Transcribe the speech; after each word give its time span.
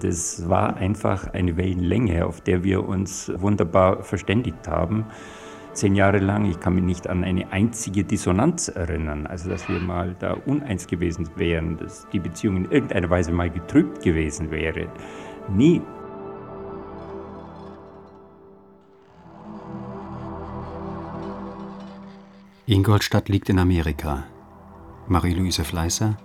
Das 0.00 0.48
war 0.48 0.76
einfach 0.76 1.32
eine 1.32 1.56
Wellenlänge, 1.56 2.24
auf 2.26 2.40
der 2.40 2.62
wir 2.62 2.88
uns 2.88 3.32
wunderbar 3.34 4.02
verständigt 4.04 4.68
haben. 4.68 5.06
Zehn 5.72 5.94
Jahre 5.94 6.18
lang, 6.18 6.44
ich 6.44 6.60
kann 6.60 6.74
mich 6.74 6.84
nicht 6.84 7.08
an 7.08 7.24
eine 7.24 7.52
einzige 7.52 8.04
Dissonanz 8.04 8.68
erinnern, 8.68 9.26
also 9.26 9.48
dass 9.48 9.68
wir 9.68 9.78
mal 9.80 10.16
da 10.18 10.32
uneins 10.32 10.86
gewesen 10.86 11.28
wären, 11.36 11.76
dass 11.76 12.06
die 12.12 12.18
Beziehung 12.18 12.56
in 12.56 12.70
irgendeiner 12.70 13.10
Weise 13.10 13.32
mal 13.32 13.50
getrübt 13.50 14.02
gewesen 14.02 14.50
wäre. 14.50 14.88
Nie. 15.48 15.82
Ingolstadt 22.66 23.28
liegt 23.28 23.48
in 23.48 23.58
Amerika. 23.58 24.24
Marie-Louise 25.06 25.64
Fleißer, 25.64 26.18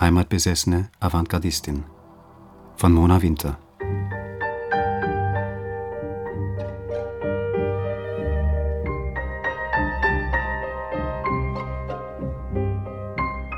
heimatbesessene 0.00 0.88
Avantgardistin. 1.00 1.84
Von 2.76 2.92
Mona 2.92 3.22
Winter. 3.22 3.56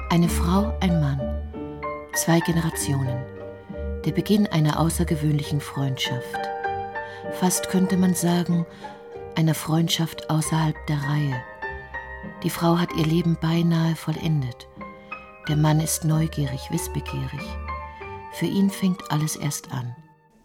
Eine 0.09 0.29
Frau, 0.29 0.73
ein 0.81 1.01
Mann. 1.01 1.21
Zwei 2.15 2.39
Generationen. 2.41 3.25
Der 4.05 4.13
Beginn 4.13 4.47
einer 4.47 4.79
außergewöhnlichen 4.79 5.61
Freundschaft. 5.61 6.39
Fast 7.41 7.69
könnte 7.71 7.97
man 7.97 8.15
sagen, 8.15 8.65
einer 9.37 9.55
Freundschaft 9.55 10.31
außerhalb 10.31 10.77
der 10.87 10.97
Reihe. 10.97 11.43
Die 12.45 12.51
Frau 12.51 12.79
hat 12.79 12.91
ihr 12.97 13.07
Leben 13.07 13.37
beinahe 13.41 13.97
vollendet. 13.97 14.69
Der 15.49 15.57
Mann 15.57 15.81
ist 15.81 16.05
neugierig, 16.05 16.71
wissbegierig. 16.71 17.43
Für 18.33 18.47
ihn 18.47 18.71
fängt 18.71 19.11
alles 19.11 19.37
erst 19.37 19.73
an. 19.73 19.97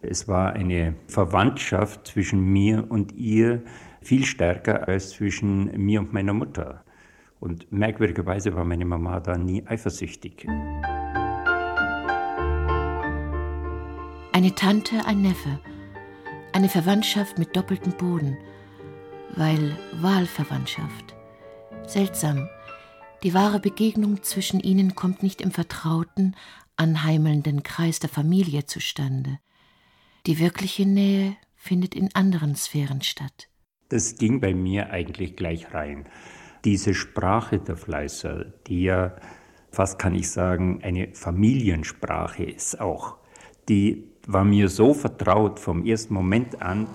Es 0.02 0.28
war 0.28 0.52
eine 0.52 0.94
Verwandtschaft 1.06 2.06
zwischen 2.08 2.40
mir 2.40 2.86
und 2.90 3.12
ihr 3.12 3.62
viel 4.02 4.24
stärker 4.24 4.86
als 4.86 5.10
zwischen 5.10 5.70
mir 5.82 6.00
und 6.00 6.12
meiner 6.12 6.34
Mutter. 6.34 6.84
Und 7.40 7.70
merkwürdigerweise 7.72 8.54
war 8.54 8.64
meine 8.64 8.84
Mama 8.84 9.20
da 9.20 9.36
nie 9.36 9.66
eifersüchtig. 9.66 10.46
Eine 14.32 14.54
Tante, 14.54 15.04
ein 15.06 15.22
Neffe. 15.22 15.60
Eine 16.52 16.68
Verwandtschaft 16.68 17.38
mit 17.38 17.56
doppeltem 17.56 17.92
Boden. 17.92 18.36
Weil 19.36 19.76
Wahlverwandtschaft. 20.00 21.14
Seltsam. 21.86 22.48
Die 23.22 23.32
wahre 23.32 23.58
Begegnung 23.58 24.22
zwischen 24.22 24.60
ihnen 24.60 24.94
kommt 24.94 25.22
nicht 25.22 25.40
im 25.40 25.50
vertrauten, 25.50 26.36
anheimelnden 26.76 27.62
Kreis 27.62 27.98
der 27.98 28.10
Familie 28.10 28.66
zustande. 28.66 29.38
Die 30.26 30.38
wirkliche 30.38 30.86
Nähe 30.86 31.36
findet 31.54 31.94
in 31.94 32.14
anderen 32.14 32.54
Sphären 32.54 33.02
statt. 33.02 33.48
Das 33.88 34.16
ging 34.16 34.40
bei 34.40 34.54
mir 34.54 34.90
eigentlich 34.90 35.36
gleich 35.36 35.72
rein. 35.72 36.06
Diese 36.64 36.94
Sprache 36.94 37.58
der 37.58 37.76
Fleißer, 37.76 38.46
die 38.66 38.82
ja 38.82 39.14
fast 39.70 39.98
kann 39.98 40.14
ich 40.14 40.30
sagen, 40.30 40.80
eine 40.82 41.14
Familiensprache 41.14 42.44
ist 42.44 42.80
auch, 42.80 43.16
die 43.68 44.08
war 44.26 44.44
mir 44.44 44.68
so 44.68 44.94
vertraut 44.94 45.60
vom 45.60 45.84
ersten 45.84 46.14
Moment 46.14 46.62
an. 46.62 46.86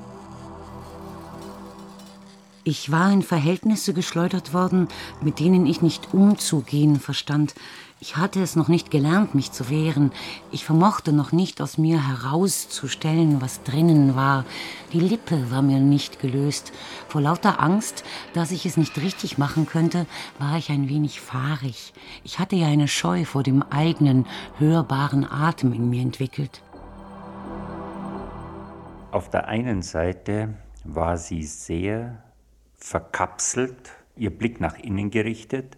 Ich 2.64 2.92
war 2.92 3.12
in 3.12 3.22
Verhältnisse 3.22 3.94
geschleudert 3.94 4.54
worden, 4.54 4.88
mit 5.22 5.40
denen 5.40 5.66
ich 5.66 5.82
nicht 5.82 6.14
umzugehen 6.14 7.00
verstand. 7.00 7.56
Ich 8.02 8.16
hatte 8.16 8.42
es 8.42 8.56
noch 8.56 8.70
nicht 8.70 8.92
gelernt, 8.92 9.36
mich 9.36 9.52
zu 9.52 9.70
wehren. 9.70 10.14
Ich 10.54 10.64
vermochte 10.64 11.12
noch 11.12 11.34
nicht 11.34 11.62
aus 11.62 11.78
mir 11.78 12.08
herauszustellen, 12.08 13.42
was 13.42 13.62
drinnen 13.64 14.16
war. 14.16 14.46
Die 14.94 15.02
Lippe 15.02 15.52
war 15.52 15.62
mir 15.62 15.82
nicht 15.82 16.22
gelöst. 16.22 16.72
Vor 17.10 17.20
lauter 17.20 17.60
Angst, 17.60 18.06
dass 18.34 18.52
ich 18.52 18.66
es 18.66 18.78
nicht 18.78 18.98
richtig 19.02 19.38
machen 19.38 19.66
könnte, 19.66 20.06
war 20.38 20.58
ich 20.58 20.70
ein 20.70 20.88
wenig 20.88 21.20
fahrig. 21.20 21.94
Ich 22.24 22.40
hatte 22.40 22.56
ja 22.56 22.68
eine 22.68 22.88
Scheu 22.88 23.26
vor 23.26 23.44
dem 23.44 23.64
eigenen, 23.64 24.26
hörbaren 24.60 25.30
Atem 25.30 25.74
in 25.74 25.90
mir 25.90 26.02
entwickelt. 26.02 26.62
Auf 29.12 29.30
der 29.30 29.50
einen 29.50 29.82
Seite 29.82 30.54
war 30.86 31.18
sie 31.18 31.44
sehr 31.44 32.24
verkapselt, 32.76 33.92
ihr 34.16 34.30
Blick 34.30 34.62
nach 34.62 34.78
innen 34.78 35.12
gerichtet. 35.12 35.76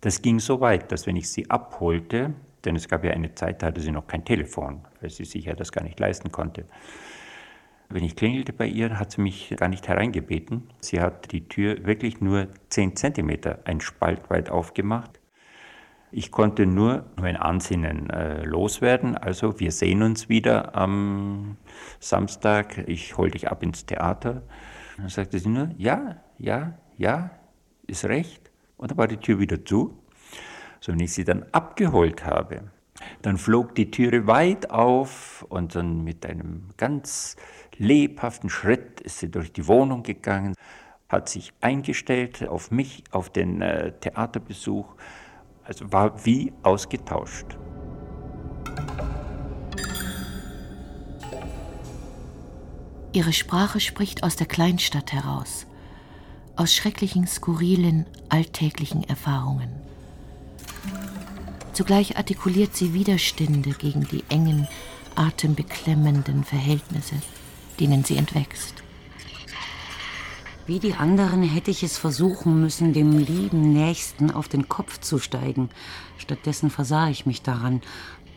Das 0.00 0.22
ging 0.22 0.38
so 0.38 0.60
weit, 0.60 0.92
dass 0.92 1.06
wenn 1.06 1.16
ich 1.16 1.30
sie 1.30 1.50
abholte, 1.50 2.34
denn 2.64 2.76
es 2.76 2.88
gab 2.88 3.04
ja 3.04 3.12
eine 3.12 3.34
Zeit, 3.34 3.62
da 3.62 3.66
hatte 3.66 3.80
sie 3.80 3.90
noch 3.90 4.06
kein 4.06 4.24
Telefon, 4.24 4.86
weil 5.00 5.10
sie 5.10 5.24
sich 5.24 5.44
ja 5.44 5.54
das 5.54 5.72
gar 5.72 5.82
nicht 5.82 6.00
leisten 6.00 6.32
konnte. 6.32 6.66
Wenn 7.88 8.04
ich 8.04 8.14
klingelte 8.14 8.52
bei 8.52 8.66
ihr, 8.66 8.98
hat 8.98 9.10
sie 9.12 9.20
mich 9.20 9.54
gar 9.56 9.68
nicht 9.68 9.88
hereingebeten. 9.88 10.70
Sie 10.80 11.00
hat 11.00 11.32
die 11.32 11.48
Tür 11.48 11.84
wirklich 11.84 12.20
nur 12.20 12.46
10 12.68 12.94
Zentimeter, 12.96 13.58
ein 13.64 13.80
Spalt 13.80 14.30
weit 14.30 14.48
aufgemacht. 14.48 15.20
Ich 16.12 16.30
konnte 16.30 16.66
nur 16.66 17.06
mein 17.16 17.36
Ansinnen 17.36 18.10
äh, 18.10 18.44
loswerden. 18.44 19.16
Also 19.16 19.58
wir 19.58 19.72
sehen 19.72 20.02
uns 20.02 20.28
wieder 20.28 20.76
am 20.76 21.56
Samstag. 21.98 22.78
Ich 22.88 23.16
hole 23.16 23.30
dich 23.32 23.50
ab 23.50 23.62
ins 23.62 23.86
Theater. 23.86 24.42
Dann 24.96 25.08
sagte 25.08 25.38
sie 25.38 25.48
nur, 25.48 25.70
ja, 25.76 26.16
ja, 26.38 26.78
ja, 26.96 27.30
ist 27.86 28.04
recht. 28.04 28.49
Und 28.80 28.90
dann 28.90 28.96
war 28.96 29.08
die 29.08 29.18
Tür 29.18 29.38
wieder 29.38 29.62
zu. 29.62 29.94
So, 30.80 30.92
wenn 30.92 31.00
ich 31.00 31.12
sie 31.12 31.24
dann 31.24 31.44
abgeholt 31.52 32.24
habe, 32.24 32.62
dann 33.20 33.36
flog 33.36 33.74
die 33.74 33.90
Türe 33.90 34.26
weit 34.26 34.70
auf 34.70 35.44
und 35.50 35.74
dann 35.74 36.02
mit 36.02 36.24
einem 36.24 36.70
ganz 36.78 37.36
lebhaften 37.76 38.48
Schritt 38.48 39.02
ist 39.02 39.18
sie 39.18 39.30
durch 39.30 39.52
die 39.52 39.68
Wohnung 39.68 40.02
gegangen, 40.02 40.54
hat 41.10 41.28
sich 41.28 41.52
eingestellt 41.60 42.48
auf 42.48 42.70
mich, 42.70 43.04
auf 43.10 43.28
den 43.28 43.60
äh, 43.60 43.92
Theaterbesuch, 44.00 44.94
also 45.64 45.92
war 45.92 46.24
wie 46.24 46.54
ausgetauscht. 46.62 47.58
Ihre 53.12 53.34
Sprache 53.34 53.80
spricht 53.80 54.22
aus 54.22 54.36
der 54.36 54.46
Kleinstadt 54.46 55.12
heraus, 55.12 55.66
aus 56.60 56.74
schrecklichen, 56.74 57.26
skurrilen, 57.26 58.04
alltäglichen 58.28 59.02
Erfahrungen. 59.04 59.70
Zugleich 61.72 62.18
artikuliert 62.18 62.76
sie 62.76 62.92
Widerstände 62.92 63.70
gegen 63.70 64.06
die 64.06 64.22
engen, 64.28 64.68
atembeklemmenden 65.14 66.44
Verhältnisse, 66.44 67.14
denen 67.80 68.04
sie 68.04 68.18
entwächst. 68.18 68.74
Wie 70.66 70.80
die 70.80 70.92
anderen 70.92 71.42
hätte 71.42 71.70
ich 71.70 71.82
es 71.82 71.96
versuchen 71.96 72.60
müssen, 72.60 72.92
dem 72.92 73.16
lieben 73.16 73.72
Nächsten 73.72 74.30
auf 74.30 74.46
den 74.46 74.68
Kopf 74.68 75.00
zu 75.00 75.18
steigen. 75.18 75.70
Stattdessen 76.18 76.68
versah 76.68 77.08
ich 77.08 77.24
mich 77.24 77.40
daran. 77.40 77.80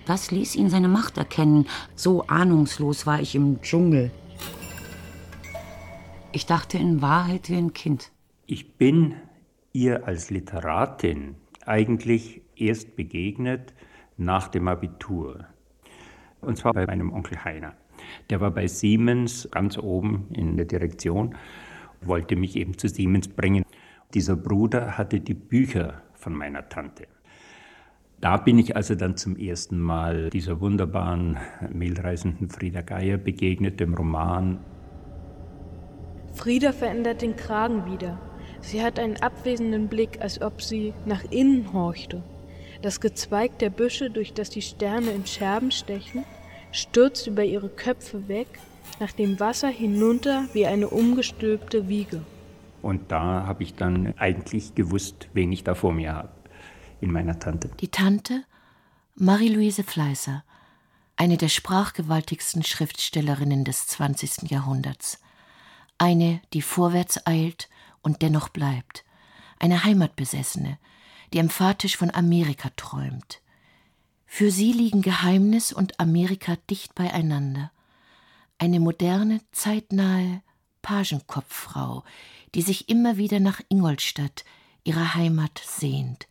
Das 0.05 0.31
ließ 0.31 0.55
ihn 0.55 0.69
seine 0.69 0.87
Macht 0.87 1.17
erkennen. 1.17 1.67
So 1.97 2.25
ahnungslos 2.27 3.05
war 3.05 3.19
ich 3.19 3.35
im 3.35 3.61
Dschungel. 3.61 4.11
Ich 6.31 6.45
dachte 6.45 6.77
in 6.77 7.01
Wahrheit 7.01 7.49
wie 7.49 7.57
ein 7.57 7.73
Kind. 7.73 8.12
Ich 8.45 8.75
bin 8.75 9.15
ihr 9.71 10.05
als 10.05 10.29
Literatin 10.29 11.35
eigentlich 11.65 12.41
erst 12.57 12.97
begegnet 12.97 13.73
nach 14.17 14.49
dem 14.49 14.67
Abitur. 14.67 15.45
Und 16.41 16.57
zwar 16.57 16.73
bei 16.73 16.85
meinem 16.85 17.13
Onkel 17.13 17.45
Heiner. 17.45 17.73
Der 18.29 18.41
war 18.41 18.51
bei 18.51 18.67
Siemens 18.67 19.47
ganz 19.49 19.77
oben 19.77 20.27
in 20.33 20.57
der 20.57 20.65
Direktion, 20.65 21.35
wollte 22.01 22.35
mich 22.35 22.57
eben 22.57 22.77
zu 22.77 22.89
Siemens 22.89 23.29
bringen. 23.29 23.63
Dieser 24.13 24.35
Bruder 24.35 24.97
hatte 24.97 25.21
die 25.21 25.35
Bücher 25.35 26.01
von 26.13 26.33
meiner 26.33 26.67
Tante. 26.67 27.07
Da 28.19 28.35
bin 28.35 28.59
ich 28.59 28.75
also 28.75 28.95
dann 28.95 29.15
zum 29.15 29.37
ersten 29.37 29.79
Mal 29.79 30.29
dieser 30.31 30.59
wunderbaren, 30.59 31.37
mehlreisenden 31.71 32.49
Frieda 32.49 32.81
Geier 32.81 33.17
begegnet, 33.17 33.79
dem 33.79 33.93
Roman 33.93 34.59
Frieda 36.33 36.71
verändert 36.71 37.21
den 37.21 37.35
Kragen 37.35 37.85
wieder. 37.85 38.19
Sie 38.63 38.81
hat 38.81 38.97
einen 38.97 39.17
abwesenden 39.17 39.87
Blick, 39.87 40.21
als 40.21 40.41
ob 40.41 40.61
sie 40.61 40.93
nach 41.05 41.23
innen 41.25 41.73
horchte. 41.73 42.23
Das 42.81 43.01
Gezweig 43.01 43.59
der 43.59 43.69
Büsche, 43.69 44.09
durch 44.09 44.33
das 44.33 44.49
die 44.49 44.61
Sterne 44.61 45.11
in 45.11 45.25
Scherben 45.25 45.69
stechen, 45.69 46.25
stürzt 46.71 47.27
über 47.27 47.43
ihre 47.43 47.69
Köpfe 47.69 48.27
weg, 48.27 48.47
nach 48.99 49.11
dem 49.11 49.39
Wasser 49.39 49.67
hinunter 49.67 50.47
wie 50.53 50.65
eine 50.65 50.89
umgestülpte 50.89 51.87
Wiege. 51.87 52.21
Und 52.81 53.11
da 53.11 53.45
habe 53.45 53.63
ich 53.63 53.75
dann 53.75 54.17
eigentlich 54.17 54.75
gewusst, 54.75 55.27
wen 55.33 55.51
ich 55.51 55.63
da 55.63 55.75
vor 55.75 55.93
mir 55.93 56.15
habe, 56.15 56.31
in 57.01 57.11
meiner 57.11 57.39
Tante. 57.39 57.69
Die 57.79 57.89
Tante, 57.89 58.43
Marie-Louise 59.15 59.83
Fleißer, 59.83 60.43
eine 61.15 61.37
der 61.37 61.49
sprachgewaltigsten 61.49 62.63
Schriftstellerinnen 62.63 63.65
des 63.65 63.87
20. 63.87 64.49
Jahrhunderts 64.49 65.19
eine, 65.97 66.41
die 66.53 66.61
vorwärts 66.61 67.25
eilt 67.25 67.69
und 68.03 68.21
dennoch 68.21 68.49
bleibt, 68.49 69.03
eine 69.59 69.83
Heimatbesessene, 69.83 70.77
die 71.33 71.39
emphatisch 71.39 71.97
von 71.97 72.13
Amerika 72.13 72.69
träumt. 72.75 73.41
Für 74.27 74.51
sie 74.51 74.71
liegen 74.71 75.01
Geheimnis 75.01 75.73
und 75.73 75.99
Amerika 75.99 76.57
dicht 76.69 76.95
beieinander. 76.95 77.71
Eine 78.57 78.79
moderne, 78.79 79.41
zeitnahe 79.51 80.41
Pagenkopffrau, 80.81 82.03
die 82.53 82.61
sich 82.61 82.89
immer 82.89 83.17
wieder 83.17 83.39
nach 83.39 83.61
Ingolstadt, 83.69 84.43
ihrer 84.83 85.15
Heimat, 85.15 85.61
sehnt. 85.65 86.27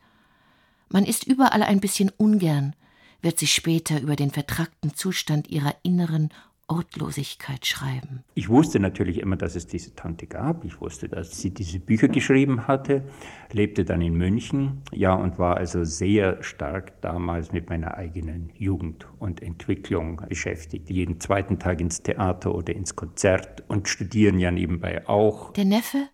Man 0.88 1.04
ist 1.04 1.24
überall 1.24 1.62
ein 1.62 1.80
bisschen 1.80 2.10
ungern, 2.10 2.76
wird 3.22 3.38
sie 3.38 3.46
später 3.46 4.00
über 4.00 4.14
den 4.14 4.30
vertrackten 4.30 4.94
Zustand 4.94 5.48
ihrer 5.48 5.74
inneren 5.82 6.30
Ortlosigkeit 6.68 7.66
schreiben. 7.66 8.24
Ich 8.34 8.48
wusste 8.48 8.80
natürlich 8.80 9.18
immer, 9.18 9.36
dass 9.36 9.56
es 9.56 9.66
diese 9.66 9.94
Tante 9.94 10.26
gab. 10.26 10.64
Ich 10.64 10.80
wusste, 10.80 11.08
dass 11.08 11.38
sie 11.40 11.50
diese 11.50 11.80
Bücher 11.80 12.08
geschrieben 12.08 12.66
hatte, 12.66 13.02
lebte 13.50 13.84
dann 13.84 14.00
in 14.00 14.14
München, 14.14 14.82
ja, 14.92 15.14
und 15.14 15.38
war 15.38 15.56
also 15.56 15.84
sehr 15.84 16.42
stark 16.42 17.00
damals 17.02 17.52
mit 17.52 17.68
meiner 17.68 17.94
eigenen 17.94 18.50
Jugend 18.54 19.06
und 19.18 19.42
Entwicklung 19.42 20.22
beschäftigt. 20.28 20.88
Jeden 20.88 21.20
zweiten 21.20 21.58
Tag 21.58 21.80
ins 21.80 22.02
Theater 22.02 22.54
oder 22.54 22.74
ins 22.74 22.96
Konzert 22.96 23.64
und 23.68 23.88
studieren 23.88 24.38
ja 24.38 24.50
nebenbei 24.50 25.06
auch. 25.06 25.52
Der 25.52 25.64
Neffe 25.64 26.08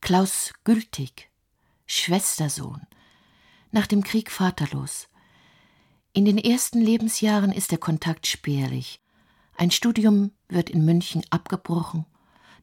Klaus 0.00 0.54
Gültig, 0.64 1.30
Schwestersohn, 1.86 2.80
nach 3.70 3.86
dem 3.86 4.02
Krieg 4.02 4.30
vaterlos. 4.30 5.08
In 6.12 6.24
den 6.24 6.38
ersten 6.38 6.80
Lebensjahren 6.80 7.52
ist 7.52 7.70
der 7.70 7.78
Kontakt 7.78 8.26
spärlich. 8.26 9.00
Ein 9.60 9.70
Studium 9.70 10.30
wird 10.48 10.70
in 10.70 10.86
München 10.86 11.22
abgebrochen. 11.28 12.06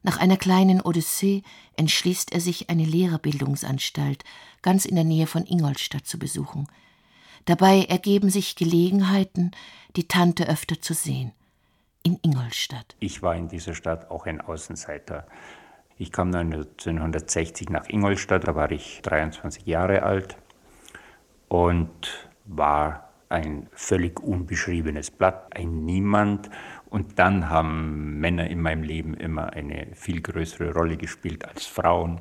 Nach 0.02 0.18
einer 0.18 0.36
kleinen 0.36 0.80
Odyssee 0.80 1.44
entschließt 1.76 2.32
er 2.32 2.40
sich, 2.40 2.70
eine 2.70 2.84
Lehrerbildungsanstalt 2.84 4.24
ganz 4.62 4.84
in 4.84 4.96
der 4.96 5.04
Nähe 5.04 5.28
von 5.28 5.46
Ingolstadt 5.46 6.08
zu 6.08 6.18
besuchen. 6.18 6.66
Dabei 7.44 7.84
ergeben 7.84 8.30
sich 8.30 8.56
Gelegenheiten, 8.56 9.52
die 9.94 10.08
Tante 10.08 10.48
öfter 10.48 10.80
zu 10.80 10.92
sehen. 10.92 11.30
In 12.02 12.18
Ingolstadt. 12.20 12.96
Ich 12.98 13.22
war 13.22 13.36
in 13.36 13.46
dieser 13.46 13.76
Stadt 13.76 14.10
auch 14.10 14.26
ein 14.26 14.40
Außenseiter. 14.40 15.24
Ich 15.98 16.10
kam 16.10 16.34
1960 16.34 17.68
nach 17.68 17.88
Ingolstadt, 17.88 18.48
da 18.48 18.56
war 18.56 18.72
ich 18.72 19.02
23 19.02 19.66
Jahre 19.66 20.02
alt 20.02 20.36
und 21.46 22.28
war 22.44 23.08
ein 23.28 23.68
völlig 23.72 24.20
unbeschriebenes 24.20 25.10
Blatt, 25.10 25.54
ein 25.56 25.84
Niemand. 25.84 26.50
Und 26.90 27.18
dann 27.18 27.50
haben 27.50 28.18
Männer 28.18 28.48
in 28.48 28.62
meinem 28.62 28.82
Leben 28.82 29.14
immer 29.14 29.52
eine 29.52 29.88
viel 29.94 30.22
größere 30.22 30.72
Rolle 30.72 30.96
gespielt 30.96 31.44
als 31.46 31.66
Frauen, 31.66 32.20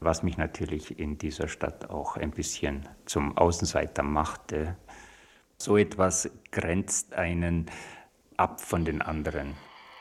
was 0.00 0.22
mich 0.22 0.38
natürlich 0.38 0.98
in 0.98 1.18
dieser 1.18 1.48
Stadt 1.48 1.90
auch 1.90 2.16
ein 2.16 2.30
bisschen 2.30 2.88
zum 3.04 3.36
Außenseiter 3.36 4.02
machte. 4.02 4.76
So 5.58 5.76
etwas 5.76 6.30
grenzt 6.50 7.12
einen 7.12 7.66
ab 8.36 8.60
von 8.60 8.84
den 8.84 9.02
anderen. 9.02 9.54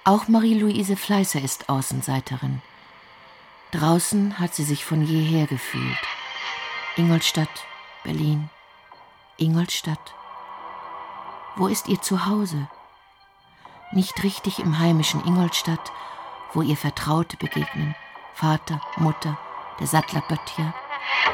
Auch 0.06 0.28
Marie-Louise 0.28 0.96
Fleißer 0.96 1.44
ist 1.44 1.70
Außenseiterin. 1.70 2.62
Draußen 3.72 4.40
hat 4.40 4.56
sie 4.56 4.64
sich 4.64 4.86
von 4.86 5.04
jeher 5.04 5.48
gefühlt. 5.48 6.00
Ingolstadt, 6.96 7.66
Berlin, 8.04 8.50
Ingolstadt. 9.38 10.16
Wo 11.56 11.68
ist 11.68 11.88
ihr 11.88 12.02
Zuhause? 12.02 12.68
Nicht 13.94 14.24
richtig 14.24 14.60
im 14.60 14.80
heimischen 14.80 15.22
Ingolstadt, 15.26 15.92
wo 16.54 16.62
ihr 16.62 16.78
Vertraute 16.78 17.36
begegnen, 17.36 17.94
Vater, 18.34 18.80
Mutter, 18.96 19.38
der 19.82 19.88
Sattlerböttcher, 19.88 20.74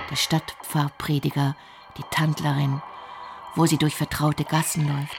der 0.10 0.16
Stadtpfarrprediger, 0.16 1.56
die 1.98 2.04
Tandlerin, 2.10 2.82
wo 3.56 3.68
sie 3.68 3.78
durch 3.78 3.96
vertraute 3.96 4.44
Gassen 4.44 4.88
läuft. 4.88 5.16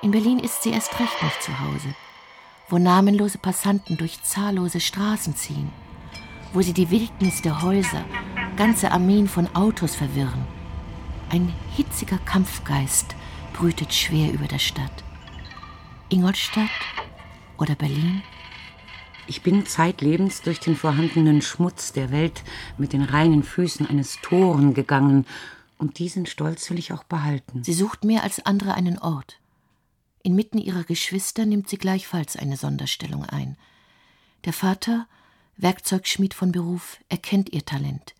In 0.00 0.10
Berlin 0.10 0.38
ist 0.38 0.62
sie 0.62 0.70
erst 0.70 0.98
recht 0.98 1.22
nicht 1.22 1.42
zu 1.42 1.52
Hause, 1.60 1.94
wo 2.70 2.78
namenlose 2.78 3.36
Passanten 3.36 3.98
durch 3.98 4.22
zahllose 4.22 4.80
Straßen 4.80 5.36
ziehen, 5.36 5.70
wo 6.54 6.62
sie 6.62 6.72
die 6.72 6.90
Wildnis 6.90 7.42
der 7.42 7.60
Häuser, 7.60 8.06
ganze 8.56 8.90
Armeen 8.90 9.28
von 9.28 9.54
Autos 9.54 9.94
verwirren. 9.94 10.46
Ein 11.28 11.52
hitziger 11.76 12.18
Kampfgeist 12.24 13.16
brütet 13.52 13.92
schwer 13.92 14.32
über 14.32 14.46
der 14.46 14.58
Stadt. 14.58 15.04
Ingolstadt 16.12 16.68
oder 17.56 17.74
Berlin? 17.74 18.22
Ich 19.26 19.40
bin 19.40 19.64
zeitlebens 19.64 20.42
durch 20.42 20.60
den 20.60 20.76
vorhandenen 20.76 21.40
Schmutz 21.40 21.94
der 21.94 22.10
Welt 22.10 22.42
mit 22.76 22.92
den 22.92 23.02
reinen 23.02 23.42
Füßen 23.42 23.88
eines 23.88 24.20
Toren 24.20 24.74
gegangen, 24.74 25.24
und 25.78 25.98
diesen 25.98 26.26
Stolz 26.26 26.70
will 26.70 26.78
ich 26.78 26.92
auch 26.92 27.02
behalten. 27.02 27.64
Sie 27.64 27.72
sucht 27.72 28.04
mehr 28.04 28.22
als 28.22 28.44
andere 28.44 28.74
einen 28.74 28.98
Ort. 28.98 29.40
Inmitten 30.22 30.58
ihrer 30.58 30.84
Geschwister 30.84 31.46
nimmt 31.46 31.70
sie 31.70 31.78
gleichfalls 31.78 32.36
eine 32.36 32.58
Sonderstellung 32.58 33.24
ein. 33.24 33.56
Der 34.44 34.52
Vater, 34.52 35.08
Werkzeugschmied 35.56 36.34
von 36.34 36.52
Beruf, 36.52 36.98
erkennt 37.08 37.52
ihr 37.54 37.64
Talent 37.64 38.14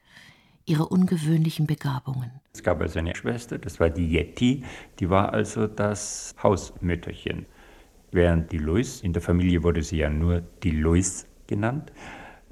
ihre 0.64 0.86
ungewöhnlichen 0.86 1.66
Begabungen. 1.66 2.30
Es 2.54 2.62
gab 2.62 2.80
also 2.80 2.98
eine 2.98 3.14
Schwester, 3.14 3.58
das 3.58 3.80
war 3.80 3.90
die 3.90 4.06
Yeti, 4.06 4.64
die 4.98 5.10
war 5.10 5.32
also 5.32 5.66
das 5.66 6.34
Hausmütterchen. 6.42 7.46
Während 8.12 8.52
die 8.52 8.58
Louis, 8.58 9.00
in 9.00 9.14
der 9.14 9.22
Familie 9.22 9.62
wurde 9.62 9.82
sie 9.82 9.96
ja 9.96 10.10
nur 10.10 10.42
die 10.62 10.70
Louis 10.70 11.26
genannt, 11.46 11.92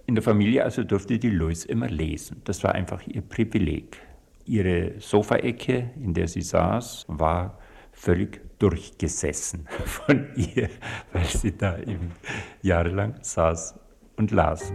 in 0.07 0.15
der 0.15 0.25
Familie 0.25 0.65
also 0.65 0.83
durfte 0.83 1.19
die 1.19 1.31
Louis 1.31 1.67
immer 1.67 1.89
lesen. 1.89 2.41
Das 2.45 2.65
war 2.65 2.75
einfach 2.75 3.07
ihr 3.07 3.21
Privileg. 3.21 3.99
Ihre 4.47 4.99
Sofaecke, 4.99 5.91
in 6.03 6.15
der 6.15 6.29
sie 6.29 6.41
saß, 6.41 7.05
war 7.09 7.59
völlig 7.93 8.41
durchgesessen 8.59 9.69
von 9.85 10.29
ihr, 10.35 10.71
weil 11.13 11.27
sie 11.27 11.57
da 11.57 11.79
eben 11.79 12.13
jahrelang 12.63 13.17
saß 13.21 13.79
und 14.17 14.31
las. 14.31 14.73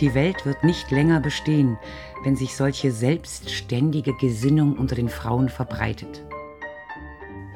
Die 0.00 0.14
Welt 0.14 0.46
wird 0.46 0.64
nicht 0.64 0.90
länger 0.90 1.20
bestehen, 1.20 1.78
wenn 2.24 2.34
sich 2.34 2.56
solche 2.56 2.90
selbstständige 2.90 4.14
Gesinnung 4.14 4.78
unter 4.78 4.94
den 4.94 5.10
Frauen 5.10 5.50
verbreitet. 5.50 6.24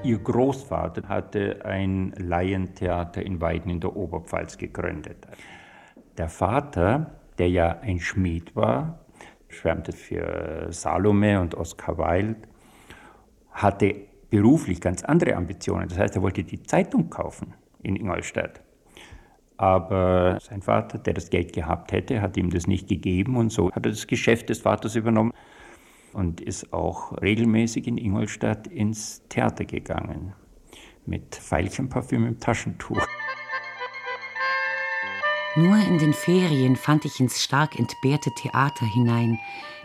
Ihr 0.03 0.19
Großvater 0.19 1.09
hatte 1.09 1.65
ein 1.65 2.13
Laientheater 2.19 3.23
in 3.23 3.41
Weiden 3.41 3.71
in 3.71 3.81
der 3.81 3.97
Oberpfalz 3.97 4.59
gegründet. 4.59 5.27
Der 6.19 6.29
Vater, 6.29 7.15
der 7.39 7.49
ja 7.49 7.79
ein 7.81 7.99
Schmied 7.99 8.55
war, 8.55 8.99
schwärmte 9.49 9.93
für 9.93 10.67
Salome 10.69 11.41
und 11.41 11.55
Oscar 11.55 11.97
Wilde, 11.97 12.37
hatte 13.53 13.95
beruflich 14.29 14.83
ganz 14.83 15.03
andere 15.03 15.35
Ambitionen. 15.37 15.89
Das 15.89 15.97
heißt, 15.97 16.17
er 16.17 16.21
wollte 16.23 16.45
die 16.45 16.63
Zeitung 16.63 17.09
kaufen 17.09 17.55
in 17.83 17.97
Ingolstadt. 17.97 18.64
Aber 19.57 20.39
sein 20.41 20.63
Vater, 20.63 20.99
der 20.99 21.15
das 21.15 21.31
Geld 21.31 21.53
gehabt 21.53 21.93
hätte, 21.93 22.21
hat 22.21 22.37
ihm 22.37 22.51
das 22.51 22.67
nicht 22.67 22.89
gegeben 22.89 23.37
und 23.37 23.51
so 23.51 23.71
hat 23.71 23.87
er 23.87 23.93
das 23.93 24.07
Geschäft 24.07 24.49
des 24.49 24.61
Vaters 24.61 24.97
übernommen 24.97 25.33
und 26.13 26.41
ist 26.41 26.73
auch 26.73 27.21
regelmäßig 27.21 27.87
in 27.87 27.97
Ingolstadt 27.97 28.67
ins 28.67 29.23
Theater 29.29 29.65
gegangen 29.65 30.35
mit 31.07 31.37
Veilchenparfüm 31.37 32.27
im 32.27 32.41
Taschentuch. 32.41 33.07
Nur 35.57 35.77
in 35.77 35.99
den 35.99 36.15
Ferien 36.15 36.75
fand 36.75 37.05
ich 37.05 37.21
ins 37.21 37.43
stark 37.43 37.79
entbehrte 37.79 38.31
Theater 38.37 38.87
hinein. 38.87 39.39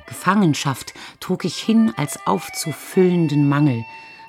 Gefangenschaft 0.07 0.95
trug 1.19 1.45
ich 1.45 1.57
hin 1.57 1.93
als 1.95 2.25
aufzufüllenden 2.25 3.47
Mangel, 3.47 3.85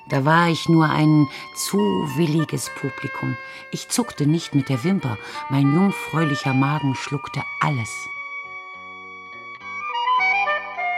da 0.07 0.25
war 0.25 0.49
ich 0.49 0.67
nur 0.67 0.89
ein 0.89 1.27
zu 1.55 1.77
williges 2.15 2.69
Publikum. 2.75 3.37
Ich 3.71 3.89
zuckte 3.89 4.25
nicht 4.25 4.55
mit 4.55 4.69
der 4.69 4.83
Wimper, 4.83 5.17
mein 5.49 5.73
jungfräulicher 5.73 6.53
Magen 6.53 6.95
schluckte 6.95 7.41
alles. 7.61 7.89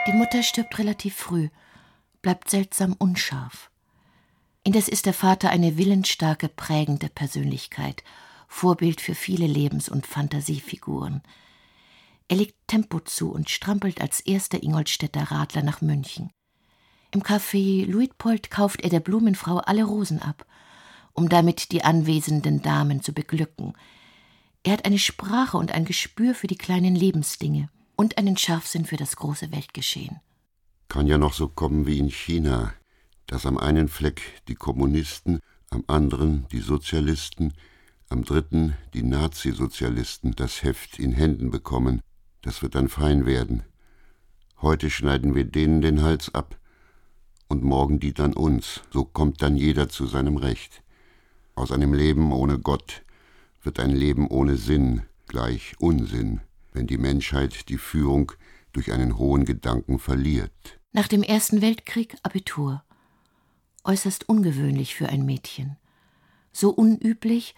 Die 0.07 0.13
Mutter 0.13 0.43
stirbt 0.43 0.77
relativ 0.79 1.15
früh, 1.15 1.49
bleibt 2.21 2.49
seltsam 2.49 2.93
unscharf. 2.93 3.69
Indes 4.63 4.87
ist 4.87 5.05
der 5.05 5.13
Vater 5.13 5.49
eine 5.49 5.77
willensstarke, 5.77 6.49
prägende 6.49 7.09
Persönlichkeit, 7.09 8.03
Vorbild 8.47 9.01
für 9.01 9.15
viele 9.15 9.47
Lebens- 9.47 9.89
und 9.89 10.07
Fantasiefiguren. 10.07 11.21
Er 12.27 12.37
legt 12.37 12.55
Tempo 12.67 12.99
zu 12.99 13.31
und 13.31 13.49
strampelt 13.49 13.99
als 13.99 14.21
erster 14.21 14.63
Ingolstädter 14.63 15.31
Radler 15.31 15.63
nach 15.63 15.81
München. 15.81 16.31
Im 17.13 17.21
Café 17.21 17.85
Luitpold 17.85 18.49
kauft 18.49 18.81
er 18.81 18.89
der 18.89 18.99
Blumenfrau 18.99 19.59
alle 19.59 19.83
Rosen 19.83 20.19
ab, 20.19 20.47
um 21.13 21.29
damit 21.29 21.71
die 21.71 21.83
anwesenden 21.83 22.63
Damen 22.63 23.03
zu 23.03 23.13
beglücken. 23.13 23.73
Er 24.63 24.73
hat 24.73 24.85
eine 24.85 24.97
Sprache 24.97 25.57
und 25.57 25.73
ein 25.73 25.85
Gespür 25.85 26.33
für 26.33 26.47
die 26.47 26.57
kleinen 26.57 26.95
Lebensdinge 26.95 27.69
und 27.95 28.17
einen 28.17 28.35
Scharfsinn 28.35 28.85
für 28.85 28.97
das 28.97 29.15
große 29.15 29.51
Weltgeschehen. 29.51 30.21
Kann 30.89 31.05
ja 31.05 31.19
noch 31.19 31.33
so 31.33 31.47
kommen 31.47 31.85
wie 31.85 31.99
in 31.99 32.09
China, 32.09 32.73
dass 33.27 33.45
am 33.45 33.59
einen 33.59 33.89
Fleck 33.89 34.41
die 34.47 34.55
Kommunisten, 34.55 35.39
am 35.69 35.83
anderen 35.85 36.47
die 36.51 36.61
Sozialisten, 36.61 37.53
am 38.09 38.23
dritten 38.23 38.73
die 38.95 39.03
Nazisozialisten 39.03 40.31
das 40.35 40.63
Heft 40.63 40.97
in 40.97 41.11
Händen 41.11 41.51
bekommen. 41.51 42.01
Das 42.41 42.63
wird 42.63 42.73
dann 42.73 42.89
fein 42.89 43.27
werden. 43.27 43.61
Heute 44.63 44.89
schneiden 44.89 45.35
wir 45.35 45.45
denen 45.45 45.83
den 45.83 46.01
Hals 46.01 46.33
ab 46.33 46.57
und 47.47 47.63
morgen 47.63 47.99
die 47.99 48.13
dann 48.13 48.33
uns. 48.33 48.81
So 48.91 49.05
kommt 49.05 49.41
dann 49.41 49.57
jeder 49.57 49.89
zu 49.89 50.05
seinem 50.05 50.37
Recht. 50.37 50.83
Aus 51.55 51.71
einem 51.71 51.93
Leben 51.93 52.31
ohne 52.31 52.59
Gott 52.59 53.03
wird 53.61 53.79
ein 53.79 53.91
Leben 53.91 54.27
ohne 54.27 54.57
Sinn 54.57 55.03
gleich 55.27 55.75
Unsinn, 55.79 56.41
wenn 56.73 56.87
die 56.87 56.97
Menschheit 56.97 57.69
die 57.69 57.77
Führung 57.77 58.31
durch 58.71 58.91
einen 58.91 59.17
hohen 59.17 59.45
Gedanken 59.45 59.99
verliert. 59.99 60.79
Nach 60.91 61.07
dem 61.07 61.23
Ersten 61.23 61.61
Weltkrieg 61.61 62.17
Abitur. 62.23 62.83
Äußerst 63.83 64.27
ungewöhnlich 64.29 64.95
für 64.95 65.09
ein 65.09 65.25
Mädchen. 65.25 65.77
So 66.51 66.69
unüblich, 66.69 67.55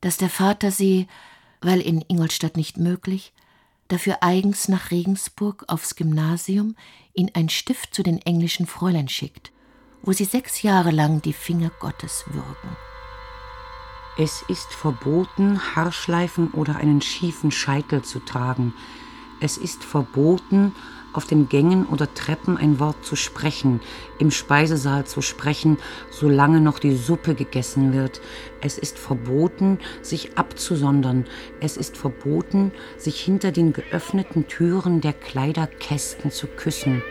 dass 0.00 0.16
der 0.16 0.30
Vater 0.30 0.70
sie, 0.70 1.06
weil 1.60 1.80
in 1.80 2.04
Ingolstadt 2.08 2.56
nicht 2.56 2.76
möglich, 2.76 3.32
dafür 3.92 4.18
eigens 4.22 4.68
nach 4.68 4.90
Regensburg 4.90 5.64
aufs 5.68 5.96
Gymnasium 5.96 6.76
in 7.12 7.30
ein 7.34 7.50
Stift 7.50 7.94
zu 7.94 8.02
den 8.02 8.18
englischen 8.22 8.66
Fräulein 8.66 9.08
schickt, 9.08 9.52
wo 10.02 10.12
sie 10.12 10.24
sechs 10.24 10.62
Jahre 10.62 10.90
lang 10.90 11.20
die 11.20 11.34
Finger 11.34 11.70
Gottes 11.78 12.24
würgen. 12.28 12.76
Es 14.16 14.42
ist 14.48 14.72
verboten, 14.72 15.60
Haarschleifen 15.76 16.52
oder 16.52 16.76
einen 16.76 17.02
schiefen 17.02 17.50
Scheitel 17.50 18.02
zu 18.02 18.20
tragen. 18.20 18.72
Es 19.40 19.58
ist 19.58 19.84
verboten, 19.84 20.74
auf 21.12 21.26
den 21.26 21.48
Gängen 21.48 21.86
oder 21.86 22.12
Treppen 22.14 22.56
ein 22.56 22.80
Wort 22.80 23.04
zu 23.04 23.16
sprechen, 23.16 23.80
im 24.18 24.30
Speisesaal 24.30 25.04
zu 25.06 25.22
sprechen, 25.22 25.78
solange 26.10 26.60
noch 26.60 26.78
die 26.78 26.96
Suppe 26.96 27.34
gegessen 27.34 27.92
wird. 27.92 28.20
Es 28.60 28.78
ist 28.78 28.98
verboten, 28.98 29.78
sich 30.02 30.38
abzusondern. 30.38 31.26
Es 31.60 31.76
ist 31.76 31.96
verboten, 31.96 32.72
sich 32.96 33.20
hinter 33.20 33.52
den 33.52 33.72
geöffneten 33.72 34.48
Türen 34.48 35.00
der 35.00 35.12
Kleiderkästen 35.12 36.30
zu 36.30 36.46
küssen. 36.46 37.02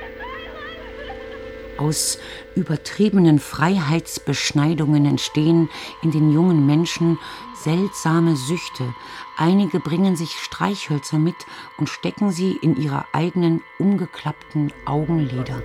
Aus 1.77 2.19
übertriebenen 2.53 3.39
Freiheitsbeschneidungen 3.39 5.05
entstehen 5.05 5.67
in 6.03 6.11
den 6.11 6.31
jungen 6.31 6.67
Menschen 6.67 7.17
seltsame 7.63 8.35
Süchte. 8.35 8.93
Einige 9.37 9.79
bringen 9.79 10.15
sich 10.15 10.31
Streichhölzer 10.31 11.17
mit 11.17 11.35
und 11.77 11.89
stecken 11.89 12.31
sie 12.31 12.57
in 12.61 12.75
ihre 12.75 13.05
eigenen 13.13 13.61
umgeklappten 13.79 14.71
Augenlider. 14.85 15.61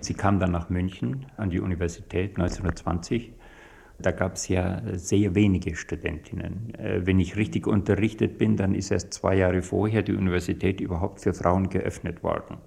Sie 0.00 0.14
kam 0.14 0.40
dann 0.40 0.52
nach 0.52 0.68
München 0.68 1.26
an 1.36 1.50
die 1.50 1.60
Universität 1.60 2.38
1920 2.38 3.32
da 3.98 4.10
gab 4.10 4.34
es 4.34 4.48
ja 4.48 4.82
sehr 4.92 5.34
wenige 5.34 5.74
Studentinnen. 5.74 6.74
Äh, 6.74 7.06
wenn 7.06 7.18
ich 7.18 7.36
richtig 7.36 7.66
unterrichtet 7.66 8.38
bin, 8.38 8.56
dann 8.56 8.74
ist 8.74 8.90
erst 8.90 9.14
zwei 9.14 9.36
Jahre 9.36 9.62
vorher 9.62 10.02
die 10.02 10.12
Universität 10.12 10.80
überhaupt 10.80 11.20
für 11.20 11.32
Frauen 11.32 11.70
geöffnet 11.70 12.22
worden. 12.22 12.58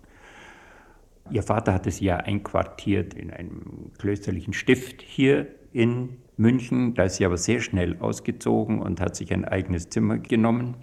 Ihr 1.31 1.43
Vater 1.43 1.74
hatte 1.74 1.91
sie 1.91 2.05
ja 2.05 2.17
einquartiert 2.17 3.13
in 3.13 3.31
einem 3.31 3.91
klösterlichen 3.98 4.53
Stift 4.53 5.01
hier 5.01 5.48
in 5.71 6.17
München. 6.38 6.93
Da 6.95 7.03
ist 7.03 7.17
sie 7.17 7.25
aber 7.25 7.38
sehr 7.38 7.59
schnell 7.59 7.98
ausgezogen 8.00 8.81
und 8.81 9.00
hat 9.01 9.15
sich 9.15 9.31
ein 9.33 9.45
eigenes 9.45 9.89
Zimmer 9.89 10.17
genommen. 10.17 10.75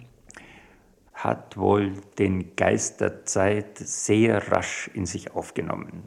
Hat 1.13 1.57
wohl 1.57 1.93
den 2.19 2.55
Geist 2.55 3.01
der 3.01 3.25
Zeit 3.25 3.77
sehr 3.77 4.51
rasch 4.51 4.89
in 4.93 5.05
sich 5.05 5.33
aufgenommen. 5.33 6.03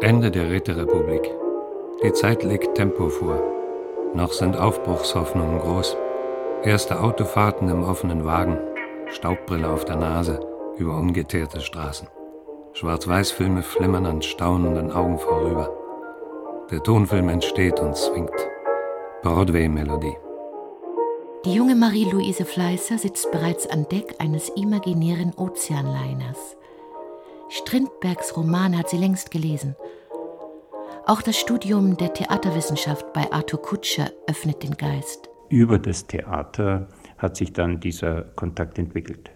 Ende 0.00 0.30
der 0.30 0.50
Räterepublik. 0.50 1.30
Die 2.02 2.12
Zeit 2.12 2.42
legt 2.42 2.74
Tempo 2.74 3.08
vor. 3.08 3.42
Noch 4.14 4.32
sind 4.32 4.56
Aufbruchshoffnungen 4.56 5.58
groß. 5.58 5.96
Erste 6.62 7.00
Autofahrten 7.00 7.68
im 7.68 7.82
offenen 7.82 8.24
Wagen, 8.24 8.58
Staubbrille 9.08 9.68
auf 9.68 9.84
der 9.84 9.96
Nase 9.96 10.40
über 10.76 10.96
ungeteerte 10.96 11.60
Straßen. 11.60 12.08
Schwarz-Weiß-Filme 12.74 13.62
flimmern 13.62 14.06
an 14.06 14.22
staunenden 14.22 14.92
Augen 14.92 15.18
vorüber. 15.18 15.70
Der 16.70 16.82
Tonfilm 16.82 17.28
entsteht 17.28 17.80
und 17.80 17.96
zwingt. 17.96 18.30
Broadway-Melodie. 19.22 20.16
Die 21.44 21.54
junge 21.54 21.74
Marie-Louise 21.74 22.44
Fleißer 22.44 22.98
sitzt 22.98 23.30
bereits 23.32 23.66
an 23.66 23.86
Deck 23.88 24.14
eines 24.18 24.48
imaginären 24.50 25.32
Ozeanliners. 25.34 26.56
Strindbergs 27.48 28.36
Roman 28.36 28.76
hat 28.76 28.90
sie 28.90 28.98
längst 28.98 29.30
gelesen– 29.30 29.76
auch 31.06 31.20
das 31.20 31.36
Studium 31.38 31.98
der 31.98 32.14
Theaterwissenschaft 32.14 33.12
bei 33.12 33.30
Arthur 33.30 33.60
Kutscher 33.60 34.10
öffnet 34.26 34.62
den 34.62 34.74
Geist. 34.74 35.28
Über 35.50 35.78
das 35.78 36.06
Theater 36.06 36.88
hat 37.18 37.36
sich 37.36 37.52
dann 37.52 37.78
dieser 37.78 38.22
Kontakt 38.22 38.78
entwickelt. 38.78 39.30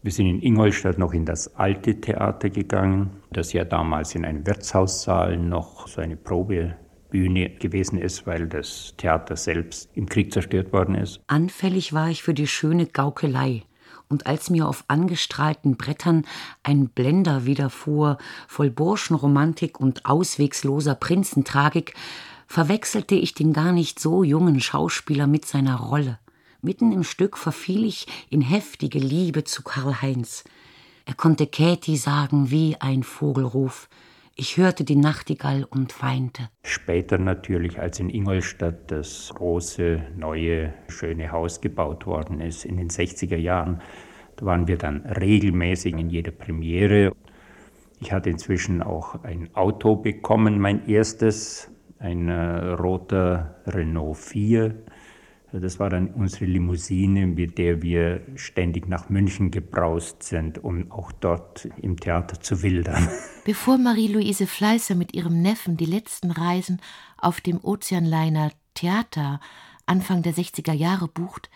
Wir 0.00 0.12
sind 0.12 0.26
in 0.26 0.40
Ingolstadt 0.40 0.96
noch 0.96 1.12
in 1.12 1.24
das 1.24 1.56
alte 1.56 2.00
Theater 2.00 2.50
gegangen, 2.50 3.10
das 3.32 3.52
ja 3.52 3.64
damals 3.64 4.14
in 4.14 4.24
einem 4.24 4.46
Wirtshaussaal 4.46 5.36
noch 5.36 5.88
so 5.88 6.00
eine 6.00 6.16
Probebühne 6.16 7.50
gewesen 7.58 7.98
ist, 7.98 8.24
weil 8.24 8.46
das 8.46 8.94
Theater 8.96 9.36
selbst 9.36 9.90
im 9.94 10.08
Krieg 10.08 10.32
zerstört 10.32 10.72
worden 10.72 10.94
ist. 10.94 11.20
Anfällig 11.26 11.92
war 11.92 12.10
ich 12.10 12.22
für 12.22 12.32
die 12.32 12.46
schöne 12.46 12.86
Gaukelei 12.86 13.64
und 14.08 14.26
als 14.26 14.50
mir 14.50 14.68
auf 14.68 14.84
angestrahlten 14.86 15.76
Brettern 15.76 16.24
ein 16.62 16.88
Blender 16.88 17.44
widerfuhr, 17.44 18.18
voll 18.46 18.70
Burschenromantik 18.70 19.80
und 19.80 20.06
auswegsloser 20.06 20.94
Prinzentragik, 20.94 21.94
verwechselte 22.46 23.16
ich 23.16 23.34
den 23.34 23.52
gar 23.52 23.72
nicht 23.72 23.98
so 23.98 24.22
jungen 24.22 24.60
Schauspieler 24.60 25.26
mit 25.26 25.44
seiner 25.44 25.76
Rolle. 25.76 26.18
Mitten 26.60 26.90
im 26.90 27.04
Stück 27.04 27.38
verfiel 27.38 27.84
ich 27.84 28.06
in 28.30 28.40
heftige 28.40 28.98
Liebe 28.98 29.44
zu 29.44 29.62
Karl 29.62 30.02
Heinz. 30.02 30.42
Er 31.06 31.14
konnte 31.14 31.46
Käthi 31.46 31.96
sagen 31.96 32.50
wie 32.50 32.74
ein 32.80 33.04
Vogelruf. 33.04 33.88
Ich 34.34 34.56
hörte 34.56 34.82
die 34.82 34.96
Nachtigall 34.96 35.62
und 35.62 36.02
weinte. 36.02 36.48
Später 36.64 37.16
natürlich, 37.16 37.78
als 37.78 38.00
in 38.00 38.10
Ingolstadt 38.10 38.90
das 38.90 39.30
große, 39.36 40.02
neue, 40.16 40.74
schöne 40.88 41.30
Haus 41.30 41.60
gebaut 41.60 42.06
worden 42.06 42.40
ist, 42.40 42.64
in 42.64 42.76
den 42.76 42.88
60er 42.88 43.36
Jahren, 43.36 43.80
da 44.34 44.46
waren 44.46 44.66
wir 44.66 44.78
dann 44.78 45.06
regelmäßig 45.06 45.94
in 45.94 46.10
jeder 46.10 46.32
Premiere. 46.32 47.12
Ich 48.00 48.10
hatte 48.10 48.30
inzwischen 48.30 48.82
auch 48.82 49.22
ein 49.22 49.48
Auto 49.54 49.94
bekommen, 49.94 50.58
mein 50.58 50.88
erstes, 50.88 51.70
ein 52.00 52.28
äh, 52.28 52.72
roter 52.72 53.62
Renault 53.66 54.16
4 54.16 54.74
das 55.52 55.78
war 55.78 55.88
dann 55.88 56.08
unsere 56.08 56.44
Limousine, 56.44 57.26
mit 57.26 57.56
der 57.56 57.80
wir 57.80 58.20
ständig 58.34 58.86
nach 58.86 59.08
München 59.08 59.50
gebraust 59.50 60.22
sind, 60.22 60.62
um 60.62 60.90
auch 60.90 61.10
dort 61.12 61.68
im 61.80 61.98
Theater 61.98 62.40
zu 62.40 62.62
wildern. 62.62 63.08
Bevor 63.44 63.78
Marie-Louise 63.78 64.46
Fleißer 64.46 64.94
mit 64.94 65.14
ihrem 65.14 65.40
Neffen 65.40 65.76
die 65.76 65.86
letzten 65.86 66.30
Reisen 66.30 66.80
auf 67.16 67.40
dem 67.40 67.58
Ozeanliner 67.62 68.52
Theater 68.74 69.40
Anfang 69.86 70.22
der 70.22 70.34
60er 70.34 70.74
Jahre 70.74 71.08
bucht, 71.08 71.48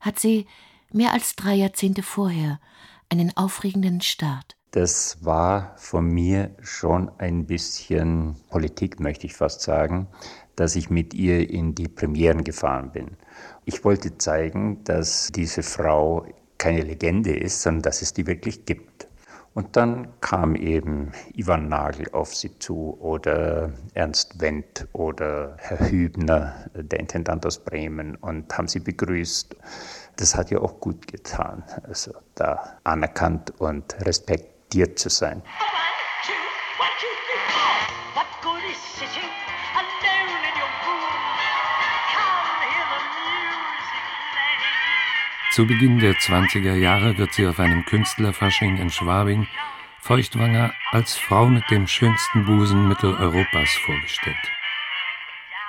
hat 0.00 0.20
sie 0.20 0.46
mehr 0.92 1.12
als 1.12 1.34
drei 1.34 1.54
Jahrzehnte 1.54 2.02
vorher 2.02 2.60
einen 3.08 3.36
aufregenden 3.36 4.00
Start. 4.00 4.56
Das 4.72 5.18
war 5.20 5.74
von 5.76 6.06
mir 6.06 6.50
schon 6.62 7.10
ein 7.18 7.44
bisschen 7.44 8.36
Politik, 8.48 9.00
möchte 9.00 9.26
ich 9.26 9.36
fast 9.36 9.60
sagen, 9.60 10.06
dass 10.56 10.76
ich 10.76 10.88
mit 10.88 11.12
ihr 11.12 11.50
in 11.50 11.74
die 11.74 11.88
Premieren 11.88 12.42
gefahren 12.42 12.90
bin. 12.90 13.18
Ich 13.66 13.84
wollte 13.84 14.16
zeigen, 14.16 14.82
dass 14.84 15.30
diese 15.30 15.62
Frau 15.62 16.24
keine 16.56 16.80
Legende 16.80 17.36
ist, 17.36 17.60
sondern 17.60 17.82
dass 17.82 18.00
es 18.00 18.14
die 18.14 18.26
wirklich 18.26 18.64
gibt. 18.64 19.08
Und 19.52 19.76
dann 19.76 20.08
kam 20.22 20.56
eben 20.56 21.12
Ivan 21.34 21.68
Nagel 21.68 22.08
auf 22.12 22.34
sie 22.34 22.58
zu 22.58 22.96
oder 22.98 23.74
Ernst 23.92 24.40
Wendt 24.40 24.88
oder 24.94 25.54
Herr 25.58 25.90
Hübner, 25.90 26.54
der 26.74 26.98
Intendant 26.98 27.44
aus 27.44 27.58
Bremen, 27.58 28.16
und 28.16 28.56
haben 28.56 28.68
sie 28.68 28.80
begrüßt. 28.80 29.54
Das 30.16 30.34
hat 30.34 30.50
ihr 30.50 30.62
auch 30.62 30.80
gut 30.80 31.06
getan, 31.08 31.62
also 31.82 32.12
da 32.36 32.78
anerkannt 32.84 33.52
und 33.60 33.94
respektiert 34.72 34.98
zu 34.98 35.08
sein. 35.08 35.42
Zu 45.52 45.66
Beginn 45.66 45.98
der 45.98 46.14
20er 46.14 46.74
Jahre 46.74 47.18
wird 47.18 47.34
sie 47.34 47.46
auf 47.46 47.60
einem 47.60 47.84
Künstlerfasching 47.84 48.78
in 48.78 48.90
Schwabing 48.90 49.46
Feuchtwanger 50.00 50.72
als 50.90 51.16
Frau 51.16 51.46
mit 51.46 51.70
dem 51.70 51.86
schönsten 51.86 52.46
Busen 52.46 52.88
Mitteleuropas 52.88 53.70
vorgestellt. 53.84 54.50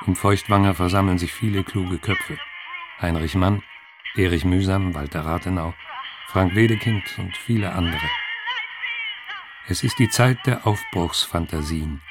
Um 0.07 0.15
Feuchtwanger 0.15 0.73
versammeln 0.73 1.17
sich 1.17 1.33
viele 1.33 1.63
kluge 1.63 1.97
Köpfe. 1.97 2.37
Heinrich 3.01 3.35
Mann, 3.35 3.61
Erich 4.15 4.45
Mühsam, 4.45 4.95
Walter 4.95 5.25
Rathenau, 5.25 5.73
Frank 6.27 6.55
Wedekind 6.55 7.03
und 7.19 7.37
viele 7.37 7.73
andere. 7.73 8.09
Es 9.69 9.81
ist 9.81 9.97
die 9.97 10.09
Zeit 10.09 10.39
der 10.45 10.67
Aufbruchsfantasien. 10.67 12.01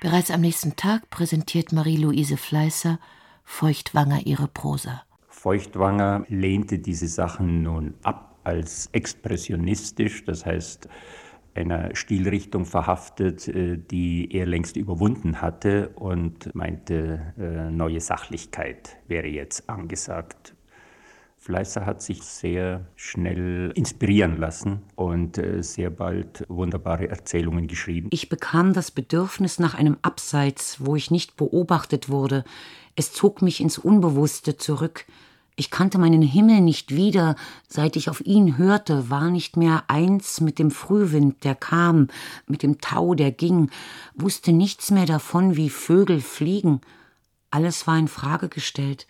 Bereits 0.00 0.30
am 0.30 0.40
nächsten 0.40 0.76
Tag 0.76 1.10
präsentiert 1.10 1.72
Marie-Louise 1.72 2.36
Fleißer 2.36 3.00
Feuchtwanger 3.42 4.24
ihre 4.24 4.46
Prosa. 4.46 5.02
Feuchtwanger 5.28 6.26
lehnte 6.28 6.78
diese 6.78 7.08
Sachen 7.08 7.62
nun 7.62 7.94
ab 8.04 8.38
als 8.44 8.88
expressionistisch, 8.92 10.24
das 10.24 10.46
heißt 10.46 10.88
einer 11.54 11.96
Stilrichtung 11.96 12.66
verhaftet, 12.66 13.48
äh, 13.48 13.78
die 13.78 14.28
er 14.32 14.46
längst 14.46 14.76
überwunden 14.76 15.40
hatte 15.40 15.88
und 15.96 16.54
meinte, 16.54 17.34
äh, 17.36 17.70
neue 17.70 18.00
Sachlichkeit 18.00 18.96
wäre 19.08 19.26
jetzt 19.26 19.68
angesagt. 19.68 20.54
Fleißer 21.44 21.84
hat 21.84 22.00
sich 22.00 22.22
sehr 22.22 22.86
schnell 22.96 23.70
inspirieren 23.74 24.38
lassen 24.38 24.80
und 24.94 25.36
äh, 25.36 25.62
sehr 25.62 25.90
bald 25.90 26.42
wunderbare 26.48 27.10
Erzählungen 27.10 27.66
geschrieben. 27.66 28.08
Ich 28.12 28.30
bekam 28.30 28.72
das 28.72 28.90
Bedürfnis 28.90 29.58
nach 29.58 29.74
einem 29.74 29.98
Abseits, 30.00 30.78
wo 30.80 30.96
ich 30.96 31.10
nicht 31.10 31.36
beobachtet 31.36 32.08
wurde. 32.08 32.44
Es 32.96 33.12
zog 33.12 33.42
mich 33.42 33.60
ins 33.60 33.76
Unbewusste 33.76 34.56
zurück. 34.56 35.04
Ich 35.54 35.70
kannte 35.70 35.98
meinen 35.98 36.22
Himmel 36.22 36.62
nicht 36.62 36.96
wieder, 36.96 37.36
seit 37.68 37.96
ich 37.96 38.08
auf 38.08 38.24
ihn 38.24 38.56
hörte, 38.56 39.10
war 39.10 39.30
nicht 39.30 39.58
mehr 39.58 39.84
eins 39.88 40.40
mit 40.40 40.58
dem 40.58 40.70
Frühwind, 40.70 41.44
der 41.44 41.54
kam, 41.54 42.08
mit 42.46 42.62
dem 42.62 42.80
Tau, 42.80 43.14
der 43.14 43.32
ging, 43.32 43.68
wusste 44.14 44.52
nichts 44.52 44.90
mehr 44.90 45.04
davon, 45.04 45.56
wie 45.56 45.68
Vögel 45.68 46.22
fliegen. 46.22 46.80
Alles 47.50 47.86
war 47.86 47.98
in 47.98 48.08
Frage 48.08 48.48
gestellt. 48.48 49.06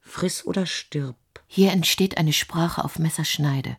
Friss 0.00 0.46
oder 0.46 0.64
stirb. 0.64 1.16
Hier 1.54 1.70
entsteht 1.70 2.16
eine 2.16 2.32
Sprache 2.32 2.82
auf 2.82 2.98
Messerschneide, 2.98 3.76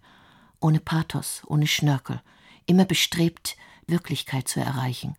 ohne 0.60 0.80
Pathos, 0.80 1.42
ohne 1.48 1.65
Schnörkel, 1.65 2.22
immer 2.68 2.86
bestrebt, 2.86 3.58
Wirklichkeit 3.88 4.48
zu 4.48 4.60
erreichen. 4.60 5.15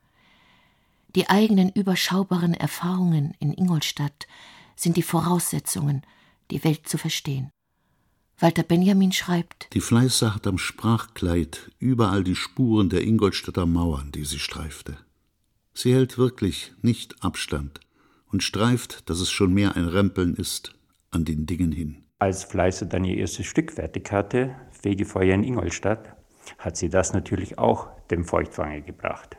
Die 1.17 1.29
eigenen 1.29 1.71
überschaubaren 1.71 2.55
Erfahrungen 2.55 3.35
in 3.41 3.53
Ingolstadt 3.53 4.29
sind 4.77 4.97
die 4.97 5.03
Voraussetzungen, 5.03 6.03
die 6.53 6.63
Welt 6.63 6.87
zu 6.87 6.97
verstehen. 6.97 7.51
Walter 8.39 8.63
Benjamin 8.63 9.11
schreibt: 9.11 9.67
Die 9.73 9.81
Fleißer 9.81 10.33
hat 10.33 10.47
am 10.47 10.59
Sprachkleid 10.59 11.73
überall 11.81 12.23
die 12.23 12.37
Spuren 12.37 12.89
der 12.89 13.03
Ingolstädter 13.03 13.67
Mauern, 13.67 14.13
die 14.13 14.25
sie 14.25 14.39
streifte. 14.39 14.97
Sie 15.73 15.93
hält 15.93 16.19
wirklich 16.19 16.73
nicht 16.83 17.21
Abstand 17.21 17.81
und 18.31 18.45
streift, 18.45 19.11
dass 19.11 19.19
es 19.19 19.33
schon 19.33 19.53
mehr 19.53 19.75
ein 19.75 19.89
Rempeln 19.89 20.37
ist, 20.37 20.73
an 21.11 21.25
den 21.25 21.47
Dingen 21.47 21.73
hin. 21.73 22.04
Als 22.25 22.43
Fleißer 22.43 22.87
dann 22.87 23.05
ihr 23.05 23.19
erstes 23.19 23.45
Stück 23.45 23.71
fertig 23.71 24.11
hatte, 24.11 24.57
Fegefeuer 24.71 25.35
in 25.35 25.45
Ingolstadt, 25.45 26.17
hat 26.57 26.75
sie 26.75 26.89
das 26.89 27.13
natürlich 27.13 27.59
auch 27.59 27.89
dem 28.11 28.25
Feuchtwanger 28.25 28.81
gebracht. 28.81 29.37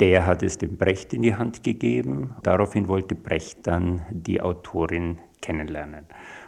Der 0.00 0.26
hat 0.26 0.42
es 0.42 0.58
dem 0.58 0.76
Brecht 0.76 1.12
in 1.12 1.22
die 1.22 1.36
Hand 1.36 1.62
gegeben. 1.62 2.34
Daraufhin 2.42 2.88
wollte 2.88 3.14
Brecht 3.14 3.68
dann 3.68 4.04
die 4.10 4.40
Autorin 4.40 5.20
kennenlernen. 5.42 6.06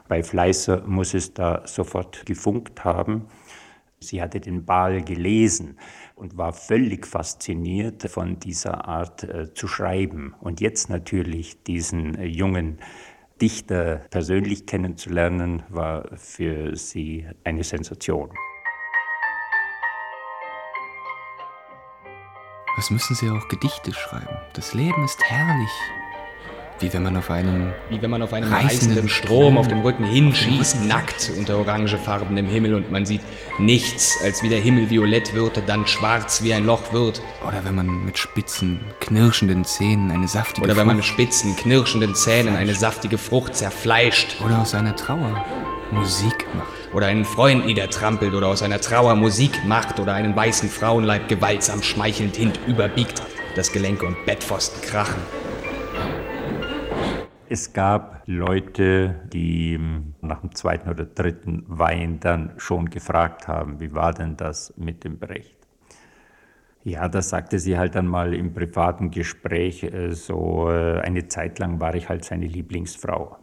Bei 0.09 0.25
Fleißer 0.25 0.89
muss 0.89 1.15
es 1.15 1.33
da 1.35 1.65
sofort 1.69 2.27
gefunkt 2.27 2.83
haben. 2.83 3.29
Sie 4.01 4.21
hatte 4.21 4.41
den 4.41 4.65
Bal 4.65 5.03
gelesen 5.03 5.79
und 6.17 6.37
war 6.37 6.53
völlig 6.53 7.07
fasziniert 7.07 8.03
von 8.11 8.41
dieser 8.41 8.89
Art 8.89 9.23
äh, 9.23 9.55
zu 9.55 9.69
schreiben. 9.69 10.35
Und 10.41 10.61
jetzt 10.61 10.91
natürlich 10.91 11.63
diesen 11.63 12.17
äh, 12.17 12.25
jungen 12.25 12.79
Dichter 13.41 14.03
persönlich 14.11 14.67
kennenzulernen, 14.67 15.65
war 15.69 16.17
für 16.17 16.77
sie 16.77 17.27
eine 17.43 17.65
Sensation. 17.65 18.31
Was 22.77 22.91
müssen 22.91 23.15
Sie 23.15 23.31
auch 23.31 23.49
Gedichte 23.49 23.93
schreiben? 23.93 24.37
Das 24.55 24.75
Leben 24.75 25.05
ist 25.05 25.23
herrlich. 25.23 25.71
Wie 26.81 26.93
wenn 26.93 27.05
man 27.05 27.17
auf 27.17 27.31
einem, 27.31 27.73
Wie 27.89 28.03
wenn 28.03 28.11
man 28.11 28.21
auf 28.21 28.33
einem 28.33 28.53
reißenden 28.53 29.09
Strom 29.09 29.57
auf 29.59 29.69
dem 29.69 29.81
Rücken 29.83 30.05
hinschießt, 30.05 30.85
nackt 30.85 31.31
unter 31.39 31.59
orangefarbenem 31.59 32.47
Himmel 32.47 32.75
und 32.75 32.91
man 32.91 33.07
sieht 33.07 33.21
nichts, 33.59 34.19
als 34.25 34.43
wie 34.43 34.49
der 34.49 34.61
Himmel 34.61 34.91
violett 34.91 35.35
wird, 35.35 35.63
dann 35.69 35.87
schwarz 35.87 36.43
wie 36.43 36.53
ein 36.53 36.67
Loch 36.67 36.93
wird. 36.93 37.23
Oder 37.47 37.65
wenn 37.65 37.77
man 37.77 38.05
mit 38.05 38.19
spitzen, 38.19 38.81
knirschenden 39.01 39.65
Zähnen 39.65 40.11
eine 40.11 40.27
saftige 40.27 40.65
Oder 40.67 40.77
wenn 40.77 40.89
man 40.89 40.97
mit 40.97 41.05
Frucht 41.05 41.15
spitzen, 41.15 41.55
knirschenden 41.55 42.15
Zähnen 42.17 42.57
eine 42.57 42.75
saftige 42.75 43.19
Frucht 43.19 43.55
zerfleischt. 43.55 44.41
oder 44.45 44.61
aus 44.61 44.75
einer 44.75 44.97
Trauer 44.97 45.45
Musik 45.93 46.47
macht. 46.55 46.67
Oder 46.93 47.07
einen 47.07 47.25
Freund 47.25 47.67
niedertrampelt 47.67 48.35
oder 48.35 48.49
aus 48.49 48.63
einer 48.63 48.81
Trauer 48.81 49.15
Musik 49.15 49.65
macht 49.65 50.01
oder 50.01 50.15
einen 50.15 50.35
weißen 50.35 50.69
Frauenleib 50.69 51.29
gewaltsam 51.29 51.83
schmeichelnd 51.83 52.35
hinüberbiegt, 52.37 53.23
dass 53.55 53.71
Gelenke 53.71 54.07
und 54.07 54.27
Bettpfosten 54.27 54.83
krachen. 54.83 55.23
Es 57.55 57.73
gab 57.73 58.25
Leute, 58.27 59.29
die 59.33 59.79
nach 60.23 60.41
dem 60.41 60.57
zweiten 60.57 60.89
oder 60.89 61.05
dritten 61.05 61.63
Wein 61.69 62.19
dann 62.19 62.51
schon 62.57 62.91
gefragt 62.91 63.47
haben, 63.47 63.79
wie 63.79 63.95
war 63.95 64.13
denn 64.13 64.37
das 64.37 64.75
mit 64.77 65.05
dem 65.05 65.21
Brecht? 65.21 65.57
Ja, 66.83 67.07
das 67.07 67.29
sagte 67.29 67.61
sie 67.61 67.79
halt 67.79 67.95
dann 67.95 68.09
mal 68.09 68.35
im 68.35 68.55
privaten 68.55 69.13
Gespräch, 69.13 69.85
äh, 69.85 70.11
so 70.15 70.69
äh, 70.69 70.99
eine 71.03 71.29
Zeit 71.29 71.61
lang 71.61 71.79
war 71.79 71.95
ich 71.95 72.09
halt 72.09 72.25
seine 72.25 72.49
Lieblingsfrau. 72.49 73.39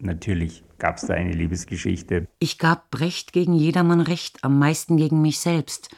Natürlich 0.00 0.64
gab 0.78 0.96
es 0.96 1.02
da 1.02 1.14
eine 1.14 1.30
Liebesgeschichte. 1.30 2.26
Ich 2.40 2.58
gab 2.58 2.90
Brecht 2.90 3.32
gegen 3.32 3.54
jedermann 3.54 4.00
recht, 4.00 4.42
am 4.42 4.58
meisten 4.58 4.96
gegen 4.96 5.22
mich 5.22 5.38
selbst. 5.38 5.94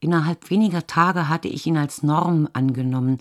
Innerhalb 0.00 0.50
weniger 0.50 0.88
Tage 0.88 1.28
hatte 1.28 1.46
ich 1.46 1.68
ihn 1.68 1.76
als 1.76 2.02
Norm 2.02 2.48
angenommen. 2.52 3.20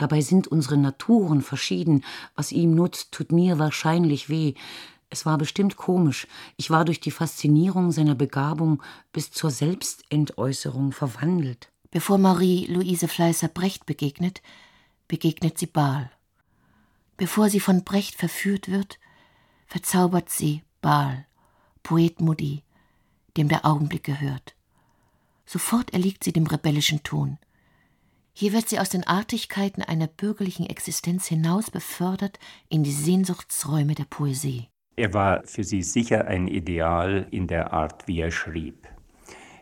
Dabei 0.00 0.22
sind 0.22 0.48
unsere 0.48 0.78
Naturen 0.78 1.42
verschieden. 1.42 2.04
Was 2.34 2.52
ihm 2.52 2.74
nutzt, 2.74 3.12
tut 3.12 3.32
mir 3.32 3.58
wahrscheinlich 3.58 4.30
weh. 4.30 4.54
Es 5.10 5.26
war 5.26 5.36
bestimmt 5.36 5.76
komisch. 5.76 6.26
Ich 6.56 6.70
war 6.70 6.86
durch 6.86 7.00
die 7.00 7.10
Faszinierung 7.10 7.92
seiner 7.92 8.14
Begabung 8.14 8.82
bis 9.12 9.30
zur 9.30 9.50
Selbstentäußerung 9.50 10.92
verwandelt. 10.92 11.68
Bevor 11.90 12.16
Marie-Louise 12.16 13.08
Fleißer 13.08 13.48
Brecht 13.48 13.84
begegnet, 13.84 14.40
begegnet 15.06 15.58
sie 15.58 15.66
Baal. 15.66 16.10
Bevor 17.18 17.50
sie 17.50 17.60
von 17.60 17.84
Brecht 17.84 18.14
verführt 18.14 18.70
wird, 18.70 18.98
verzaubert 19.66 20.30
sie 20.30 20.62
Baal, 20.80 21.26
Poet 21.82 22.22
Mudi, 22.22 22.62
dem 23.36 23.50
der 23.50 23.66
Augenblick 23.66 24.04
gehört. 24.04 24.54
Sofort 25.44 25.92
erliegt 25.92 26.24
sie 26.24 26.32
dem 26.32 26.46
rebellischen 26.46 27.02
Ton. 27.02 27.36
Hier 28.32 28.52
wird 28.52 28.68
sie 28.68 28.78
aus 28.78 28.88
den 28.88 29.06
Artigkeiten 29.06 29.82
einer 29.82 30.06
bürgerlichen 30.06 30.66
Existenz 30.66 31.26
hinaus 31.26 31.70
befördert 31.70 32.38
in 32.68 32.82
die 32.84 32.92
Sehnsuchtsräume 32.92 33.94
der 33.94 34.04
Poesie. 34.04 34.68
Er 34.96 35.14
war 35.14 35.42
für 35.44 35.64
sie 35.64 35.82
sicher 35.82 36.26
ein 36.26 36.46
Ideal 36.46 37.26
in 37.30 37.46
der 37.46 37.72
Art, 37.72 38.06
wie 38.06 38.20
er 38.20 38.30
schrieb. 38.30 38.88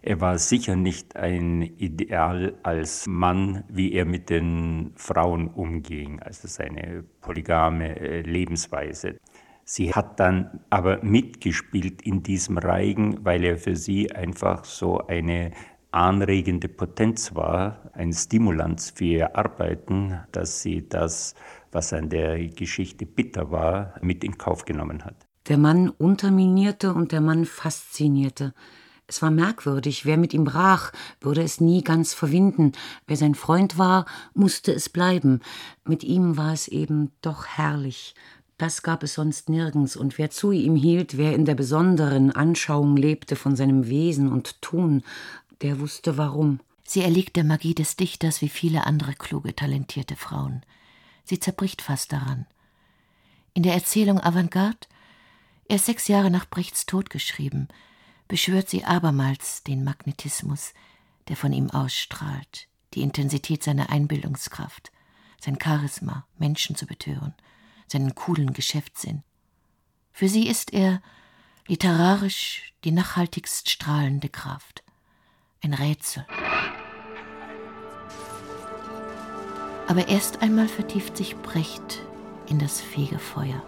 Er 0.02 0.20
war 0.20 0.38
sicher 0.38 0.76
nicht 0.76 1.16
ein 1.16 1.62
Ideal 1.62 2.54
als 2.62 3.06
Mann, 3.06 3.64
wie 3.68 3.92
er 3.92 4.04
mit 4.04 4.30
den 4.30 4.92
Frauen 4.96 5.48
umging, 5.48 6.20
also 6.20 6.48
seine 6.48 7.04
polygame 7.20 7.98
äh, 7.98 8.22
Lebensweise. 8.22 9.18
Sie 9.64 9.92
hat 9.92 10.18
dann 10.18 10.60
aber 10.70 11.04
mitgespielt 11.04 12.00
in 12.02 12.22
diesem 12.22 12.56
Reigen, 12.56 13.24
weil 13.24 13.44
er 13.44 13.58
für 13.58 13.76
sie 13.76 14.10
einfach 14.10 14.64
so 14.64 15.06
eine 15.06 15.50
anregende 15.90 16.68
Potenz 16.68 17.34
war, 17.34 17.90
ein 17.94 18.12
Stimulanz 18.12 18.90
für 18.90 19.04
ihr 19.04 19.36
Arbeiten, 19.36 20.20
dass 20.32 20.62
sie 20.62 20.88
das, 20.88 21.34
was 21.72 21.92
an 21.92 22.08
der 22.08 22.48
Geschichte 22.48 23.06
bitter 23.06 23.50
war, 23.50 23.94
mit 24.00 24.24
in 24.24 24.38
Kauf 24.38 24.64
genommen 24.64 25.04
hat. 25.04 25.16
Der 25.48 25.58
Mann 25.58 25.88
unterminierte 25.88 26.92
und 26.92 27.12
der 27.12 27.20
Mann 27.20 27.46
faszinierte. 27.46 28.52
Es 29.06 29.22
war 29.22 29.30
merkwürdig, 29.30 30.04
wer 30.04 30.18
mit 30.18 30.34
ihm 30.34 30.44
brach, 30.44 30.92
würde 31.22 31.42
es 31.42 31.62
nie 31.62 31.82
ganz 31.82 32.12
verwinden. 32.12 32.72
Wer 33.06 33.16
sein 33.16 33.34
Freund 33.34 33.78
war, 33.78 34.04
musste 34.34 34.74
es 34.74 34.90
bleiben. 34.90 35.40
Mit 35.86 36.04
ihm 36.04 36.36
war 36.36 36.52
es 36.52 36.68
eben 36.68 37.12
doch 37.22 37.46
herrlich. 37.46 38.14
Das 38.58 38.82
gab 38.82 39.02
es 39.02 39.14
sonst 39.14 39.48
nirgends, 39.48 39.96
und 39.96 40.18
wer 40.18 40.28
zu 40.30 40.52
ihm 40.52 40.76
hielt, 40.76 41.16
wer 41.16 41.34
in 41.34 41.46
der 41.46 41.54
besonderen 41.54 42.32
Anschauung 42.32 42.96
lebte 42.96 43.34
von 43.34 43.56
seinem 43.56 43.88
Wesen 43.88 44.30
und 44.30 44.60
Tun, 44.60 45.02
der 45.62 45.80
wusste 45.80 46.16
warum. 46.16 46.60
Sie 46.84 47.02
erliegt 47.02 47.36
der 47.36 47.44
Magie 47.44 47.74
des 47.74 47.96
Dichters 47.96 48.40
wie 48.40 48.48
viele 48.48 48.86
andere 48.86 49.14
kluge, 49.14 49.54
talentierte 49.54 50.16
Frauen. 50.16 50.64
Sie 51.24 51.38
zerbricht 51.38 51.82
fast 51.82 52.12
daran. 52.12 52.46
In 53.54 53.62
der 53.62 53.74
Erzählung 53.74 54.20
Avantgarde, 54.20 54.86
erst 55.68 55.86
sechs 55.86 56.08
Jahre 56.08 56.30
nach 56.30 56.48
Brechts 56.48 56.86
Tod 56.86 57.10
geschrieben, 57.10 57.68
beschwört 58.28 58.70
sie 58.70 58.84
abermals 58.84 59.62
den 59.64 59.84
Magnetismus, 59.84 60.72
der 61.28 61.36
von 61.36 61.52
ihm 61.52 61.70
ausstrahlt, 61.70 62.68
die 62.94 63.02
Intensität 63.02 63.62
seiner 63.62 63.90
Einbildungskraft, 63.90 64.92
sein 65.40 65.58
Charisma, 65.62 66.26
Menschen 66.38 66.76
zu 66.76 66.86
betören, 66.86 67.34
seinen 67.86 68.14
coolen 68.14 68.52
Geschäftssinn. 68.52 69.22
Für 70.12 70.28
sie 70.28 70.48
ist 70.48 70.72
er 70.72 71.02
literarisch 71.66 72.72
die 72.84 72.92
nachhaltigst 72.92 73.68
strahlende 73.68 74.28
Kraft. 74.28 74.82
Ein 75.60 75.74
Rätsel. 75.74 76.24
Aber 79.88 80.06
erst 80.06 80.40
einmal 80.40 80.68
vertieft 80.68 81.16
sich 81.16 81.36
Brecht 81.36 82.02
in 82.48 82.58
das 82.58 82.80
Fegefeuer. 82.80 83.62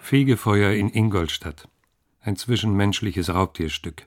Fegefeuer 0.00 0.72
in 0.72 0.88
Ingolstadt. 0.88 1.68
Ein 2.22 2.36
zwischenmenschliches 2.36 3.28
Raubtierstück. 3.28 4.06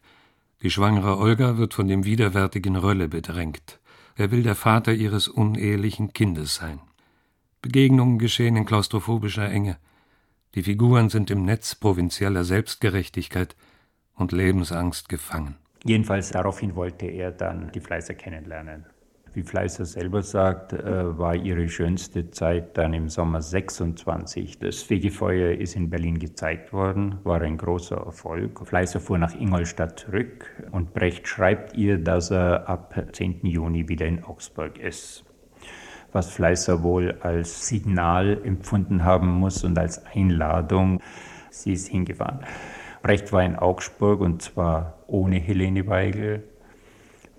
Die 0.61 0.69
schwangere 0.69 1.17
Olga 1.17 1.57
wird 1.57 1.73
von 1.73 1.87
dem 1.87 2.05
widerwärtigen 2.05 2.75
Rölle 2.75 3.07
bedrängt. 3.07 3.79
Er 4.15 4.31
will 4.31 4.43
der 4.43 4.55
Vater 4.55 4.93
ihres 4.93 5.27
unehelichen 5.27 6.13
Kindes 6.13 6.55
sein. 6.55 6.79
Begegnungen 7.61 8.19
geschehen 8.19 8.55
in 8.55 8.65
klaustrophobischer 8.65 9.49
Enge. 9.49 9.77
Die 10.55 10.63
Figuren 10.63 11.09
sind 11.09 11.31
im 11.31 11.45
Netz 11.45 11.75
provinzieller 11.75 12.43
Selbstgerechtigkeit 12.43 13.55
und 14.15 14.31
Lebensangst 14.31 15.09
gefangen. 15.09 15.57
Jedenfalls 15.83 16.29
daraufhin 16.29 16.75
wollte 16.75 17.07
er 17.07 17.31
dann 17.31 17.71
die 17.71 17.79
Fleißer 17.79 18.13
kennenlernen. 18.13 18.85
Wie 19.33 19.43
Fleißer 19.43 19.85
selber 19.85 20.23
sagt, 20.23 20.73
äh, 20.73 21.17
war 21.17 21.35
ihre 21.35 21.69
schönste 21.69 22.31
Zeit 22.31 22.77
dann 22.77 22.93
im 22.93 23.07
Sommer 23.07 23.41
26. 23.41 24.59
Das 24.59 24.81
Fegefeuer 24.83 25.53
ist 25.53 25.77
in 25.77 25.89
Berlin 25.89 26.19
gezeigt 26.19 26.73
worden, 26.73 27.15
war 27.23 27.39
ein 27.39 27.57
großer 27.57 27.95
Erfolg. 27.95 28.67
Fleißer 28.67 28.99
fuhr 28.99 29.17
nach 29.17 29.33
Ingolstadt 29.33 29.99
zurück 29.99 30.45
und 30.71 30.93
Brecht 30.93 31.29
schreibt 31.29 31.77
ihr, 31.77 31.97
dass 31.97 32.29
er 32.29 32.67
ab 32.67 32.93
10. 33.13 33.45
Juni 33.45 33.87
wieder 33.87 34.05
in 34.05 34.21
Augsburg 34.21 34.77
ist. 34.77 35.23
Was 36.11 36.29
Fleißer 36.29 36.83
wohl 36.83 37.17
als 37.21 37.69
Signal 37.69 38.37
empfunden 38.43 39.05
haben 39.05 39.29
muss 39.29 39.63
und 39.63 39.79
als 39.79 40.05
Einladung. 40.07 40.99
Sie 41.51 41.71
ist 41.71 41.87
hingefahren. 41.87 42.41
Brecht 43.01 43.31
war 43.31 43.43
in 43.43 43.55
Augsburg 43.55 44.19
und 44.19 44.41
zwar 44.41 45.05
ohne 45.07 45.37
Helene 45.37 45.87
Weigel, 45.87 46.43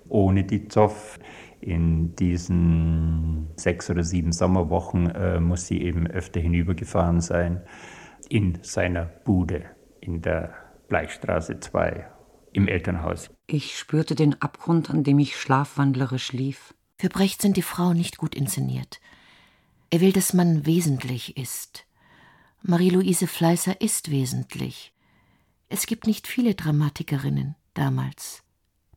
ohne 0.09 0.45
die 0.45 0.69
Zoff. 0.69 1.19
In 1.63 2.17
diesen 2.17 3.47
sechs 3.57 3.89
oder 3.89 4.03
sieben 4.03 4.33
Sommerwochen 4.33 5.11
äh, 5.11 5.39
muss 5.39 5.69
sie 5.69 5.81
eben 5.81 6.09
öfter 6.09 6.41
hinübergefahren 6.41 7.21
sein 7.21 7.63
in 8.29 8.59
seiner 8.63 9.05
Bude 9.05 9.65
in 10.01 10.23
der 10.23 10.55
Bleichstraße 10.89 11.61
2 11.61 12.07
im 12.53 12.67
Elternhaus. 12.67 13.31
Ich 13.47 13.79
spürte 13.79 14.17
den 14.17 14.43
Abgrund, 14.43 14.91
an 14.91 15.05
dem 15.05 15.21
ich 15.21 15.37
schlafwandlerisch 15.37 16.33
lief. 16.33 16.75
Für 16.99 17.09
Brecht 17.09 17.41
sind 17.41 17.57
die 17.57 17.63
Frauen 17.63 17.97
nicht 17.97 18.19
gut 18.19 18.35
inszeniert. 18.35 19.01
Er 19.91 20.01
will, 20.01 20.13
dass 20.13 20.33
man 20.33 20.67
wesentlich 20.67 21.37
ist. 21.37 21.87
Marie-Louise 22.63 23.29
Fleißer 23.29 23.81
ist 23.81 24.11
wesentlich. 24.11 24.93
Es 25.69 25.87
gibt 25.87 26.07
nicht 26.09 26.27
viele 26.27 26.55
Dramatikerinnen 26.55 27.55
damals. 27.75 28.43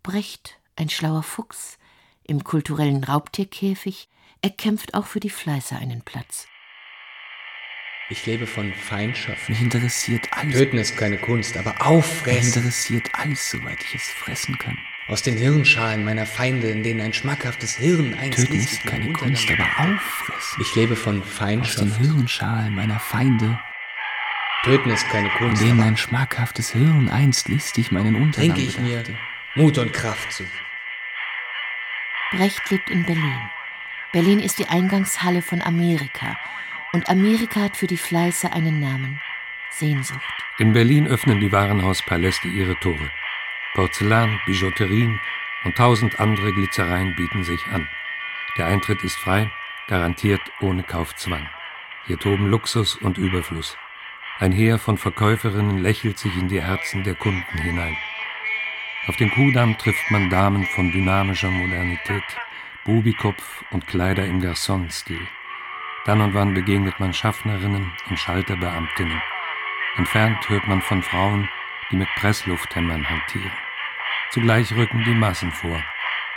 Brecht, 0.03 0.59
ein 0.75 0.89
schlauer 0.89 1.23
Fuchs, 1.23 1.77
im 2.27 2.43
kulturellen 2.43 3.03
Raubtierkäfig, 3.03 4.09
er 4.41 4.49
kämpft 4.49 4.93
auch 4.93 5.05
für 5.05 5.19
die 5.19 5.29
Fleißer 5.29 5.77
einen 5.77 6.01
Platz. 6.01 6.47
Ich 8.09 8.25
lebe 8.27 8.45
von 8.45 8.71
Feindschaft. 8.73 9.49
Mich 9.49 9.61
interessiert 9.61 10.27
alles. 10.31 10.53
Töten 10.53 10.77
ist 10.77 10.95
keine 10.95 11.17
Kunst, 11.17 11.57
aber 11.57 11.73
auffressen. 11.81 12.45
Mich 12.45 12.55
interessiert 12.55 13.09
alles, 13.13 13.49
soweit 13.49 13.79
ich 13.83 13.95
es 13.95 14.03
fressen 14.03 14.57
kann. 14.59 14.77
Aus 15.07 15.23
den 15.23 15.37
Hirnschalen 15.37 16.03
meiner 16.03 16.25
Feinde, 16.25 16.69
in 16.69 16.83
denen 16.83 17.01
ein 17.01 17.13
schmackhaftes 17.13 17.75
Hirn 17.75 18.13
einst 18.15 18.39
Töten 18.39 18.55
ist 18.55 18.83
keine 18.83 19.11
Kunst, 19.13 19.49
aber 19.49 19.63
auffressen. 19.63 20.61
Ich 20.61 20.75
lebe 20.75 20.95
von 20.95 21.23
Feindschaft. 21.23 21.79
Aus 21.79 21.97
den 21.97 21.97
Hirnschalen 21.97 22.75
meiner 22.75 22.99
Feinde. 22.99 23.59
Töten 24.63 24.89
ist 24.89 25.07
keine 25.09 25.29
Kunst. 25.29 25.61
In 25.61 25.69
denen 25.69 25.81
ein 25.81 25.97
schmackhaftes 25.97 26.71
Hirn 26.71 27.09
einst 27.09 27.47
listig 27.49 27.91
meinen 27.91 28.15
Untergang 28.15 28.55
Trinke 28.55 28.61
ich 28.61 28.79
mir 28.79 29.03
Mut 29.55 29.77
und 29.77 29.93
Kraft 29.93 30.31
zu. 30.31 30.43
Brecht 32.35 32.69
lebt 32.69 32.89
in 32.89 33.05
Berlin. 33.05 33.49
Berlin 34.11 34.39
ist 34.39 34.59
die 34.59 34.67
Eingangshalle 34.67 35.41
von 35.41 35.61
Amerika. 35.61 36.37
Und 36.91 37.09
Amerika 37.09 37.61
hat 37.61 37.77
für 37.77 37.87
die 37.87 37.97
Fleißer 37.97 38.51
einen 38.51 38.81
Namen. 38.81 39.21
Sehnsucht. 39.69 40.21
In 40.57 40.73
Berlin 40.73 41.07
öffnen 41.07 41.39
die 41.39 41.51
Warenhauspaläste 41.51 42.49
ihre 42.49 42.77
Tore. 42.79 43.09
Porzellan, 43.73 44.39
Bijouterien 44.45 45.19
und 45.63 45.75
tausend 45.75 46.19
andere 46.19 46.51
Glitzereien 46.51 47.15
bieten 47.15 47.43
sich 47.45 47.65
an. 47.67 47.87
Der 48.57 48.67
Eintritt 48.67 49.03
ist 49.03 49.15
frei, 49.15 49.49
garantiert 49.87 50.41
ohne 50.59 50.83
Kaufzwang. 50.83 51.47
Hier 52.05 52.19
toben 52.19 52.49
Luxus 52.49 52.95
und 52.95 53.17
Überfluss. 53.17 53.77
Ein 54.39 54.51
Heer 54.51 54.77
von 54.77 54.97
Verkäuferinnen 54.97 55.77
lächelt 55.77 56.17
sich 56.19 56.35
in 56.37 56.49
die 56.49 56.61
Herzen 56.61 57.03
der 57.03 57.15
Kunden 57.15 57.57
hinein. 57.57 57.95
Auf 59.07 59.17
dem 59.17 59.29
Kudamm 59.29 59.77
trifft 59.77 60.09
man 60.09 60.31
Damen 60.31 60.65
von 60.65 60.91
dynamischer 60.91 61.51
Modernität, 61.51 62.23
Bubikopf 62.85 63.63
und 63.69 63.85
Kleider 63.85 64.25
im 64.25 64.41
Garçon-Stil. 64.41 65.27
Dann 66.05 66.21
und 66.21 66.33
wann 66.33 66.55
begegnet 66.55 66.99
man 66.99 67.13
Schaffnerinnen 67.13 67.91
und 68.09 68.17
Schalterbeamtinnen. 68.17 69.21
Entfernt 69.97 70.49
hört 70.49 70.67
man 70.67 70.81
von 70.81 71.03
Frauen, 71.03 71.47
die 71.91 71.97
mit 71.97 72.07
Presslufthämmern 72.15 73.07
hantieren. 73.07 73.51
Zugleich 74.31 74.71
rücken 74.75 75.03
die 75.03 75.13
Massen 75.13 75.51
vor. 75.51 75.79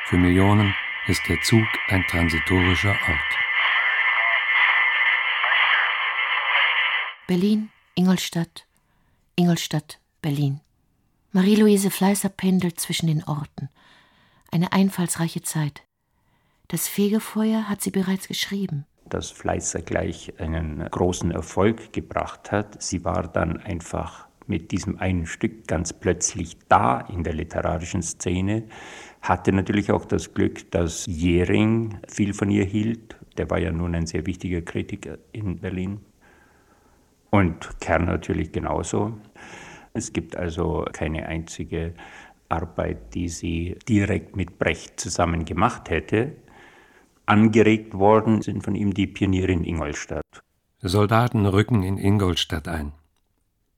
Für 0.04 0.18
Millionen 0.18 0.74
ist 1.07 1.26
der 1.26 1.40
Zug 1.40 1.66
ein 1.88 2.07
transitorischer 2.07 2.90
Ort. 2.90 3.38
Berlin, 7.26 7.70
Ingolstadt, 7.94 8.66
Ingolstadt, 9.37 9.98
Berlin. 10.20 10.61
Marie-Louise 11.33 11.91
Fleißer 11.91 12.31
pendelt 12.31 12.81
zwischen 12.81 13.07
den 13.07 13.23
Orten. 13.23 13.69
Eine 14.51 14.73
einfallsreiche 14.73 15.43
Zeit. 15.43 15.83
Das 16.69 16.88
Fegefeuer 16.88 17.69
hat 17.69 17.83
sie 17.83 17.91
bereits 17.91 18.29
geschrieben. 18.29 18.87
Dass 19.05 19.31
Fleißer 19.31 19.83
gleich 19.83 20.41
einen 20.41 20.79
großen 20.79 21.31
Erfolg 21.31 21.93
gebracht 21.93 22.51
hat. 22.51 22.83
Sie 22.83 23.05
war 23.05 23.29
dann 23.29 23.59
einfach 23.59 24.27
mit 24.47 24.73
diesem 24.73 24.99
einen 24.99 25.27
Stück 25.27 25.69
ganz 25.69 25.93
plötzlich 25.93 26.57
da 26.71 27.01
in 27.01 27.25
der 27.25 27.35
literarischen 27.35 28.03
Szene. 28.03 28.64
Hatte 29.21 29.53
natürlich 29.53 29.93
auch 29.93 30.07
das 30.07 30.33
Glück, 30.33 30.71
dass 30.71 31.05
Jering 31.05 31.99
viel 32.09 32.33
von 32.33 32.49
ihr 32.49 32.64
hielt. 32.64 33.17
Der 33.37 33.51
war 33.51 33.59
ja 33.59 33.71
nun 33.71 33.95
ein 33.95 34.07
sehr 34.07 34.25
wichtiger 34.25 34.62
Kritiker 34.62 35.19
in 35.33 35.59
Berlin. 35.59 36.01
Und 37.29 37.79
Kern 37.81 38.07
natürlich 38.07 38.51
genauso. 38.51 39.19
Es 39.99 40.13
gibt 40.13 40.37
also 40.37 40.87
keine 40.93 41.27
einzige 41.27 41.93
Arbeit, 42.49 43.15
die 43.15 43.29
sie 43.29 43.77
direkt 43.89 44.37
mit 44.37 44.57
Brecht 44.57 45.01
zusammen 45.01 45.45
gemacht 45.45 45.91
hätte. 45.91 46.37
Angeregt 47.27 47.95
worden 47.95 48.41
sind 48.41 48.63
von 48.63 48.77
ihm 48.77 48.95
die 48.95 49.09
Pioniere 49.09 49.51
in 49.51 49.65
Ingolstadt. 49.65 50.23
Soldaten 50.81 51.47
rücken 51.47 51.83
in 51.83 51.99
Ingolstadt 51.99 52.69
ein. 52.69 52.93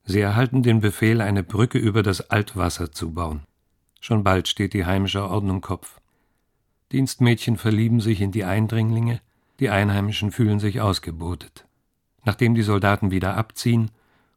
Sie 0.05 0.21
erhalten 0.21 0.63
den 0.63 0.81
Befehl, 0.81 1.23
eine 1.23 1.43
Brücke 1.43 1.79
über 1.79 2.03
das 2.03 2.31
Altwasser 2.31 2.93
zu 2.93 3.13
bauen. 3.15 3.41
Schon 4.03 4.23
bald 4.23 4.47
steht 4.47 4.75
die 4.75 4.85
heimische 4.85 5.25
Ordnung 5.25 5.63
Kopf. 5.63 6.01
Dienstmädchen 6.93 7.57
verlieben 7.57 8.01
sich 8.01 8.21
in 8.21 8.31
die 8.31 8.45
Eindringlinge, 8.45 9.23
die 9.59 9.71
Einheimischen 9.71 10.33
fühlen 10.33 10.61
sich 10.61 10.83
ausgebotet. 10.83 11.67
Nachdem 12.25 12.55
die 12.55 12.63
Soldaten 12.63 13.11
wieder 13.11 13.39
abziehen, 13.39 13.91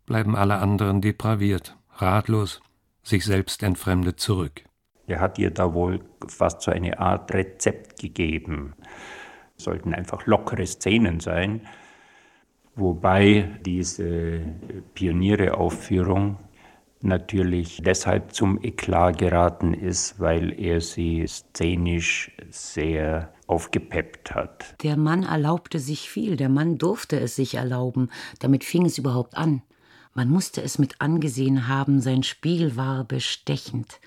bleiben 0.06 0.36
alle 0.36 0.58
anderen 0.58 1.02
depraviert, 1.02 1.78
ratlos, 1.96 2.62
sich 3.04 3.26
selbst 3.26 3.64
entfremdet 3.64 4.20
zurück. 4.20 4.64
Er 5.08 5.20
hat 5.20 5.38
ihr 5.38 5.52
da 5.52 5.74
wohl 5.74 6.00
fast 6.28 6.62
so 6.62 6.72
eine 6.72 7.00
Art 7.00 7.34
Rezept 7.34 8.00
gegeben. 8.00 8.74
Es 9.58 9.66
sollten 9.66 9.94
einfach 9.94 10.26
lockere 10.26 10.66
Szenen 10.66 11.20
sein, 11.20 11.62
wobei 12.76 13.60
diese 13.66 14.42
Pioniere-Aufführung 14.94 16.38
natürlich 17.02 17.82
deshalb 17.84 18.34
zum 18.34 18.64
Eklat 18.64 19.18
geraten 19.18 19.74
ist, 19.74 20.20
weil 20.20 20.58
er 20.58 20.80
sie 20.80 21.26
szenisch 21.28 22.32
sehr 22.50 23.34
aufgepeppt 23.48 24.34
hat. 24.34 24.76
Der 24.84 24.96
Mann 24.96 25.24
erlaubte 25.24 25.80
sich 25.80 26.10
viel, 26.10 26.38
der 26.38 26.50
Mann 26.50 26.78
durfte 26.78 27.20
es 27.20 27.36
sich 27.36 27.56
erlauben, 27.56 28.10
damit 28.40 28.64
fing 28.64 28.86
es 28.86 28.98
überhaupt 28.98 29.36
an. 29.36 29.62
Man 30.14 30.30
musste 30.30 30.62
es 30.62 30.78
mit 30.78 31.02
angesehen 31.02 31.68
haben, 31.68 32.02
sein 32.02 32.24
Spiel 32.24 32.76
war 32.76 33.04
bestechend. 33.04 34.00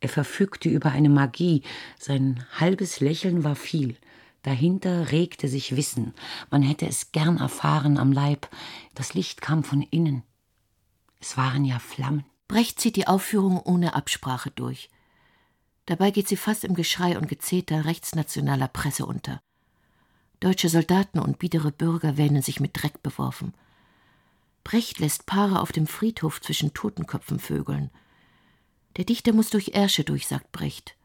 Er 0.00 0.08
verfügte 0.08 0.68
über 0.68 0.92
eine 0.92 1.08
Magie, 1.08 1.62
sein 1.98 2.44
halbes 2.58 3.00
Lächeln 3.00 3.42
war 3.42 3.56
viel. 3.56 3.96
Dahinter 4.42 5.10
regte 5.10 5.48
sich 5.48 5.74
Wissen, 5.74 6.14
man 6.50 6.62
hätte 6.62 6.86
es 6.86 7.10
gern 7.10 7.38
erfahren 7.38 7.98
am 7.98 8.12
Leib. 8.12 8.48
Das 8.94 9.14
Licht 9.14 9.40
kam 9.40 9.64
von 9.64 9.82
innen. 9.82 10.22
Es 11.20 11.36
waren 11.36 11.64
ja 11.64 11.80
Flammen. 11.80 12.24
Brecht 12.46 12.80
zieht 12.80 12.94
die 12.96 13.08
Aufführung 13.08 13.60
ohne 13.60 13.94
Absprache 13.94 14.50
durch. 14.50 14.88
Dabei 15.86 16.12
geht 16.12 16.28
sie 16.28 16.36
fast 16.36 16.64
im 16.64 16.74
Geschrei 16.74 17.18
und 17.18 17.28
Gezeter 17.28 17.84
rechtsnationaler 17.84 18.68
Presse 18.68 19.04
unter. 19.04 19.40
Deutsche 20.40 20.68
Soldaten 20.68 21.18
und 21.18 21.38
biedere 21.38 21.72
Bürger 21.72 22.16
wähnen 22.16 22.42
sich 22.42 22.60
mit 22.60 22.80
Dreck 22.80 23.02
beworfen. 23.02 23.54
Brecht 24.64 24.98
lässt 24.98 25.26
Paare 25.26 25.60
auf 25.60 25.72
dem 25.72 25.86
Friedhof 25.86 26.40
zwischen 26.40 26.74
Totenköpfen 26.74 27.38
vögeln. 27.38 27.90
Der 28.96 29.04
Dichter 29.04 29.32
muss 29.32 29.50
durch 29.50 29.72
Ärsche 29.74 30.04
durch, 30.04 30.26
sagt 30.26 30.52
Brecht. 30.52 30.96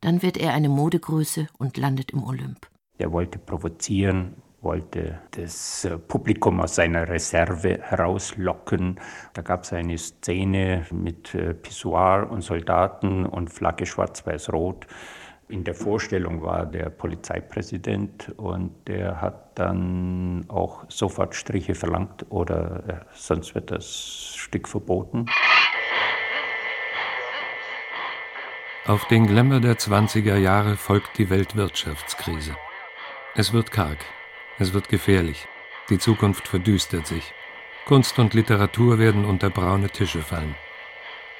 Dann 0.00 0.22
wird 0.22 0.36
er 0.36 0.54
eine 0.54 0.68
Modegröße 0.68 1.48
und 1.58 1.76
landet 1.76 2.12
im 2.12 2.24
Olymp. 2.24 2.68
Er 2.98 3.12
wollte 3.12 3.38
provozieren, 3.38 4.36
wollte 4.62 5.20
das 5.32 5.84
äh, 5.84 5.98
Publikum 5.98 6.60
aus 6.60 6.74
seiner 6.74 7.08
Reserve 7.08 7.78
herauslocken. 7.82 8.98
Da 9.34 9.42
gab 9.42 9.64
es 9.64 9.72
eine 9.72 9.98
Szene 9.98 10.86
mit 10.90 11.34
äh, 11.34 11.54
Pissoir 11.54 12.28
und 12.30 12.42
Soldaten 12.42 13.26
und 13.26 13.50
Flagge 13.50 13.86
schwarz-weiß-rot. 13.86 14.86
In 15.48 15.62
der 15.62 15.74
Vorstellung 15.74 16.42
war 16.42 16.66
der 16.66 16.90
Polizeipräsident 16.90 18.32
und 18.36 18.72
der 18.88 19.20
hat 19.20 19.56
dann 19.56 20.44
auch 20.48 20.84
sofort 20.88 21.36
Striche 21.36 21.76
verlangt 21.76 22.26
oder 22.30 22.82
äh, 22.88 23.14
sonst 23.14 23.54
wird 23.54 23.70
das 23.70 24.34
Stück 24.34 24.66
verboten. 24.66 25.26
Auf 28.86 29.06
den 29.06 29.28
Glamour 29.28 29.60
der 29.60 29.76
20er 29.76 30.36
Jahre 30.36 30.76
folgt 30.76 31.16
die 31.18 31.30
Weltwirtschaftskrise. 31.30 32.56
Es 33.36 33.52
wird 33.52 33.70
karg, 33.70 33.98
es 34.58 34.72
wird 34.74 34.88
gefährlich, 34.88 35.46
die 35.90 35.98
Zukunft 35.98 36.48
verdüstert 36.48 37.06
sich. 37.06 37.32
Kunst 37.84 38.18
und 38.18 38.34
Literatur 38.34 38.98
werden 38.98 39.24
unter 39.24 39.50
braune 39.50 39.90
Tische 39.90 40.22
fallen. 40.22 40.56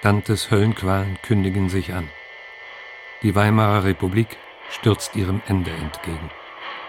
Dantes 0.02 0.52
Höllenqualen 0.52 1.18
kündigen 1.22 1.68
sich 1.68 1.92
an. 1.92 2.08
Die 3.22 3.34
Weimarer 3.34 3.84
Republik 3.84 4.36
stürzt 4.68 5.16
ihrem 5.16 5.40
Ende 5.46 5.70
entgegen. 5.70 6.30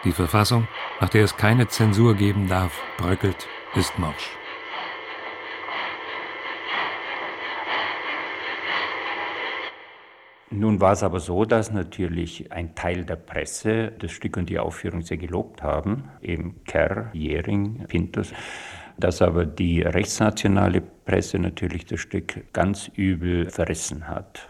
Die 0.03 0.11
Verfassung, 0.11 0.67
nach 0.99 1.09
der 1.09 1.23
es 1.23 1.37
keine 1.37 1.67
Zensur 1.69 2.15
geben 2.15 2.47
darf, 2.47 2.81
bröckelt, 2.97 3.47
ist 3.75 3.97
morsch. 3.97 4.37
Nun 10.49 10.81
war 10.81 10.93
es 10.93 11.03
aber 11.03 11.19
so, 11.19 11.45
dass 11.45 11.71
natürlich 11.71 12.51
ein 12.51 12.73
Teil 12.75 13.05
der 13.05 13.15
Presse 13.15 13.91
das 13.99 14.11
Stück 14.11 14.37
und 14.37 14.49
die 14.49 14.59
Aufführung 14.59 15.01
sehr 15.01 15.17
gelobt 15.17 15.61
haben, 15.61 16.09
eben 16.21 16.63
Kerr, 16.65 17.09
Jering, 17.13 17.85
Pintus, 17.87 18.33
dass 18.97 19.21
aber 19.21 19.45
die 19.45 19.81
rechtsnationale 19.81 20.81
Presse 20.81 21.39
natürlich 21.39 21.85
das 21.85 21.99
Stück 21.99 22.51
ganz 22.53 22.89
übel 22.95 23.49
verrissen 23.49 24.07
hat. 24.07 24.47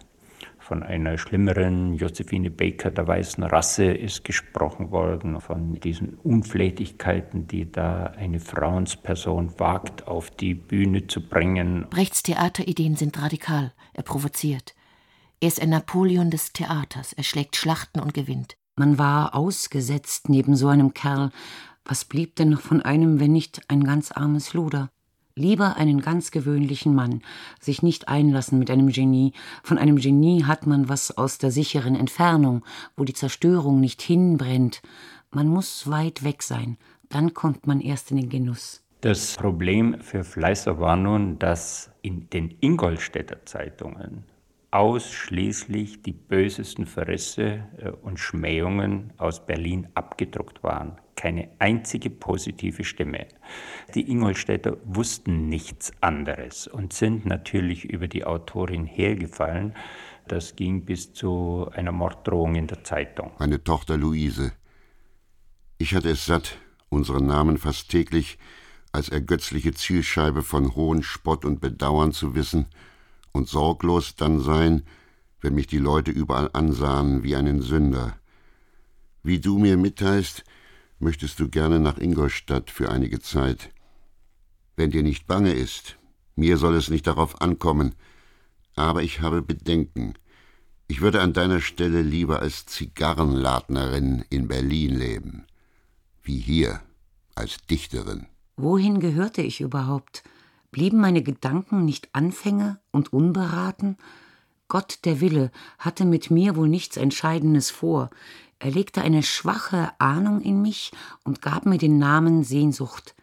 Von 0.67 0.83
einer 0.83 1.17
schlimmeren 1.17 1.93
Josephine 1.93 2.51
Baker 2.51 2.91
der 2.91 3.07
weißen 3.07 3.41
Rasse 3.41 3.85
ist 3.85 4.25
gesprochen 4.25 4.91
worden, 4.91 5.39
von 5.39 5.79
diesen 5.79 6.15
Unflätigkeiten, 6.15 7.47
die 7.47 7.71
da 7.71 8.07
eine 8.17 8.41
Frauensperson 8.41 9.57
wagt, 9.61 10.09
auf 10.09 10.29
die 10.29 10.55
Bühne 10.55 11.07
zu 11.07 11.25
bringen. 11.25 11.85
Brechts 11.89 12.21
Theaterideen 12.21 12.97
sind 12.97 13.17
radikal. 13.21 13.71
Er 13.93 14.03
provoziert. 14.03 14.75
Er 15.39 15.47
ist 15.47 15.61
ein 15.61 15.69
Napoleon 15.69 16.31
des 16.31 16.51
Theaters. 16.51 17.13
Er 17.13 17.23
schlägt 17.23 17.55
Schlachten 17.55 18.01
und 18.01 18.13
gewinnt. 18.13 18.57
Man 18.75 18.97
war 18.97 19.35
ausgesetzt 19.35 20.27
neben 20.27 20.57
so 20.57 20.67
einem 20.67 20.93
Kerl. 20.93 21.31
Was 21.85 22.03
blieb 22.03 22.35
denn 22.35 22.49
noch 22.49 22.59
von 22.59 22.81
einem, 22.81 23.21
wenn 23.21 23.31
nicht 23.31 23.61
ein 23.69 23.85
ganz 23.85 24.11
armes 24.11 24.53
Luder? 24.53 24.89
Lieber 25.37 25.77
einen 25.77 26.01
ganz 26.01 26.31
gewöhnlichen 26.31 26.95
Mann, 26.95 27.21
sich 27.59 27.83
nicht 27.83 28.07
einlassen 28.07 28.57
mit 28.57 28.71
einem 28.71 28.89
Genie. 28.89 29.33
Von 29.63 29.77
einem 29.77 29.97
Genie 29.97 30.45
hat 30.45 30.65
man 30.65 30.89
was 30.89 31.15
aus 31.15 31.37
der 31.37 31.51
sicheren 31.51 31.95
Entfernung, 31.95 32.65
wo 32.95 33.03
die 33.03 33.13
Zerstörung 33.13 33.79
nicht 33.79 34.01
hinbrennt. 34.01 34.81
Man 35.29 35.47
muss 35.47 35.89
weit 35.89 36.23
weg 36.23 36.41
sein, 36.41 36.77
dann 37.09 37.35
kommt 37.35 37.67
man 37.67 37.81
erst 37.81 38.09
in 38.09 38.17
den 38.17 38.29
Genuss. 38.29 38.83
Das 39.01 39.35
Problem 39.35 40.01
für 40.01 40.23
Fleißer 40.23 40.79
war 40.79 40.95
nun, 40.95 41.37
dass 41.37 41.91
in 42.01 42.27
den 42.31 42.55
Ingolstädter 42.59 43.45
Zeitungen 43.45 44.23
ausschließlich 44.71 46.01
die 46.01 46.13
bösesten 46.13 46.87
Verrisse 46.87 47.63
äh, 47.77 47.89
und 47.89 48.19
Schmähungen 48.19 49.13
aus 49.17 49.45
Berlin 49.45 49.87
abgedruckt 49.93 50.63
waren. 50.63 50.97
Keine 51.17 51.49
einzige 51.57 52.11
positive 52.11 52.83
Stimme. 52.83 53.25
Die 53.95 54.09
Ingolstädter 54.09 54.77
wussten 54.85 55.49
nichts 55.49 55.91
anderes 55.99 56.67
und 56.67 56.93
sind 56.93 57.25
natürlich 57.25 57.85
über 57.85 58.07
die 58.07 58.23
Autorin 58.23 58.85
hergefallen. 58.85 59.73
Das 60.27 60.55
ging 60.55 60.85
bis 60.85 61.13
zu 61.13 61.69
einer 61.73 61.91
Morddrohung 61.91 62.53
in 62.53 62.67
der 62.67 62.83
Zeitung. 62.83 63.31
Meine 63.39 63.63
Tochter 63.63 63.97
Luise. 63.97 64.51
Ich 65.79 65.95
hatte 65.95 66.11
es 66.11 66.27
satt, 66.27 66.59
unseren 66.89 67.25
Namen 67.25 67.57
fast 67.57 67.89
täglich 67.89 68.37
als 68.91 69.09
ergötzliche 69.09 69.73
Zielscheibe 69.73 70.43
von 70.43 70.75
hohen 70.75 71.01
Spott 71.01 71.45
und 71.45 71.59
Bedauern 71.61 72.11
zu 72.11 72.35
wissen 72.35 72.67
und 73.31 73.47
sorglos 73.47 74.15
dann 74.15 74.39
sein, 74.39 74.83
wenn 75.41 75.55
mich 75.55 75.65
die 75.65 75.79
Leute 75.79 76.11
überall 76.11 76.51
ansahen 76.53 77.23
wie 77.23 77.35
einen 77.35 77.63
Sünder. 77.63 78.17
Wie 79.23 79.39
du 79.39 79.57
mir 79.57 79.77
mitteilst, 79.77 80.43
möchtest 80.99 81.39
du 81.39 81.49
gerne 81.49 81.79
nach 81.79 81.97
Ingolstadt 81.97 82.69
für 82.69 82.89
einige 82.89 83.19
Zeit. 83.19 83.69
Wenn 84.75 84.91
dir 84.91 85.03
nicht 85.03 85.27
bange 85.27 85.53
ist, 85.53 85.97
mir 86.35 86.57
soll 86.57 86.75
es 86.75 86.89
nicht 86.89 87.07
darauf 87.07 87.41
ankommen, 87.41 87.95
aber 88.75 89.03
ich 89.03 89.21
habe 89.21 89.41
Bedenken. 89.41 90.13
Ich 90.87 91.01
würde 91.01 91.21
an 91.21 91.33
deiner 91.33 91.61
Stelle 91.61 92.01
lieber 92.01 92.41
als 92.41 92.65
Zigarrenladnerin 92.65 94.23
in 94.29 94.47
Berlin 94.47 94.95
leben, 94.95 95.45
wie 96.23 96.37
hier 96.37 96.81
als 97.35 97.57
Dichterin. 97.69 98.27
Wohin 98.55 98.99
gehörte 98.99 99.41
ich 99.41 99.61
überhaupt? 99.61 100.23
Blieben 100.71 100.99
meine 100.99 101.23
Gedanken 101.23 101.85
nicht 101.85 102.09
Anfänge 102.13 102.79
und 102.91 103.13
unberaten? 103.13 103.97
Gott 104.67 104.99
der 105.05 105.21
Wille 105.21 105.51
hatte 105.79 106.05
mit 106.05 106.29
mir 106.29 106.55
wohl 106.55 106.67
nichts 106.67 106.97
Entscheidendes 106.97 107.69
vor. 107.69 108.09
Er 108.59 108.71
legte 108.71 109.01
eine 109.01 109.21
schwache 109.21 109.91
Ahnung 109.99 110.41
in 110.41 110.61
mich 110.61 110.91
und 111.23 111.41
gab 111.41 111.65
mir 111.65 111.77
den 111.77 111.99
Namen 111.99 112.43
Sehnsucht. 112.43 113.15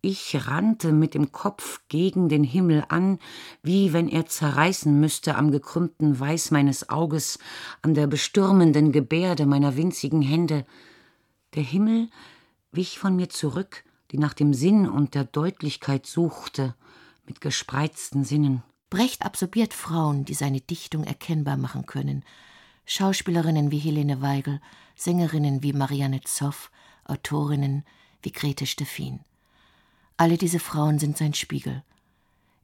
Ich 0.00 0.48
rannte 0.48 0.92
mit 0.92 1.14
dem 1.14 1.30
Kopf 1.30 1.80
gegen 1.86 2.28
den 2.28 2.42
Himmel 2.42 2.84
an, 2.88 3.20
wie 3.62 3.92
wenn 3.92 4.08
er 4.08 4.26
zerreißen 4.26 4.98
müsste 4.98 5.36
am 5.36 5.52
gekrümmten 5.52 6.18
Weiß 6.18 6.50
meines 6.50 6.88
Auges, 6.88 7.38
an 7.82 7.94
der 7.94 8.08
bestürmenden 8.08 8.90
Gebärde 8.90 9.46
meiner 9.46 9.76
winzigen 9.76 10.20
Hände. 10.20 10.66
Der 11.54 11.62
Himmel 11.62 12.08
wich 12.72 12.98
von 12.98 13.14
mir 13.14 13.28
zurück, 13.28 13.84
die 14.10 14.18
nach 14.18 14.34
dem 14.34 14.54
Sinn 14.54 14.88
und 14.88 15.14
der 15.14 15.24
Deutlichkeit 15.24 16.06
suchte 16.06 16.74
mit 17.24 17.40
gespreizten 17.40 18.24
Sinnen. 18.24 18.64
Brecht 18.90 19.24
absorbiert 19.24 19.72
Frauen, 19.72 20.24
die 20.24 20.34
seine 20.34 20.60
Dichtung 20.60 21.04
erkennbar 21.04 21.56
machen 21.56 21.86
können. 21.86 22.24
Schauspielerinnen 22.84 23.70
wie 23.70 23.78
Helene 23.78 24.20
Weigel, 24.20 24.60
Sängerinnen 24.96 25.62
wie 25.62 25.72
Marianne 25.72 26.20
Zoff, 26.22 26.70
Autorinnen 27.04 27.84
wie 28.22 28.32
Grete 28.32 28.66
Steffin. 28.66 29.20
Alle 30.16 30.36
diese 30.36 30.58
Frauen 30.58 30.98
sind 30.98 31.16
sein 31.16 31.34
Spiegel. 31.34 31.82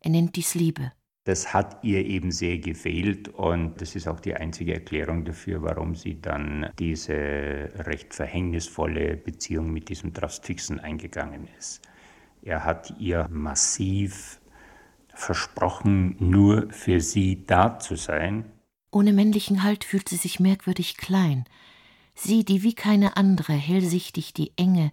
Er 0.01 0.11
nennt 0.11 0.37
dies 0.37 0.55
Liebe. 0.55 0.93
Das 1.25 1.53
hat 1.53 1.85
ihr 1.85 2.07
eben 2.07 2.31
sehr 2.31 2.59
gefehlt 2.59 3.29
und 3.29 3.83
das 3.83 3.95
ist 3.95 4.09
auch 4.09 4.21
die 4.21 4.35
einzige 4.35 4.73
Erklärung 4.73 5.27
dafür, 5.27 5.61
warum 5.61 5.95
sie 5.95 6.21
dann 6.21 6.71
diese 6.79 7.13
recht 7.13 8.15
verhängnisvolle 8.15 9.17
Beziehung 9.17 9.71
mit 9.71 9.91
diesem 9.91 10.15
Drastixen 10.15 10.81
eingegangen 10.81 11.47
ist. 11.59 11.83
Er 12.41 12.65
hat 12.65 12.95
ihr 12.99 13.29
massiv 13.31 14.41
versprochen, 15.13 16.17
nur 16.19 16.71
für 16.71 17.01
sie 17.01 17.45
da 17.45 17.79
zu 17.79 17.97
sein. 17.97 18.45
Ohne 18.91 19.13
männlichen 19.13 19.63
Halt 19.63 19.85
fühlt 19.85 20.09
sie 20.09 20.17
sich 20.17 20.41
merkwürdig 20.41 20.97
klein. 20.97 21.45
Sie, 22.15 22.45
die 22.45 22.63
wie 22.63 22.75
keine 22.75 23.17
andere 23.17 23.53
hellsichtig 23.53 24.33
die 24.33 24.53
Enge, 24.57 24.91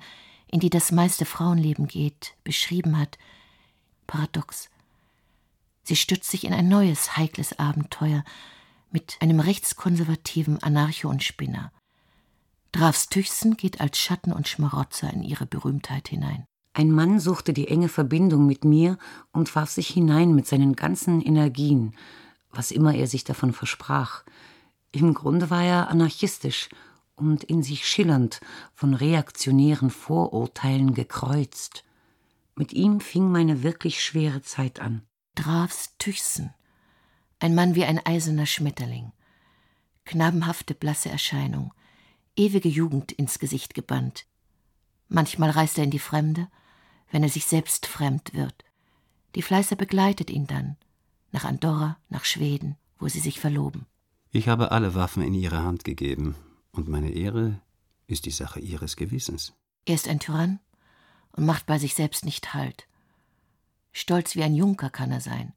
in 0.48 0.60
die 0.60 0.70
das 0.70 0.92
meiste 0.92 1.26
Frauenleben 1.26 1.88
geht, 1.88 2.36
beschrieben 2.44 3.00
hat. 3.00 3.18
Paradox. 4.08 4.70
Sie 5.84 5.96
stürzt 5.96 6.30
sich 6.30 6.44
in 6.44 6.54
ein 6.54 6.68
neues, 6.68 7.18
heikles 7.18 7.58
Abenteuer 7.58 8.24
mit 8.92 9.18
einem 9.20 9.40
rechtskonservativen 9.40 10.62
Anarcho 10.62 11.10
und 11.10 11.24
Spinner. 11.24 11.72
Drafs 12.72 13.08
Tüchsen 13.08 13.56
geht 13.56 13.80
als 13.80 13.98
Schatten 13.98 14.34
und 14.34 14.48
Schmarotzer 14.48 15.12
in 15.14 15.24
ihre 15.24 15.46
Berühmtheit 15.46 16.10
hinein. 16.10 16.46
Ein 16.74 16.92
Mann 16.92 17.20
suchte 17.20 17.54
die 17.54 17.70
enge 17.70 17.88
Verbindung 17.88 18.46
mit 18.46 18.66
mir 18.66 18.98
und 19.32 19.56
warf 19.56 19.70
sich 19.70 19.88
hinein 19.88 20.36
mit 20.36 20.46
seinen 20.46 20.76
ganzen 20.76 21.22
Energien, 21.22 21.96
was 22.56 22.72
immer 22.72 22.96
er 22.96 23.08
sich 23.08 23.24
davon 23.24 23.54
versprach. 23.54 24.24
Im 24.92 25.14
Grunde 25.14 25.50
war 25.50 25.64
er 25.64 25.90
anarchistisch 25.90 26.70
und 27.16 27.44
in 27.44 27.64
sich 27.64 27.88
schillernd, 27.88 28.40
von 28.74 28.94
reaktionären 28.94 29.90
Vorurteilen 29.90 30.94
gekreuzt. 30.94 31.84
Mit 32.56 32.74
ihm 32.74 33.00
fing 33.00 33.32
meine 33.32 33.64
wirklich 33.64 34.04
schwere 34.04 34.42
Zeit 34.42 34.80
an. 34.80 35.04
Drafs 35.36 35.98
Tüchsen, 35.98 36.54
ein 37.40 37.56
Mann 37.56 37.76
wie 37.76 37.84
ein 37.84 38.06
eiserner 38.06 38.46
Schmetterling, 38.46 39.12
knabenhafte 40.06 40.74
blasse 40.74 41.10
Erscheinung, 41.10 41.74
ewige 42.38 42.70
Jugend 42.70 43.12
ins 43.12 43.40
Gesicht 43.40 43.74
gebannt, 43.74 44.26
Manchmal 45.08 45.52
reist 45.52 45.78
er 45.78 45.84
in 45.84 45.92
die 45.92 46.00
Fremde, 46.00 46.48
wenn 47.12 47.24
er 47.24 47.30
sich 47.30 47.46
selbst 47.46 47.86
fremd 47.86 48.34
wird. 48.34 48.66
Die 49.36 49.42
Fleißer 49.42 49.76
begleitet 49.76 50.30
ihn 50.30 50.48
dann 50.48 50.78
nach 51.36 51.44
Andorra, 51.44 51.98
nach 52.08 52.24
Schweden, 52.24 52.78
wo 52.98 53.10
sie 53.10 53.20
sich 53.20 53.42
verloben. 53.42 53.86
Ich 54.32 54.48
habe 54.48 54.72
alle 54.72 54.96
Waffen 54.96 55.22
in 55.22 55.34
ihre 55.34 55.64
Hand 55.64 55.84
gegeben, 55.84 56.36
und 56.72 56.88
meine 56.88 57.12
Ehre 57.12 57.60
ist 58.08 58.26
die 58.26 58.32
Sache 58.32 58.62
ihres 58.62 58.96
Gewissens. 58.96 59.54
Er 59.86 59.96
ist 59.96 60.08
ein 60.08 60.22
Tyrann 60.22 60.62
und 61.34 61.46
macht 61.46 61.66
bei 61.66 61.78
sich 61.78 61.94
selbst 61.94 62.24
nicht 62.24 62.54
Halt. 62.54 62.88
Stolz 63.92 64.36
wie 64.36 64.44
ein 64.44 64.56
Junker 64.56 64.90
kann 64.90 65.12
er 65.12 65.20
sein, 65.20 65.54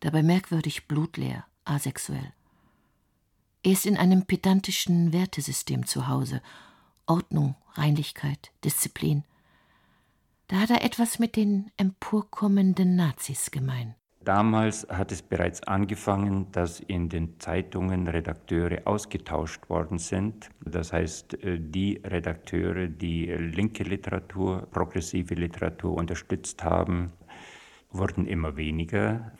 dabei 0.00 0.24
merkwürdig 0.24 0.88
blutleer, 0.88 1.44
asexuell. 1.64 2.32
Er 3.62 3.72
ist 3.72 3.86
in 3.86 3.96
einem 3.96 4.26
pedantischen 4.26 5.12
Wertesystem 5.12 5.86
zu 5.86 6.08
Hause. 6.08 6.42
Ordnung, 7.06 7.54
Reinlichkeit, 7.74 8.50
Disziplin. 8.64 9.22
Da 10.48 10.56
hat 10.56 10.70
er 10.70 10.82
etwas 10.82 11.20
mit 11.20 11.36
den 11.36 11.70
emporkommenden 11.76 12.96
Nazis 12.96 13.52
gemein. 13.52 13.94
Damals 14.24 14.86
hat 14.88 15.12
es 15.12 15.20
bereits 15.20 15.62
angefangen, 15.64 16.50
dass 16.50 16.80
in 16.80 17.10
den 17.10 17.38
Zeitungen 17.40 18.08
Redakteure 18.08 18.80
ausgetauscht 18.86 19.68
worden 19.68 19.98
sind. 19.98 20.48
Das 20.64 20.94
heißt, 20.94 21.44
äh, 21.44 21.60
die 21.60 22.00
Redakteure, 22.02 22.86
die 22.86 23.26
linke 23.26 23.84
Literatur, 23.84 24.66
progressive 24.70 25.34
Literatur 25.34 25.94
unterstützt 25.96 26.64
haben, 26.64 27.12
wurden 27.90 28.26
immer 28.26 28.56
weniger. 28.56 29.32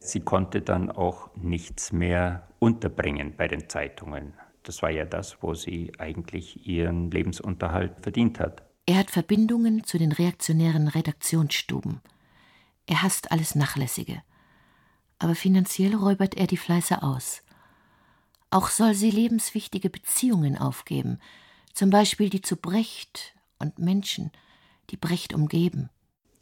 Sie 0.00 0.20
konnte 0.20 0.60
dann 0.60 0.90
auch 0.90 1.30
nichts 1.34 1.90
mehr 1.92 2.46
unterbringen 2.58 3.32
bei 3.36 3.48
den 3.48 3.70
Zeitungen. 3.70 4.34
Das 4.64 4.82
war 4.82 4.90
ja 4.90 5.06
das, 5.06 5.42
wo 5.42 5.54
sie 5.54 5.92
eigentlich 5.98 6.66
ihren 6.66 7.10
Lebensunterhalt 7.10 7.94
verdient 8.02 8.38
hat. 8.38 8.62
Er 8.84 8.98
hat 8.98 9.10
Verbindungen 9.10 9.84
zu 9.84 9.96
den 9.96 10.12
reaktionären 10.12 10.88
Redaktionsstuben. 10.88 12.02
Er 12.86 13.02
hasst 13.02 13.32
alles 13.32 13.54
Nachlässige. 13.54 14.22
Aber 15.18 15.34
finanziell 15.34 15.94
räubert 15.94 16.34
er 16.34 16.46
die 16.46 16.56
Fleiße 16.56 17.02
aus. 17.02 17.42
Auch 18.50 18.68
soll 18.68 18.94
sie 18.94 19.10
lebenswichtige 19.10 19.90
Beziehungen 19.90 20.56
aufgeben, 20.56 21.18
zum 21.74 21.90
Beispiel 21.90 22.30
die 22.30 22.42
zu 22.42 22.56
Brecht 22.56 23.34
und 23.58 23.78
Menschen, 23.78 24.30
die 24.90 24.96
Brecht 24.96 25.34
umgeben 25.34 25.90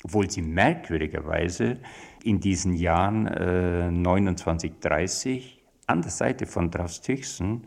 obwohl 0.05 0.31
sie 0.31 0.43
merkwürdigerweise 0.43 1.79
in 2.23 2.39
diesen 2.39 2.75
Jahren 2.75 3.27
äh, 3.27 3.91
29, 3.91 4.79
30 4.81 5.63
an 5.87 6.03
der 6.03 6.11
Seite 6.11 6.47
von 6.47 6.71
Draustüchsen 6.71 7.67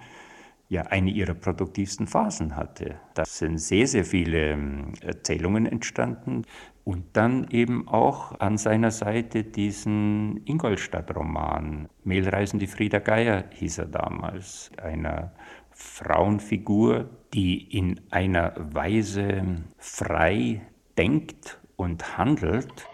ja 0.69 0.83
eine 0.83 1.09
ihrer 1.09 1.33
produktivsten 1.33 2.07
Phasen 2.07 2.55
hatte. 2.55 2.99
Da 3.15 3.25
sind 3.25 3.57
sehr, 3.57 3.87
sehr 3.87 4.05
viele 4.05 4.51
ähm, 4.51 4.93
Erzählungen 5.01 5.65
entstanden 5.65 6.43
und 6.87 7.17
dann 7.17 7.49
eben 7.49 7.85
auch 7.89 8.39
an 8.39 8.57
seiner 8.57 8.91
Seite 8.91 9.43
diesen 9.43 10.39
Ingolstadt-Roman. 10.45 11.89
Mehlreisende 12.05 12.65
Frieda 12.65 12.99
Geier 12.99 13.43
hieß 13.55 13.79
er 13.79 13.87
damals, 13.87 14.71
einer 14.81 15.33
Frauenfigur, 15.71 17.09
die 17.33 17.77
in 17.77 17.99
einer 18.09 18.53
Weise 18.57 19.65
frei 19.77 20.61
denkt 20.97 21.59
und 21.75 22.17
handelt. 22.17 22.87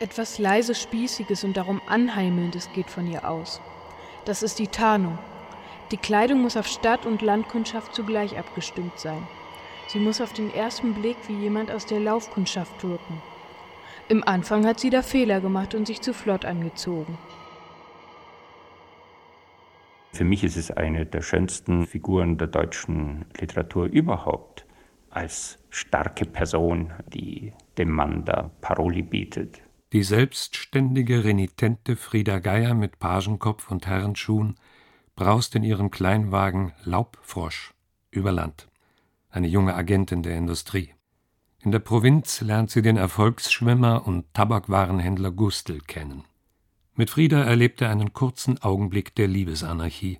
Etwas 0.00 0.40
leise 0.40 0.74
Spießiges 0.74 1.44
und 1.44 1.56
darum 1.56 1.80
Anheimelndes 1.86 2.68
geht 2.72 2.90
von 2.90 3.06
ihr 3.06 3.30
aus. 3.30 3.60
Das 4.24 4.42
ist 4.42 4.58
die 4.58 4.66
Tarnung. 4.66 5.20
Die 5.92 5.98
Kleidung 5.98 6.42
muss 6.42 6.56
auf 6.56 6.66
Stadt- 6.66 7.06
und 7.06 7.22
Landkundschaft 7.22 7.94
zugleich 7.94 8.36
abgestimmt 8.36 8.98
sein. 8.98 9.24
Sie 9.88 9.98
muss 9.98 10.20
auf 10.20 10.32
den 10.32 10.52
ersten 10.54 10.94
Blick 10.94 11.16
wie 11.26 11.38
jemand 11.38 11.70
aus 11.70 11.86
der 11.86 11.98
Laufkundschaft 11.98 12.84
wirken. 12.84 13.22
Im 14.08 14.22
Anfang 14.22 14.66
hat 14.66 14.80
sie 14.80 14.90
da 14.90 15.02
Fehler 15.02 15.40
gemacht 15.40 15.74
und 15.74 15.86
sich 15.86 16.00
zu 16.00 16.14
flott 16.14 16.44
angezogen. 16.44 17.18
Für 20.12 20.24
mich 20.24 20.44
ist 20.44 20.56
es 20.56 20.70
eine 20.70 21.06
der 21.06 21.22
schönsten 21.22 21.86
Figuren 21.86 22.38
der 22.38 22.48
deutschen 22.48 23.26
Literatur 23.38 23.86
überhaupt 23.86 24.66
als 25.10 25.58
starke 25.70 26.24
Person, 26.24 26.92
die 27.12 27.52
dem 27.76 27.90
Mann 27.90 28.24
da 28.24 28.50
Paroli 28.60 29.02
bietet. 29.02 29.62
Die 29.92 30.02
selbstständige, 30.02 31.24
renitente 31.24 31.96
Frieda 31.96 32.40
Geier 32.40 32.74
mit 32.74 32.98
Pagenkopf 32.98 33.70
und 33.70 33.86
Herrenschuhen 33.86 34.56
braust 35.16 35.54
in 35.54 35.62
ihrem 35.62 35.90
Kleinwagen 35.90 36.72
Laubfrosch 36.84 37.74
über 38.10 38.32
Land, 38.32 38.68
eine 39.30 39.46
junge 39.46 39.74
Agentin 39.74 40.22
der 40.22 40.36
Industrie. 40.36 40.94
In 41.60 41.72
der 41.72 41.80
Provinz 41.80 42.40
lernt 42.40 42.70
sie 42.70 42.82
den 42.82 42.96
Erfolgsschwimmer 42.96 44.06
und 44.06 44.32
Tabakwarenhändler 44.32 45.32
Gustl 45.32 45.80
kennen. 45.80 46.24
Mit 46.94 47.10
Frieda 47.10 47.42
erlebt 47.42 47.80
er 47.80 47.90
einen 47.90 48.12
kurzen 48.12 48.62
Augenblick 48.62 49.14
der 49.14 49.28
Liebesanarchie, 49.28 50.18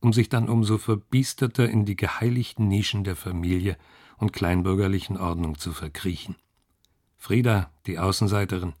um 0.00 0.12
sich 0.12 0.28
dann 0.28 0.48
umso 0.48 0.78
verbiesterter 0.78 1.68
in 1.68 1.84
die 1.84 1.96
geheiligten 1.96 2.68
Nischen 2.68 3.04
der 3.04 3.16
Familie 3.16 3.76
und 4.18 4.32
kleinbürgerlichen 4.32 5.16
Ordnung 5.16 5.58
zu 5.58 5.72
verkriechen. 5.72 6.36
Frieda, 7.16 7.70
die 7.86 7.98
Außenseiterin, 7.98 8.74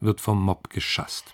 wird 0.00 0.20
vom 0.20 0.42
Mob 0.42 0.70
geschasst. 0.70 1.32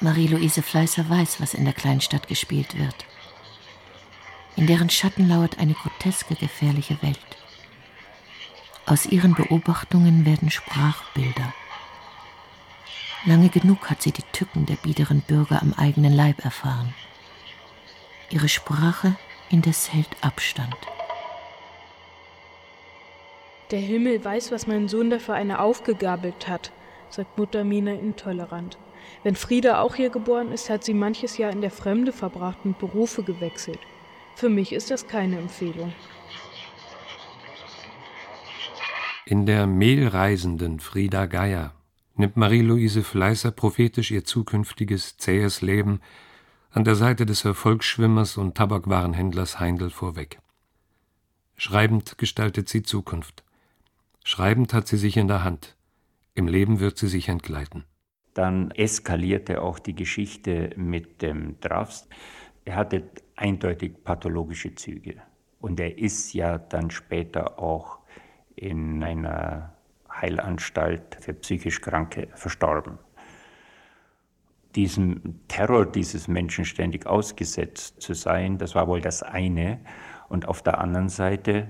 Marie-Louise 0.00 0.62
Fleißer 0.62 1.08
weiß, 1.08 1.40
was 1.40 1.54
in 1.54 1.64
der 1.64 1.74
Kleinstadt 1.74 2.26
gespielt 2.26 2.76
wird. 2.76 3.06
In 4.56 4.66
deren 4.66 4.90
Schatten 4.90 5.28
lauert 5.28 5.58
eine 5.58 5.74
groteske, 5.74 6.34
gefährliche 6.34 7.00
Welt. 7.02 7.18
Aus 8.86 9.06
ihren 9.06 9.34
Beobachtungen 9.34 10.26
werden 10.26 10.50
Sprachbilder. 10.50 11.54
Lange 13.24 13.48
genug 13.48 13.88
hat 13.88 14.02
sie 14.02 14.12
die 14.12 14.24
Tücken 14.32 14.66
der 14.66 14.74
biederen 14.74 15.20
Bürger 15.20 15.62
am 15.62 15.72
eigenen 15.74 16.12
Leib 16.12 16.44
erfahren. 16.44 16.92
Ihre 18.30 18.48
Sprache 18.48 19.16
indes 19.48 19.92
hält 19.92 20.08
Abstand. 20.20 20.76
Der 23.70 23.80
Himmel 23.80 24.22
weiß, 24.24 24.50
was 24.50 24.66
mein 24.66 24.88
Sohn 24.88 25.08
da 25.08 25.18
für 25.18 25.34
eine 25.34 25.60
aufgegabelt 25.60 26.48
hat, 26.48 26.72
sagt 27.08 27.38
Mutter 27.38 27.62
Mina 27.64 27.92
intolerant. 27.92 28.76
Wenn 29.22 29.36
Frieda 29.36 29.80
auch 29.80 29.94
hier 29.94 30.10
geboren 30.10 30.52
ist, 30.52 30.68
hat 30.68 30.84
sie 30.84 30.94
manches 30.94 31.38
Jahr 31.38 31.52
in 31.52 31.60
der 31.60 31.70
Fremde 31.70 32.12
verbracht 32.12 32.58
und 32.64 32.78
Berufe 32.78 33.22
gewechselt. 33.22 33.78
Für 34.34 34.48
mich 34.48 34.72
ist 34.72 34.90
das 34.90 35.06
keine 35.06 35.38
Empfehlung. 35.38 35.92
In 39.24 39.46
der 39.46 39.66
Mehlreisenden 39.66 40.80
Frieda 40.80 41.26
Geier 41.26 41.74
nimmt 42.16 42.36
Marie-Louise 42.36 43.02
Fleißer 43.02 43.50
prophetisch 43.50 44.10
ihr 44.10 44.24
zukünftiges 44.24 45.16
zähes 45.16 45.62
Leben 45.62 46.00
an 46.70 46.84
der 46.84 46.96
Seite 46.96 47.24
des 47.24 47.44
Erfolgsschwimmers 47.44 48.36
und 48.36 48.56
Tabakwarenhändlers 48.56 49.60
Heindl 49.60 49.90
vorweg. 49.90 50.40
Schreibend 51.56 52.18
gestaltet 52.18 52.68
sie 52.68 52.82
Zukunft. 52.82 53.44
Schreibend 54.24 54.74
hat 54.74 54.88
sie 54.88 54.96
sich 54.96 55.16
in 55.16 55.28
der 55.28 55.44
Hand. 55.44 55.76
Im 56.34 56.48
Leben 56.48 56.80
wird 56.80 56.98
sie 56.98 57.08
sich 57.08 57.28
entgleiten. 57.28 57.84
Dann 58.34 58.70
eskalierte 58.70 59.62
auch 59.62 59.78
die 59.78 59.94
Geschichte 59.94 60.70
mit 60.76 61.22
dem 61.22 61.60
Drafts. 61.60 62.08
Er 62.64 62.76
hatte 62.76 63.10
eindeutig 63.36 64.04
pathologische 64.04 64.74
Züge. 64.74 65.16
Und 65.60 65.80
er 65.80 65.98
ist 65.98 66.32
ja 66.32 66.58
dann 66.58 66.90
später 66.90 67.58
auch 67.58 67.98
in 68.56 69.02
einer 69.02 69.74
Heilanstalt 70.10 71.16
für 71.20 71.34
psychisch 71.34 71.80
Kranke 71.80 72.28
verstorben 72.34 72.98
diesem 74.74 75.40
Terror 75.48 75.86
dieses 75.86 76.28
Menschen 76.28 76.64
ständig 76.64 77.06
ausgesetzt 77.06 78.00
zu 78.00 78.14
sein, 78.14 78.58
das 78.58 78.74
war 78.74 78.88
wohl 78.88 79.00
das 79.00 79.22
eine. 79.22 79.80
Und 80.28 80.48
auf 80.48 80.62
der 80.62 80.78
anderen 80.78 81.08
Seite, 81.08 81.68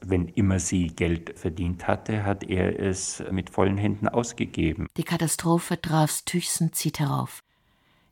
wenn 0.00 0.28
immer 0.28 0.58
sie 0.58 0.88
Geld 0.88 1.38
verdient 1.38 1.86
hatte, 1.86 2.24
hat 2.24 2.44
er 2.44 2.78
es 2.78 3.22
mit 3.30 3.50
vollen 3.50 3.78
Händen 3.78 4.08
ausgegeben. 4.08 4.86
Die 4.96 5.04
Katastrophe 5.04 5.76
Drafs 5.76 6.24
Tüchsen 6.24 6.72
zieht 6.72 7.00
herauf. 7.00 7.42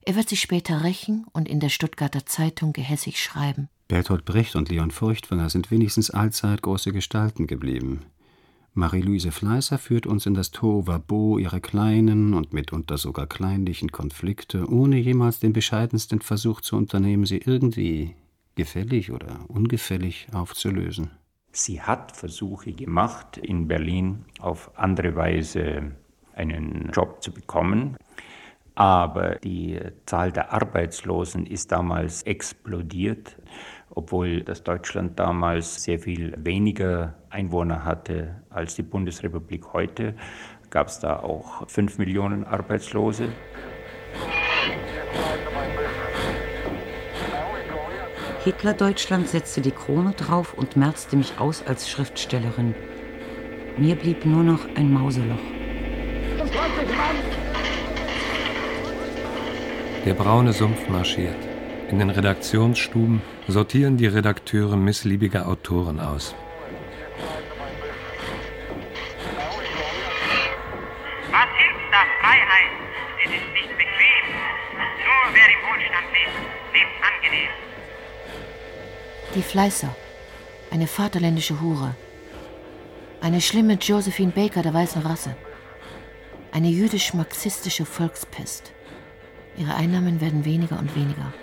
Er 0.03 0.17
wird 0.17 0.29
sich 0.29 0.41
später 0.41 0.83
rächen 0.83 1.27
und 1.33 1.49
in 1.49 1.61
der 1.61 1.69
Stuttgarter 1.69 2.25
Zeitung 2.25 2.73
gehässig 2.73 3.23
schreiben. 3.23 3.69
Bertolt 3.87 4.25
Brecht 4.25 4.57
und 4.57 4.71
Leon 4.71 4.91
Furchtwanger 4.91 5.51
sind 5.51 5.71
wenigstens 5.71 6.11
allzeit 6.11 6.63
große 6.63 6.93
Gestalten 6.93 7.47
geblieben. 7.47 8.01
Marie-Louise 8.73 9.33
Fleißer 9.33 9.79
führt 9.79 10.07
uns 10.07 10.27
in 10.27 10.35
das 10.35 10.53
Tohuwabohu 10.53 11.39
ihrer 11.39 11.61
kleinen 11.61 12.35
und 12.35 12.53
mitunter 12.53 12.99
sogar 12.99 13.27
kleinlichen 13.27 13.91
Konflikte, 13.91 14.71
ohne 14.71 14.97
jemals 14.97 15.41
den 15.41 15.53
bescheidensten 15.53 16.21
Versuch 16.21 16.61
zu 16.61 16.77
unternehmen, 16.77 17.27
sie 17.27 17.39
irgendwie 17.39 18.15
gefällig 18.55 19.11
oder 19.11 19.41
ungefällig 19.49 20.29
aufzulösen. 20.33 21.11
Sie 21.53 21.83
hat 21.83 22.17
Versuche 22.17 22.73
gemacht, 22.73 23.37
in 23.39 23.67
Berlin 23.67 24.25
auf 24.39 24.71
andere 24.79 25.17
Weise 25.17 25.97
einen 26.35 26.91
Job 26.93 27.23
zu 27.23 27.33
bekommen, 27.33 27.97
Aber 28.81 29.35
die 29.35 29.79
Zahl 30.07 30.33
der 30.33 30.55
Arbeitslosen 30.55 31.45
ist 31.45 31.71
damals 31.71 32.23
explodiert, 32.23 33.37
obwohl 33.91 34.43
das 34.43 34.65
Deutschland 34.65 35.19
damals 35.19 35.85
sehr 35.85 35.99
viel 35.99 36.35
weniger 36.39 37.13
Einwohner 37.29 37.85
hatte 37.85 38.41
als 38.49 38.77
die 38.77 38.83
Bundesrepublik 38.83 39.75
heute, 39.75 40.15
gab 40.71 40.87
es 40.87 40.99
da 40.99 41.19
auch 41.19 41.69
fünf 41.69 41.99
Millionen 41.99 42.43
Arbeitslose. 42.45 43.29
Hitler-Deutschland 48.45 49.29
setzte 49.29 49.61
die 49.61 49.73
Krone 49.73 50.13
drauf 50.13 50.55
und 50.55 50.77
merzte 50.77 51.17
mich 51.17 51.39
aus 51.39 51.63
als 51.67 51.91
Schriftstellerin. 51.91 52.75
Mir 53.77 53.95
blieb 53.95 54.25
nur 54.25 54.43
noch 54.43 54.67
ein 54.75 54.91
Mauseloch. 54.91 55.60
Der 60.07 60.15
braune 60.15 60.55
Sumpf 60.55 60.89
marschiert. 60.89 61.37
In 61.91 61.99
den 61.99 62.09
Redaktionsstuben 62.09 63.21
sortieren 63.49 63.99
die 63.99 64.07
Redakteure 64.07 64.75
missliebige 64.75 65.47
Autoren 65.47 66.01
aus. 66.01 66.35
Was 71.31 71.51
hilft 71.59 71.93
da 71.93 72.03
Freiheit? 72.19 72.73
Es 73.23 73.31
ist 73.31 73.53
nicht 73.53 73.69
bequem. 73.77 74.25
Nur 75.05 75.23
wer 75.35 75.49
im 75.55 75.61
Wohlstand 75.69 76.07
lebt, 76.17 76.39
lebt 76.73 76.97
angenehm. 77.11 77.53
Die 79.35 79.43
Fleißer, 79.43 79.95
eine 80.71 80.87
vaterländische 80.87 81.61
Hure. 81.61 81.95
Eine 83.21 83.43
schlimme 83.43 83.75
Josephine 83.75 84.33
Baker 84.33 84.63
der 84.63 84.73
weißen 84.73 85.03
Rasse. 85.03 85.37
Eine 86.53 86.69
jüdisch-marxistische 86.69 87.85
Volkspest. 87.85 88.73
Ihre 89.61 89.75
Einnahmen 89.75 90.23
werden 90.23 90.47
weniger 90.47 90.79
und 90.79 90.97
weniger. 90.97 91.35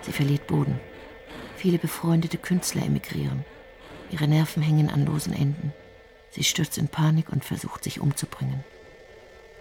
Sie 0.00 0.12
verliert 0.12 0.46
Boden. 0.46 0.80
Viele 1.54 1.76
befreundete 1.76 2.38
Künstler 2.38 2.82
emigrieren. 2.82 3.44
Ihre 4.10 4.26
Nerven 4.26 4.62
hängen 4.62 4.88
an 4.88 5.04
losen 5.04 5.34
Enden. 5.34 5.74
Sie 6.30 6.44
stürzt 6.44 6.78
in 6.78 6.88
Panik 6.88 7.28
und 7.28 7.44
versucht 7.44 7.84
sich 7.84 8.00
umzubringen. 8.00 8.64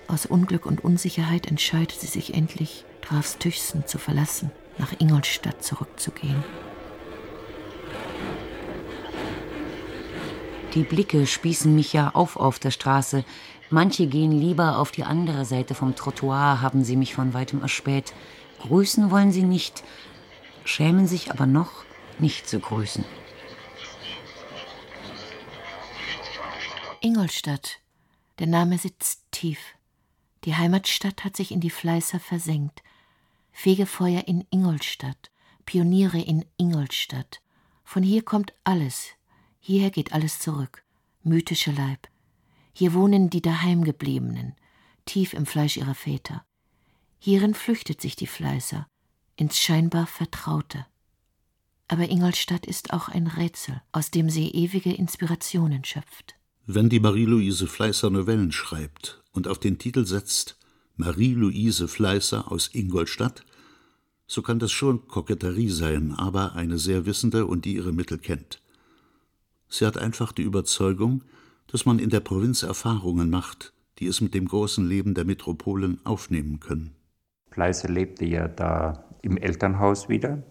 Aus 0.07 0.25
Unglück 0.25 0.65
und 0.65 0.85
Unsicherheit 0.85 1.47
entscheidet 1.47 1.99
sie 1.99 2.07
sich 2.07 2.33
endlich, 2.33 2.85
Trafstüchsen 3.01 3.85
zu 3.85 3.97
verlassen, 3.97 4.51
nach 4.77 4.93
Ingolstadt 4.97 5.61
zurückzugehen. 5.61 6.45
Die 10.75 10.83
Blicke 10.83 11.27
spießen 11.27 11.75
mich 11.75 11.91
ja 11.91 12.11
auf 12.13 12.37
auf 12.37 12.57
der 12.57 12.71
Straße. 12.71 13.25
Manche 13.71 14.05
gehen 14.07 14.33
lieber 14.33 14.77
auf 14.77 14.91
die 14.91 15.05
andere 15.05 15.45
Seite 15.45 15.75
vom 15.75 15.95
Trottoir, 15.95 16.61
haben 16.61 16.83
sie 16.83 16.97
mich 16.97 17.15
von 17.15 17.33
weitem 17.33 17.61
erspäht. 17.61 18.13
Grüßen 18.59 19.09
wollen 19.09 19.31
sie 19.31 19.43
nicht, 19.43 19.83
schämen 20.65 21.07
sich 21.07 21.31
aber 21.31 21.45
noch, 21.45 21.85
nicht 22.19 22.47
zu 22.47 22.59
grüßen. 22.59 23.03
Ingolstadt. 26.99 27.79
Der 28.39 28.47
Name 28.47 28.77
sitzt 28.77 29.23
tief. 29.31 29.59
Die 30.43 30.55
Heimatstadt 30.55 31.23
hat 31.23 31.37
sich 31.37 31.51
in 31.51 31.61
die 31.61 31.69
Fleißer 31.69 32.19
versenkt. 32.19 32.83
Fegefeuer 33.53 34.27
in 34.27 34.45
Ingolstadt, 34.51 35.31
Pioniere 35.65 36.19
in 36.19 36.45
Ingolstadt. 36.57 37.41
Von 37.83 38.03
hier 38.03 38.23
kommt 38.23 38.53
alles, 38.63 39.15
Hierher 39.63 39.91
geht 39.91 40.11
alles 40.11 40.39
zurück, 40.39 40.83
mythischer 41.23 41.71
Leib. 41.71 42.07
Hier 42.73 42.93
wohnen 42.93 43.29
die 43.29 43.41
Daheimgebliebenen, 43.41 44.55
tief 45.05 45.33
im 45.33 45.45
Fleisch 45.45 45.77
ihrer 45.77 45.95
Väter. 45.95 46.43
Hierin 47.19 47.53
flüchtet 47.53 48.01
sich 48.01 48.15
die 48.15 48.27
Fleißer, 48.27 48.87
ins 49.35 49.59
scheinbar 49.59 50.07
Vertraute. 50.07 50.85
Aber 51.87 52.09
Ingolstadt 52.09 52.65
ist 52.65 52.93
auch 52.93 53.09
ein 53.09 53.27
Rätsel, 53.27 53.81
aus 53.91 54.11
dem 54.11 54.29
sie 54.29 54.49
ewige 54.49 54.93
Inspirationen 54.93 55.83
schöpft. 55.83 56.35
Wenn 56.65 56.89
die 56.89 56.99
Marie-Louise 56.99 57.67
Fleißer 57.67 58.09
Novellen 58.09 58.51
schreibt 58.51 59.21
und 59.33 59.47
auf 59.47 59.59
den 59.59 59.77
Titel 59.77 60.05
setzt 60.05 60.57
Marie-Louise 60.95 61.87
Fleißer 61.87 62.51
aus 62.51 62.69
Ingolstadt, 62.73 63.43
so 64.25 64.41
kann 64.41 64.59
das 64.59 64.71
schon 64.71 65.07
Koketterie 65.07 65.69
sein, 65.69 66.13
aber 66.13 66.53
eine 66.55 66.77
sehr 66.77 67.05
wissende 67.05 67.45
und 67.45 67.65
die 67.65 67.75
ihre 67.75 67.91
Mittel 67.91 68.17
kennt. 68.17 68.61
Sie 69.67 69.85
hat 69.85 69.97
einfach 69.97 70.31
die 70.31 70.43
Überzeugung, 70.43 71.23
dass 71.71 71.85
man 71.85 71.99
in 71.99 72.09
der 72.09 72.19
Provinz 72.19 72.63
Erfahrungen 72.63 73.29
macht, 73.29 73.73
die 73.99 74.07
es 74.07 74.19
mit 74.19 74.33
dem 74.33 74.47
großen 74.47 74.85
Leben 74.85 75.13
der 75.13 75.25
Metropolen 75.25 75.99
aufnehmen 76.05 76.59
können. 76.59 76.95
Pleißer 77.51 77.87
lebte 77.87 78.25
ja 78.25 78.47
da 78.47 79.05
im 79.21 79.37
Elternhaus 79.37 80.09
wieder. 80.09 80.41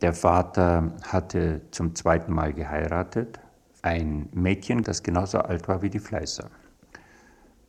Der 0.00 0.12
Vater 0.12 0.96
hatte 1.04 1.62
zum 1.70 1.94
zweiten 1.94 2.32
Mal 2.32 2.52
geheiratet, 2.52 3.38
ein 3.82 4.28
Mädchen, 4.32 4.82
das 4.82 5.02
genauso 5.02 5.38
alt 5.38 5.68
war 5.68 5.82
wie 5.82 5.90
die 5.90 5.98
Fleißer. 5.98 6.50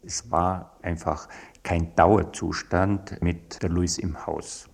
Es 0.04 0.30
war 0.32 0.78
einfach 0.82 1.28
kein 1.64 1.96
Dauerzustand 1.96 3.22
mit 3.22 3.62
der 3.62 3.70
Louis 3.70 3.98
im 3.98 4.26
Haus. 4.26 4.70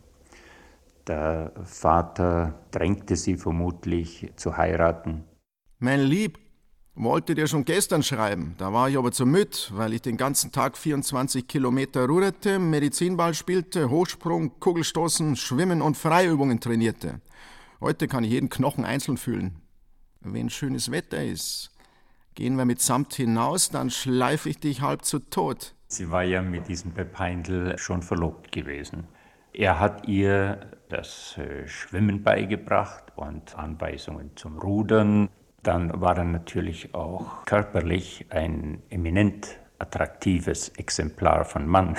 Der 1.07 1.53
Vater 1.63 2.59
drängte 2.71 3.15
sie 3.15 3.35
vermutlich 3.35 4.31
zu 4.35 4.57
heiraten. 4.57 5.23
Mein 5.79 6.01
Lieb, 6.01 6.39
wollte 6.99 7.33
dir 7.33 7.47
schon 7.47 7.63
gestern 7.63 8.03
schreiben. 8.03 8.55
Da 8.57 8.73
war 8.73 8.89
ich 8.89 8.97
aber 8.97 9.11
zu 9.11 9.25
müd, 9.25 9.71
weil 9.73 9.93
ich 9.93 10.01
den 10.01 10.17
ganzen 10.17 10.51
Tag 10.51 10.77
24 10.77 11.47
Kilometer 11.47 12.05
ruderte, 12.05 12.59
Medizinball 12.59 13.33
spielte, 13.33 13.89
Hochsprung, 13.89 14.59
Kugelstoßen, 14.59 15.37
Schwimmen 15.37 15.81
und 15.81 15.95
Freiübungen 15.95 16.59
trainierte. 16.59 17.21
Heute 17.79 18.09
kann 18.09 18.25
ich 18.25 18.31
jeden 18.31 18.49
Knochen 18.49 18.83
einzeln 18.83 19.17
fühlen. 19.17 19.61
Wenn 20.19 20.49
schönes 20.49 20.91
Wetter 20.91 21.23
ist, 21.23 21.71
gehen 22.35 22.57
wir 22.57 22.65
mitsamt 22.65 23.13
hinaus, 23.13 23.69
dann 23.69 23.89
schleife 23.89 24.49
ich 24.49 24.59
dich 24.59 24.81
halb 24.81 25.05
zu 25.05 25.19
Tod. 25.19 25.73
Sie 25.87 26.11
war 26.11 26.23
ja 26.23 26.41
mit 26.41 26.67
diesem 26.67 26.91
Pep 26.91 27.17
Heindl 27.17 27.77
schon 27.77 28.01
verlobt 28.01 28.51
gewesen. 28.51 29.07
Er 29.53 29.79
hat 29.79 30.07
ihr 30.07 30.69
das 30.89 31.37
äh, 31.37 31.65
Schwimmen 31.67 32.23
beigebracht 32.23 33.05
und 33.15 33.57
Anweisungen 33.57 34.31
zum 34.35 34.59
Rudern 34.59 35.29
dann 35.63 36.01
war 36.01 36.17
er 36.17 36.25
natürlich 36.25 36.93
auch 36.93 37.45
körperlich 37.45 38.25
ein 38.29 38.81
eminent 38.89 39.57
attraktives 39.77 40.69
Exemplar 40.69 41.45
von 41.45 41.67
Mann. 41.67 41.95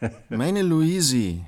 Meine 0.28 0.62
Luisi, 0.62 1.44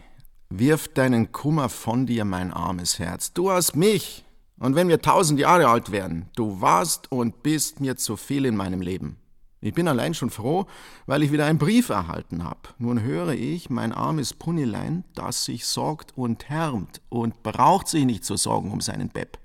wirf 0.50 0.88
deinen 0.88 1.32
Kummer 1.32 1.68
von 1.68 2.06
dir, 2.06 2.24
mein 2.24 2.52
armes 2.52 2.98
Herz. 2.98 3.32
Du 3.32 3.50
hast 3.50 3.76
mich. 3.76 4.24
Und 4.58 4.74
wenn 4.74 4.88
wir 4.88 5.00
tausend 5.00 5.40
Jahre 5.40 5.68
alt 5.68 5.90
werden, 5.90 6.28
du 6.36 6.60
warst 6.60 7.10
und 7.10 7.42
bist 7.42 7.80
mir 7.80 7.96
zu 7.96 8.16
viel 8.16 8.44
in 8.44 8.56
meinem 8.56 8.82
Leben. 8.82 9.16
Ich 9.62 9.74
bin 9.74 9.88
allein 9.88 10.14
schon 10.14 10.30
froh, 10.30 10.66
weil 11.06 11.22
ich 11.22 11.32
wieder 11.32 11.46
einen 11.46 11.58
Brief 11.58 11.90
erhalten 11.90 12.44
habe. 12.44 12.60
Nun 12.78 13.02
höre 13.02 13.32
ich, 13.32 13.70
mein 13.70 13.92
armes 13.92 14.34
Punilein, 14.34 15.04
das 15.14 15.44
sich 15.44 15.66
sorgt 15.66 16.16
und 16.16 16.48
härmt 16.48 17.00
und 17.08 17.42
braucht 17.42 17.88
sich 17.88 18.04
nicht 18.04 18.24
zu 18.24 18.36
sorgen 18.36 18.70
um 18.70 18.80
seinen 18.80 19.08
Bepp. 19.08 19.38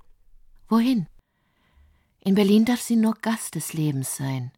Wohin? 0.68 1.06
In 2.26 2.34
Berlin 2.34 2.64
darf 2.64 2.80
sie 2.80 2.96
nur 2.96 3.14
Gast 3.22 3.54
des 3.54 3.72
Lebens 3.72 4.16
sein. 4.16 4.50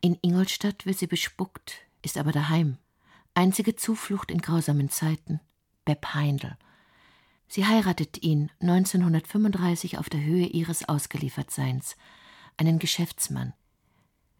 In 0.00 0.16
Ingolstadt 0.22 0.86
wird 0.86 0.96
sie 0.96 1.08
bespuckt, 1.08 1.78
ist 2.02 2.16
aber 2.16 2.30
daheim. 2.30 2.78
Einzige 3.34 3.74
Zuflucht 3.74 4.30
in 4.30 4.40
grausamen 4.40 4.90
Zeiten. 4.90 5.40
Bepp 5.84 6.14
Heindl. 6.14 6.56
Sie 7.48 7.66
heiratet 7.66 8.22
ihn 8.22 8.52
1935 8.60 9.98
auf 9.98 10.08
der 10.08 10.22
Höhe 10.22 10.46
ihres 10.46 10.88
Ausgeliefertseins, 10.88 11.96
einen 12.58 12.78
Geschäftsmann. 12.78 13.54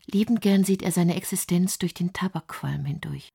Liebend 0.06 0.40
gern 0.40 0.62
sieht 0.62 0.84
er 0.84 0.92
seine 0.92 1.16
Existenz 1.16 1.80
durch 1.80 1.92
den 1.92 2.12
Tabakqualm 2.12 2.84
hindurch. 2.84 3.30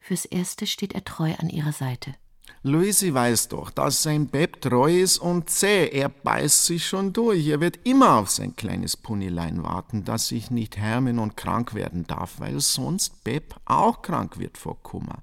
Fürs 0.00 0.24
Erste 0.24 0.66
steht 0.66 0.92
er 0.92 1.04
treu 1.04 1.36
an 1.38 1.50
ihrer 1.50 1.72
Seite. 1.72 2.16
Luisi 2.62 3.14
weiß 3.14 3.48
doch, 3.48 3.70
dass 3.70 4.02
sein 4.02 4.26
Beb 4.26 4.60
treu 4.60 5.00
ist 5.00 5.18
und 5.18 5.48
zäh. 5.48 5.88
Er 5.88 6.08
beißt 6.08 6.66
sich 6.66 6.86
schon 6.86 7.12
durch. 7.12 7.46
Er 7.46 7.60
wird 7.60 7.78
immer 7.84 8.16
auf 8.16 8.30
sein 8.30 8.54
kleines 8.56 8.96
Punilein 8.96 9.62
warten, 9.62 10.04
das 10.04 10.28
sich 10.28 10.50
nicht 10.50 10.76
härmen 10.76 11.18
und 11.18 11.36
krank 11.36 11.74
werden 11.74 12.06
darf, 12.06 12.38
weil 12.38 12.60
sonst 12.60 13.24
Beb 13.24 13.54
auch 13.64 14.02
krank 14.02 14.38
wird 14.38 14.58
vor 14.58 14.82
Kummer. 14.82 15.22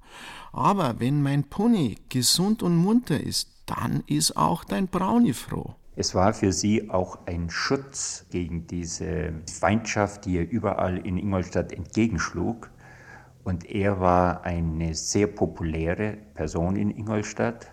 Aber 0.51 0.99
wenn 0.99 1.21
mein 1.21 1.43
Puni 1.43 1.97
gesund 2.09 2.63
und 2.63 2.75
munter 2.75 3.19
ist, 3.19 3.49
dann 3.67 4.03
ist 4.07 4.35
auch 4.35 4.63
dein 4.63 4.87
Brauni 4.87 5.33
froh. 5.33 5.75
Es 5.99 6.13
war 6.13 6.33
für 6.33 6.53
sie 6.53 6.91
auch 6.91 7.25
ein 7.25 7.49
Schutz 7.49 8.27
gegen 8.29 8.67
diese 8.67 9.33
Feindschaft, 9.51 10.25
die 10.25 10.35
ihr 10.35 10.47
überall 10.47 10.97
in 10.99 11.17
Ingolstadt 11.17 11.71
entgegenschlug. 11.71 12.69
Und 13.47 13.63
er 13.63 14.01
war 14.01 14.43
eine 14.43 14.93
sehr 14.93 15.27
populäre 15.27 16.17
Person 16.33 16.75
in 16.75 16.91
Ingolstadt, 16.91 17.71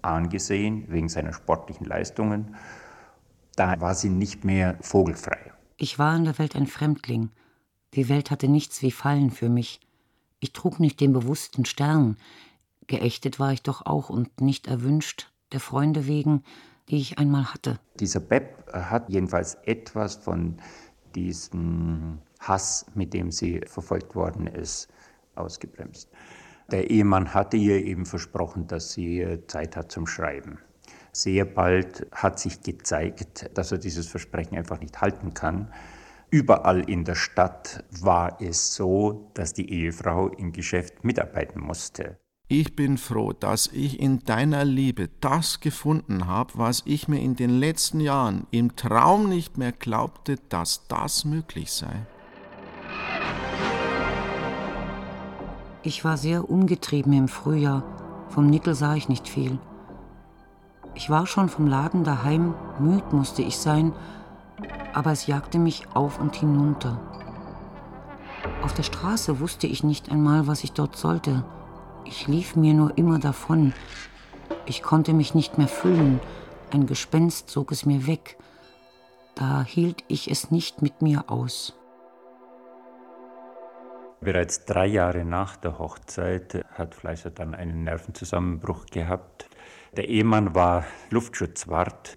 angesehen 0.00 0.86
wegen 0.88 1.10
seiner 1.10 1.34
sportlichen 1.34 1.84
Leistungen. 1.84 2.56
Da 3.54 3.78
war 3.82 3.94
sie 3.94 4.08
nicht 4.08 4.46
mehr 4.46 4.78
vogelfrei. 4.80 5.52
Ich 5.76 5.98
war 5.98 6.16
in 6.16 6.24
der 6.24 6.38
Welt 6.38 6.56
ein 6.56 6.66
Fremdling. 6.66 7.28
Die 7.92 8.08
Welt 8.08 8.30
hatte 8.30 8.48
nichts 8.48 8.80
wie 8.80 8.90
Fallen 8.90 9.30
für 9.30 9.50
mich. 9.50 9.78
Ich 10.40 10.54
trug 10.54 10.80
nicht 10.80 10.98
den 11.02 11.12
bewussten 11.12 11.66
Stern. 11.66 12.16
Geächtet 12.86 13.38
war 13.38 13.52
ich 13.52 13.62
doch 13.62 13.84
auch 13.84 14.08
und 14.08 14.40
nicht 14.40 14.68
erwünscht, 14.68 15.30
der 15.52 15.60
Freunde 15.60 16.06
wegen, 16.06 16.44
die 16.88 16.96
ich 16.96 17.18
einmal 17.18 17.52
hatte. 17.52 17.78
Dieser 18.00 18.20
Beb 18.20 18.72
hat 18.72 19.10
jedenfalls 19.10 19.56
etwas 19.66 20.16
von 20.16 20.56
diesem 21.14 22.22
Hass, 22.40 22.86
mit 22.94 23.12
dem 23.12 23.30
sie 23.30 23.60
verfolgt 23.66 24.14
worden 24.14 24.46
ist, 24.46 24.88
ausgebremst. 25.36 26.10
Der 26.70 26.90
Ehemann 26.90 27.34
hatte 27.34 27.56
ihr 27.56 27.84
eben 27.84 28.06
versprochen, 28.06 28.66
dass 28.66 28.92
sie 28.92 29.38
Zeit 29.46 29.76
hat 29.76 29.92
zum 29.92 30.06
Schreiben. 30.06 30.58
Sehr 31.12 31.44
bald 31.44 32.06
hat 32.10 32.40
sich 32.40 32.62
gezeigt, 32.62 33.50
dass 33.54 33.70
er 33.70 33.78
dieses 33.78 34.08
Versprechen 34.08 34.56
einfach 34.56 34.80
nicht 34.80 35.00
halten 35.00 35.34
kann. 35.34 35.72
Überall 36.30 36.88
in 36.90 37.04
der 37.04 37.14
Stadt 37.14 37.84
war 38.00 38.40
es 38.40 38.74
so, 38.74 39.30
dass 39.34 39.52
die 39.52 39.70
Ehefrau 39.70 40.28
im 40.28 40.52
Geschäft 40.52 41.04
mitarbeiten 41.04 41.60
musste. 41.60 42.18
Ich 42.48 42.74
bin 42.76 42.98
froh, 42.98 43.32
dass 43.32 43.68
ich 43.68 44.00
in 44.00 44.18
deiner 44.18 44.64
Liebe 44.64 45.08
das 45.20 45.60
gefunden 45.60 46.26
habe, 46.26 46.52
was 46.56 46.82
ich 46.84 47.08
mir 47.08 47.20
in 47.20 47.36
den 47.36 47.50
letzten 47.50 48.00
Jahren 48.00 48.46
im 48.50 48.74
Traum 48.76 49.28
nicht 49.28 49.56
mehr 49.56 49.72
glaubte, 49.72 50.36
dass 50.48 50.86
das 50.88 51.24
möglich 51.24 51.70
sei. 51.70 52.06
Ich 55.86 56.02
war 56.02 56.16
sehr 56.16 56.48
umgetrieben 56.48 57.12
im 57.12 57.28
Frühjahr. 57.28 57.82
Vom 58.30 58.46
Nickel 58.46 58.74
sah 58.74 58.94
ich 58.94 59.10
nicht 59.10 59.28
viel. 59.28 59.58
Ich 60.94 61.10
war 61.10 61.26
schon 61.26 61.50
vom 61.50 61.66
Laden 61.66 62.04
daheim, 62.04 62.54
müd 62.78 63.12
musste 63.12 63.42
ich 63.42 63.58
sein, 63.58 63.92
aber 64.94 65.12
es 65.12 65.26
jagte 65.26 65.58
mich 65.58 65.86
auf 65.92 66.18
und 66.18 66.36
hinunter. 66.36 66.98
Auf 68.62 68.72
der 68.72 68.82
Straße 68.82 69.40
wusste 69.40 69.66
ich 69.66 69.84
nicht 69.84 70.10
einmal, 70.10 70.46
was 70.46 70.64
ich 70.64 70.72
dort 70.72 70.96
sollte. 70.96 71.44
Ich 72.06 72.28
lief 72.28 72.56
mir 72.56 72.72
nur 72.72 72.96
immer 72.96 73.18
davon. 73.18 73.74
Ich 74.64 74.82
konnte 74.82 75.12
mich 75.12 75.34
nicht 75.34 75.58
mehr 75.58 75.68
füllen. 75.68 76.18
Ein 76.72 76.86
Gespenst 76.86 77.50
zog 77.50 77.72
es 77.72 77.84
mir 77.84 78.06
weg. 78.06 78.38
Da 79.34 79.62
hielt 79.62 80.02
ich 80.08 80.30
es 80.30 80.50
nicht 80.50 80.80
mit 80.80 81.02
mir 81.02 81.24
aus. 81.28 81.74
Bereits 84.24 84.64
drei 84.64 84.86
Jahre 84.86 85.22
nach 85.22 85.56
der 85.56 85.78
Hochzeit 85.78 86.64
hat 86.72 86.94
Fleißer 86.94 87.28
dann 87.28 87.54
einen 87.54 87.84
Nervenzusammenbruch 87.84 88.86
gehabt. 88.86 89.50
Der 89.98 90.08
Ehemann 90.08 90.54
war 90.54 90.86
Luftschutzwart. 91.10 92.16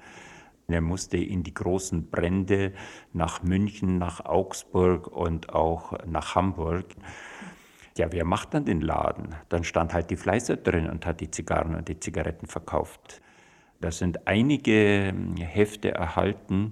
Er 0.70 0.80
musste 0.80 1.18
in 1.18 1.44
die 1.44 1.54
großen 1.54 2.10
Brände 2.10 2.72
nach 3.12 3.44
München, 3.44 3.98
nach 3.98 4.24
Augsburg 4.24 5.08
und 5.08 5.54
auch 5.54 6.06
nach 6.06 6.36
Hamburg. 6.36 6.86
Ja, 7.98 8.10
wer 8.10 8.24
macht 8.24 8.54
dann 8.54 8.64
den 8.64 8.80
Laden? 8.80 9.36
Dann 9.50 9.66
stand 9.66 9.94
halt 9.94 10.10
die 10.10 10.16
Fleißer 10.16 10.56
drin 10.56 10.90
und 10.90 11.06
hat 11.06 11.20
die 11.20 11.30
Zigarren 11.30 11.76
und 11.76 11.90
die 11.90 12.00
Zigaretten 12.00 12.48
verkauft. 12.48 13.22
Da 13.82 13.92
sind 13.92 14.28
einige 14.28 15.14
Hefte 15.40 15.92
erhalten, 15.92 16.72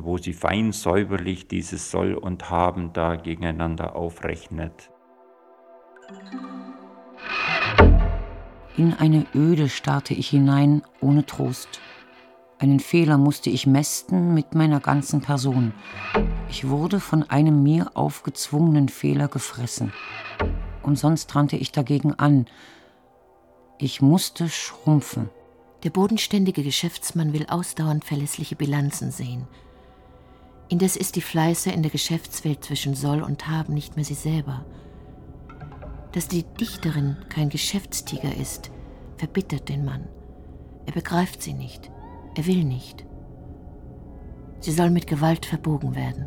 wo 0.00 0.18
sie 0.18 0.32
fein 0.32 0.72
säuberlich 0.72 1.48
dieses 1.48 1.90
Soll 1.90 2.14
und 2.14 2.50
Haben 2.50 2.92
da 2.92 3.16
gegeneinander 3.16 3.96
aufrechnet. 3.96 4.90
In 8.76 8.92
eine 8.92 9.26
Öde 9.34 9.68
starrte 9.68 10.14
ich 10.14 10.28
hinein, 10.28 10.82
ohne 11.00 11.24
Trost. 11.24 11.80
Einen 12.58 12.80
Fehler 12.80 13.18
musste 13.18 13.50
ich 13.50 13.66
mästen 13.66 14.34
mit 14.34 14.54
meiner 14.54 14.80
ganzen 14.80 15.20
Person. 15.20 15.72
Ich 16.48 16.68
wurde 16.68 17.00
von 17.00 17.22
einem 17.22 17.62
mir 17.62 17.90
aufgezwungenen 17.94 18.88
Fehler 18.88 19.28
gefressen. 19.28 19.92
Und 20.82 20.98
sonst 20.98 21.34
rannte 21.34 21.56
ich 21.56 21.72
dagegen 21.72 22.14
an. 22.14 22.46
Ich 23.78 24.00
musste 24.00 24.48
schrumpfen. 24.48 25.28
Der 25.82 25.90
bodenständige 25.90 26.62
Geschäftsmann 26.62 27.32
will 27.32 27.46
ausdauernd 27.48 28.04
verlässliche 28.04 28.56
Bilanzen 28.56 29.10
sehen. 29.10 29.46
Indes 30.68 30.96
ist 30.96 31.14
die 31.14 31.22
Fleiße 31.22 31.70
in 31.70 31.82
der 31.82 31.92
Geschäftswelt 31.92 32.64
zwischen 32.64 32.94
Soll 32.94 33.22
und 33.22 33.48
Haben 33.48 33.74
nicht 33.74 33.94
mehr 33.94 34.04
sie 34.04 34.14
selber. 34.14 34.64
Dass 36.10 36.26
die 36.26 36.42
Dichterin 36.42 37.16
kein 37.28 37.50
Geschäftstiger 37.50 38.34
ist, 38.34 38.72
verbittert 39.16 39.68
den 39.68 39.84
Mann. 39.84 40.08
Er 40.86 40.92
begreift 40.92 41.42
sie 41.42 41.52
nicht. 41.52 41.90
Er 42.34 42.46
will 42.46 42.64
nicht. 42.64 43.04
Sie 44.58 44.72
soll 44.72 44.90
mit 44.90 45.06
Gewalt 45.06 45.46
verbogen 45.46 45.94
werden. 45.94 46.26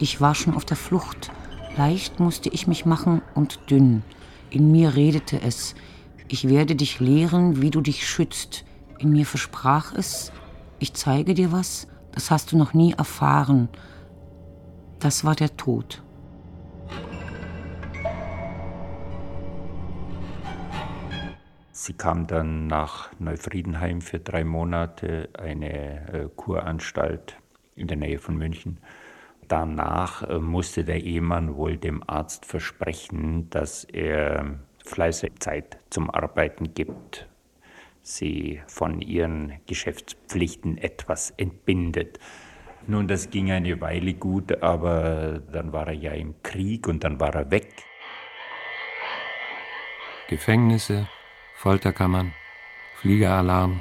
Ich 0.00 0.20
war 0.20 0.34
schon 0.34 0.54
auf 0.54 0.64
der 0.64 0.76
Flucht. 0.76 1.30
Leicht 1.76 2.18
musste 2.18 2.48
ich 2.48 2.66
mich 2.66 2.86
machen 2.86 3.22
und 3.34 3.70
dünn. 3.70 4.02
In 4.50 4.72
mir 4.72 4.96
redete 4.96 5.40
es. 5.40 5.76
Ich 6.26 6.48
werde 6.48 6.74
dich 6.74 6.98
lehren, 6.98 7.62
wie 7.62 7.70
du 7.70 7.80
dich 7.80 8.06
schützt. 8.06 8.64
In 8.98 9.10
mir 9.10 9.26
versprach 9.26 9.94
es, 9.94 10.32
ich 10.82 10.94
zeige 10.94 11.34
dir 11.34 11.52
was, 11.52 11.86
das 12.10 12.32
hast 12.32 12.50
du 12.50 12.58
noch 12.58 12.74
nie 12.74 12.92
erfahren. 12.92 13.68
Das 14.98 15.24
war 15.24 15.36
der 15.36 15.56
Tod. 15.56 16.02
Sie 21.70 21.92
kam 21.94 22.26
dann 22.26 22.66
nach 22.66 23.10
Neufriedenheim 23.18 24.00
für 24.00 24.18
drei 24.18 24.44
Monate, 24.44 25.30
eine 25.38 26.12
äh, 26.12 26.28
Kuranstalt 26.36 27.36
in 27.76 27.86
der 27.86 27.96
Nähe 27.96 28.18
von 28.18 28.36
München. 28.36 28.78
Danach 29.48 30.22
äh, 30.22 30.38
musste 30.38 30.84
der 30.84 31.02
Ehemann 31.02 31.56
wohl 31.56 31.76
dem 31.76 32.02
Arzt 32.08 32.44
versprechen, 32.44 33.48
dass 33.50 33.84
er 33.84 34.58
fleißig 34.84 35.38
Zeit 35.38 35.78
zum 35.90 36.10
Arbeiten 36.10 36.74
gibt, 36.74 37.28
sie 38.02 38.60
von 38.66 39.00
ihren 39.00 39.60
Geschäftspflichten 39.66 40.76
etwas 40.78 41.30
entbindet. 41.30 42.18
Nun, 42.86 43.06
das 43.06 43.30
ging 43.30 43.50
eine 43.52 43.80
Weile 43.80 44.14
gut, 44.14 44.60
aber 44.62 45.40
dann 45.52 45.72
war 45.72 45.86
er 45.86 45.94
ja 45.94 46.12
im 46.12 46.34
Krieg 46.42 46.88
und 46.88 47.04
dann 47.04 47.20
war 47.20 47.34
er 47.34 47.50
weg. 47.50 47.72
Gefängnisse, 50.28 51.08
Folterkammern, 51.54 52.34
Fliegeralarm, 52.96 53.80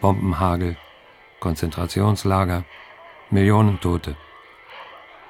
Bombenhagel, 0.00 0.76
Konzentrationslager, 1.40 2.64
Millionen 3.30 3.80
Tote. 3.80 4.16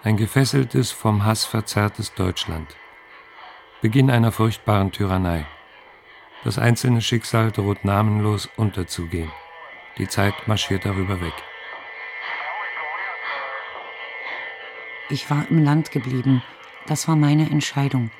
Ein 0.05 0.17
gefesseltes, 0.17 0.93
vom 0.93 1.25
Hass 1.25 1.45
verzerrtes 1.45 2.15
Deutschland. 2.15 2.77
Beginn 3.83 4.11
einer 4.11 4.31
furchtbaren 4.31 4.93
Tyrannei. 4.93 5.47
Das 6.45 6.59
einzelne 6.59 7.01
Schicksal 7.01 7.51
droht 7.51 7.85
namenlos 7.85 8.49
unterzugehen. 8.57 9.31
Die 9.99 10.09
Zeit 10.09 10.35
marschiert 10.47 10.85
darüber 10.85 11.21
weg. 11.21 11.35
Ich 15.11 15.31
war 15.31 15.49
im 15.49 15.65
Land 15.65 15.91
geblieben. 15.91 16.43
Das 16.87 17.09
war 17.09 17.17
meine 17.17 17.51
Entscheidung. 17.51 18.11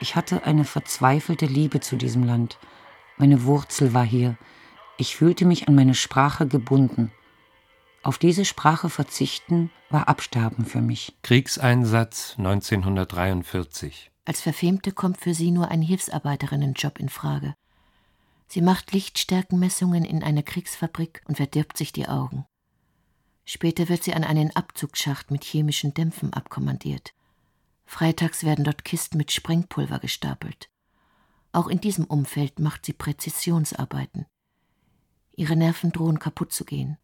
Ich 0.00 0.16
hatte 0.16 0.44
eine 0.44 0.64
verzweifelte 0.64 1.46
Liebe 1.46 1.80
zu 1.80 1.96
diesem 1.96 2.24
Land. 2.24 2.58
Meine 3.16 3.44
Wurzel 3.44 3.94
war 3.94 4.04
hier. 4.04 4.36
Ich 4.96 5.16
fühlte 5.16 5.44
mich 5.44 5.66
an 5.66 5.74
meine 5.74 5.94
Sprache 5.94 6.46
gebunden. 6.46 7.10
Auf 8.02 8.16
diese 8.16 8.44
Sprache 8.44 8.88
verzichten 8.88 9.70
war 9.90 10.08
Absterben 10.08 10.64
für 10.64 10.80
mich. 10.80 11.16
Kriegseinsatz 11.22 12.36
1943. 12.38 14.10
Als 14.24 14.40
Verfemte 14.40 14.92
kommt 14.92 15.18
für 15.18 15.34
sie 15.34 15.50
nur 15.50 15.68
ein 15.68 15.82
Hilfsarbeiterinnenjob 15.82 16.98
in 16.98 17.08
Frage. 17.08 17.54
Sie 18.46 18.60
macht 18.60 18.92
Lichtstärkenmessungen 18.92 20.04
in 20.04 20.22
einer 20.22 20.42
Kriegsfabrik 20.42 21.22
und 21.26 21.36
verdirbt 21.36 21.76
sich 21.76 21.92
die 21.92 22.08
Augen. 22.08 22.46
Später 23.44 23.88
wird 23.88 24.04
sie 24.04 24.14
an 24.14 24.24
einen 24.24 24.54
Abzugsschacht 24.54 25.30
mit 25.30 25.44
chemischen 25.44 25.94
Dämpfen 25.94 26.32
abkommandiert. 26.32 27.14
Freitags 27.84 28.44
werden 28.44 28.64
dort 28.64 28.84
Kisten 28.84 29.16
mit 29.16 29.32
Sprengpulver 29.32 29.98
gestapelt. 29.98 30.70
Auch 31.52 31.66
in 31.66 31.80
diesem 31.80 32.04
Umfeld 32.04 32.60
macht 32.60 32.86
sie 32.86 32.92
Präzisionsarbeiten. 32.92 34.26
Ihre 35.34 35.56
Nerven 35.56 35.90
drohen 35.90 36.18
kaputt 36.18 36.52
zu 36.52 36.64
gehen. 36.64 36.98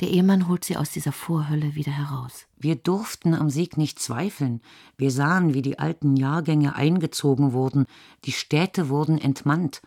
Der 0.00 0.08
Ehemann 0.08 0.48
holt 0.48 0.64
sie 0.64 0.78
aus 0.78 0.90
dieser 0.92 1.12
Vorhölle 1.12 1.74
wieder 1.74 1.92
heraus. 1.92 2.46
Wir 2.56 2.74
durften 2.74 3.34
am 3.34 3.50
Sieg 3.50 3.76
nicht 3.76 3.98
zweifeln. 3.98 4.62
Wir 4.96 5.10
sahen, 5.10 5.52
wie 5.52 5.60
die 5.60 5.78
alten 5.78 6.16
Jahrgänge 6.16 6.74
eingezogen 6.74 7.52
wurden, 7.52 7.84
die 8.24 8.32
Städte 8.32 8.88
wurden 8.88 9.18
entmannt, 9.18 9.82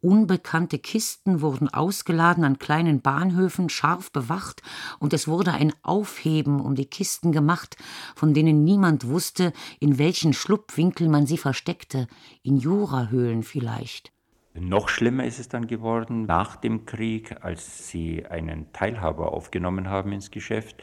unbekannte 0.00 0.78
Kisten 0.78 1.40
wurden 1.40 1.68
ausgeladen 1.68 2.44
an 2.44 2.60
kleinen 2.60 3.00
Bahnhöfen, 3.00 3.68
scharf 3.68 4.12
bewacht, 4.12 4.62
und 5.00 5.12
es 5.12 5.26
wurde 5.26 5.52
ein 5.52 5.72
Aufheben 5.82 6.60
um 6.60 6.76
die 6.76 6.86
Kisten 6.86 7.32
gemacht, 7.32 7.76
von 8.14 8.34
denen 8.34 8.62
niemand 8.62 9.08
wusste, 9.08 9.52
in 9.80 9.98
welchen 9.98 10.32
Schlupfwinkel 10.32 11.08
man 11.08 11.26
sie 11.26 11.38
versteckte, 11.38 12.06
in 12.44 12.56
Jurahöhlen 12.56 13.42
vielleicht. 13.42 14.12
Noch 14.58 14.88
schlimmer 14.88 15.24
ist 15.24 15.38
es 15.38 15.48
dann 15.48 15.66
geworden 15.66 16.24
nach 16.24 16.56
dem 16.56 16.86
Krieg, 16.86 17.44
als 17.44 17.88
sie 17.88 18.24
einen 18.26 18.72
Teilhaber 18.72 19.32
aufgenommen 19.32 19.90
haben 19.90 20.12
ins 20.12 20.30
Geschäft. 20.30 20.82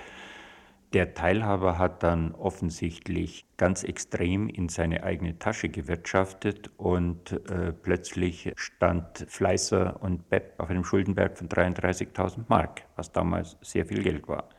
Der 0.94 1.16
Teilhaber 1.16 1.80
hat 1.80 2.04
dann 2.04 2.36
offensichtlich 2.36 3.46
ganz 3.58 3.84
extrem 3.84 4.48
in 4.48 4.70
seine 4.70 5.04
eigene 5.04 5.40
Tasche 5.40 5.70
gewirtschaftet 5.70 6.70
und 6.78 7.32
äh, 7.50 7.74
plötzlich 7.74 8.52
stand 8.56 9.26
Fleißer 9.28 10.02
und 10.04 10.30
Bepp 10.30 10.54
auf 10.60 10.70
einem 10.70 10.84
Schuldenberg 10.84 11.36
von 11.36 11.50
33.000 11.50 12.44
Mark, 12.48 12.84
was 12.96 13.12
damals 13.12 13.58
sehr 13.62 13.88
viel 13.88 14.04
Geld 14.04 14.28
war. 14.28 14.50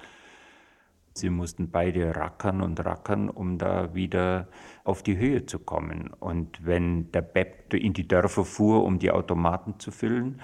Sie 1.16 1.30
mussten 1.30 1.70
beide 1.70 2.16
rackern 2.16 2.60
und 2.60 2.84
rackern, 2.84 3.30
um 3.30 3.56
da 3.56 3.94
wieder 3.94 4.48
auf 4.82 5.04
die 5.04 5.16
Höhe 5.16 5.46
zu 5.46 5.60
kommen. 5.60 6.10
Und 6.18 6.66
wenn 6.66 7.12
der 7.12 7.22
Bepp 7.22 7.72
in 7.72 7.92
die 7.92 8.08
Dörfer 8.08 8.44
fuhr, 8.44 8.82
um 8.84 8.98
die 8.98 9.12
Automaten 9.12 9.78
zu 9.78 9.92
füllen, 9.92 10.40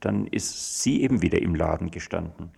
dann 0.00 0.26
ist 0.26 0.82
sie 0.82 1.02
eben 1.02 1.20
wieder 1.20 1.42
im 1.42 1.54
Laden 1.54 1.90
gestanden. 1.90 2.50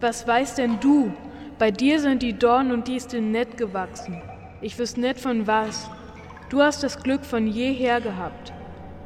Was 0.00 0.26
weißt 0.26 0.56
denn 0.56 0.80
du? 0.80 1.12
Bei 1.58 1.70
dir 1.70 2.00
sind 2.00 2.22
die 2.22 2.32
Dornen 2.32 2.72
und 2.72 2.88
Disteln 2.88 3.32
nett 3.32 3.58
gewachsen. 3.58 4.22
Ich 4.62 4.78
wüs 4.78 4.96
net 4.96 5.20
von 5.20 5.46
was. 5.46 5.90
Du 6.48 6.62
hast 6.62 6.82
das 6.82 7.02
Glück 7.02 7.26
von 7.26 7.46
jeher 7.46 8.00
gehabt. 8.00 8.54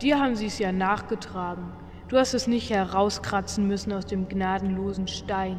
Dir 0.01 0.21
haben 0.21 0.37
sie 0.37 0.47
es 0.47 0.61
ja 0.61 0.71
nachgetragen. 0.71 1.73
Du 2.07 2.17
hast 2.17 2.33
es 2.33 2.47
nicht 2.47 2.71
herauskratzen 2.71 3.67
müssen 3.67 3.93
aus 3.93 4.07
dem 4.07 4.29
gnadenlosen 4.29 5.09
Stein. 5.09 5.59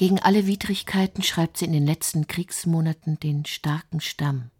Gegen 0.00 0.18
alle 0.18 0.46
Widrigkeiten 0.46 1.22
schreibt 1.22 1.58
sie 1.58 1.66
in 1.66 1.74
den 1.74 1.84
letzten 1.84 2.26
Kriegsmonaten 2.26 3.20
den 3.20 3.44
starken 3.44 4.00
Stamm. 4.00 4.50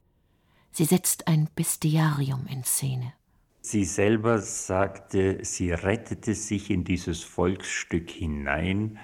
Sie 0.70 0.84
setzt 0.84 1.28
ein 1.28 1.48
Bestiarium 1.56 2.46
in 2.46 2.62
Szene. 2.62 3.14
Sie 3.62 3.86
selber 3.86 4.40
sagte, 4.40 5.38
sie 5.42 5.72
rettete 5.72 6.34
sich 6.34 6.68
in 6.68 6.84
dieses 6.84 7.22
Volksstück 7.22 8.10
hinein, 8.10 8.98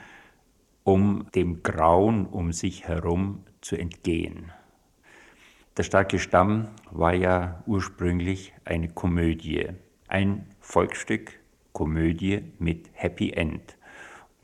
um 0.85 1.27
dem 1.35 1.63
Grauen 1.63 2.27
um 2.27 2.53
sich 2.53 2.87
herum 2.87 3.47
zu 3.63 3.77
entgehen. 3.77 4.53
Der 5.79 5.85
starke 5.85 6.19
Stamm 6.19 6.69
war 6.91 7.15
ja 7.15 7.65
ursprünglich 7.67 8.53
eine 8.67 8.91
Komödie, 8.91 9.69
ein 10.07 10.45
Volksstück, 10.61 11.41
Komödie 11.73 12.53
mit 12.59 12.91
Happy 12.93 13.31
End, 13.31 13.76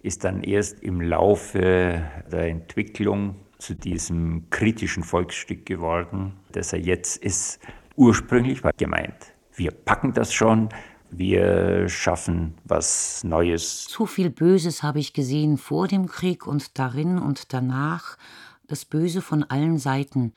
ist 0.02 0.24
dann 0.24 0.42
erst 0.42 0.82
im 0.82 1.00
Laufe 1.00 2.02
der 2.30 2.48
Entwicklung 2.48 3.36
zu 3.58 3.74
diesem 3.74 4.50
kritischen 4.50 5.04
Volksstück 5.04 5.64
geworden, 5.64 6.34
das 6.50 6.72
er 6.72 6.80
jetzt 6.80 7.22
ist. 7.22 7.60
Ursprünglich 7.96 8.64
war 8.64 8.72
gemeint, 8.72 9.14
wir 9.54 9.70
packen 9.70 10.12
das 10.12 10.32
schon, 10.32 10.68
wir 11.10 11.88
schaffen 11.88 12.54
was 12.64 13.22
Neues. 13.22 13.84
Zu 13.84 14.06
viel 14.06 14.30
Böses 14.30 14.82
habe 14.82 14.98
ich 14.98 15.12
gesehen 15.12 15.58
vor 15.58 15.86
dem 15.86 16.06
Krieg 16.06 16.46
und 16.46 16.78
darin 16.78 17.18
und 17.18 17.52
danach, 17.52 18.16
das 18.66 18.84
Böse 18.84 19.20
von 19.20 19.44
allen 19.44 19.78
Seiten. 19.78 20.32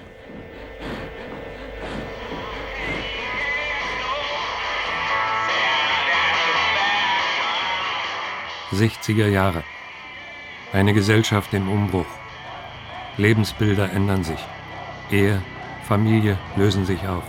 60er 8.71 9.27
Jahre. 9.27 9.63
Eine 10.73 10.93
Gesellschaft 10.93 11.53
im 11.53 11.69
Umbruch. 11.69 12.05
Lebensbilder 13.17 13.91
ändern 13.91 14.23
sich. 14.23 14.39
Ehe, 15.11 15.41
Familie 15.87 16.37
lösen 16.55 16.85
sich 16.85 17.07
auf. 17.07 17.23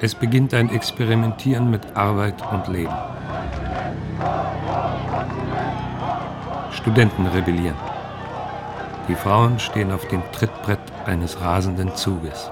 Es 0.00 0.14
beginnt 0.14 0.52
ein 0.52 0.68
Experimentieren 0.68 1.70
mit 1.70 1.96
Arbeit 1.96 2.42
und 2.52 2.68
Leben. 2.68 2.94
Studenten 6.72 7.26
rebellieren. 7.28 7.76
Die 9.08 9.14
Frauen 9.14 9.58
stehen 9.58 9.90
auf 9.90 10.06
dem 10.08 10.22
Trittbrett 10.32 10.80
eines 11.06 11.40
rasenden 11.40 11.94
Zuges. 11.94 12.50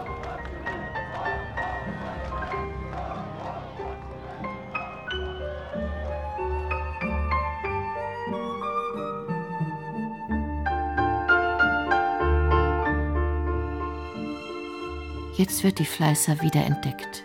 Jetzt 15.41 15.65
wird 15.65 15.79
die 15.79 15.87
Fleißer 15.87 16.43
wieder 16.43 16.63
entdeckt. 16.63 17.25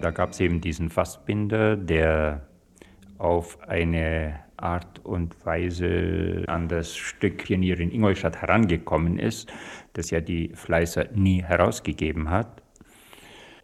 Da 0.00 0.10
gab 0.10 0.30
es 0.30 0.40
eben 0.40 0.62
diesen 0.62 0.88
Fassbinder, 0.88 1.76
der 1.76 2.48
auf 3.18 3.60
eine 3.60 4.40
Art 4.56 5.04
und 5.04 5.44
Weise 5.44 6.44
an 6.46 6.68
das 6.68 6.96
Stück 6.96 7.44
Pionier 7.44 7.78
in 7.78 7.92
Ingolstadt 7.92 8.40
herangekommen 8.40 9.18
ist, 9.18 9.52
das 9.92 10.08
ja 10.08 10.22
die 10.22 10.52
Fleißer 10.54 11.08
nie 11.12 11.42
herausgegeben 11.42 12.30
hat. 12.30 12.62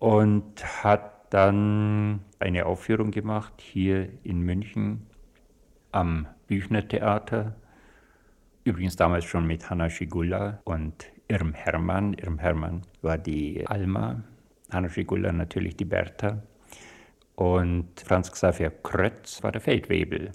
Und 0.01 0.85
hat 0.85 1.33
dann 1.33 2.21
eine 2.41 2.67
Aufführung 2.67 3.11
gemacht 3.11 3.55
hier 3.57 4.11
in 4.23 4.43
München 4.43 5.07
am 5.93 6.27
Büchner 6.49 6.87
Theater. 6.89 7.55
Übrigens 8.65 8.97
damals 8.97 9.25
schon 9.25 9.47
mit 9.47 9.71
Hanna 9.71 9.89
Schigulla 9.89 10.61
und 10.65 11.07
Irm 11.29 11.55
Hermann. 11.55 12.15
Irm 12.15 12.39
Hermann 12.39 12.83
war 13.03 13.19
die 13.19 13.65
Alma, 13.67 14.23
Hanna 14.71 14.89
Schigulla 14.89 15.31
natürlich 15.31 15.77
die 15.77 15.85
Bertha. 15.85 16.43
Und 17.37 18.01
Franz 18.01 18.33
Xaver 18.33 18.71
Krötz 18.71 19.43
war 19.43 19.53
der 19.53 19.61
Feldwebel. 19.61 20.33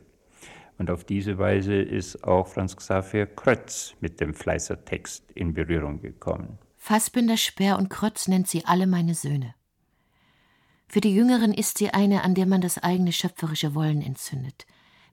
Und 0.77 0.89
auf 0.89 1.03
diese 1.03 1.37
Weise 1.37 1.75
ist 1.75 2.23
auch 2.23 2.47
Franz 2.47 2.77
Xaver 2.77 3.25
Krötz 3.25 3.95
mit 3.99 4.21
dem 4.21 4.33
Fleißer-Text 4.33 5.31
in 5.33 5.53
Berührung 5.53 5.99
gekommen. 5.99 6.59
Fassbinder, 6.77 7.37
Speer 7.37 7.77
und 7.77 7.89
Krötz 7.89 8.27
nennt 8.27 8.47
sie 8.47 8.65
alle 8.65 8.87
meine 8.87 9.15
Söhne. 9.15 9.55
Für 10.87 11.01
die 11.01 11.15
Jüngeren 11.15 11.53
ist 11.53 11.77
sie 11.77 11.89
eine, 11.89 12.23
an 12.23 12.35
der 12.35 12.45
man 12.45 12.61
das 12.61 12.77
eigene 12.77 13.11
schöpferische 13.11 13.73
Wollen 13.73 14.01
entzündet. 14.01 14.65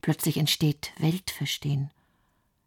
Plötzlich 0.03 0.39
entsteht 0.39 0.93
Weltverstehen, 0.99 1.91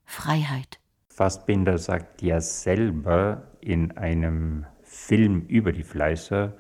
Freiheit. 0.06 0.80
Fassbinder 1.10 1.78
sagt 1.78 2.22
ja 2.22 2.40
selber 2.40 3.44
in 3.60 3.92
einem 3.98 4.66
Film 4.84 5.42
über 5.48 5.72
die 5.72 5.84
Fleißer, 5.84 6.56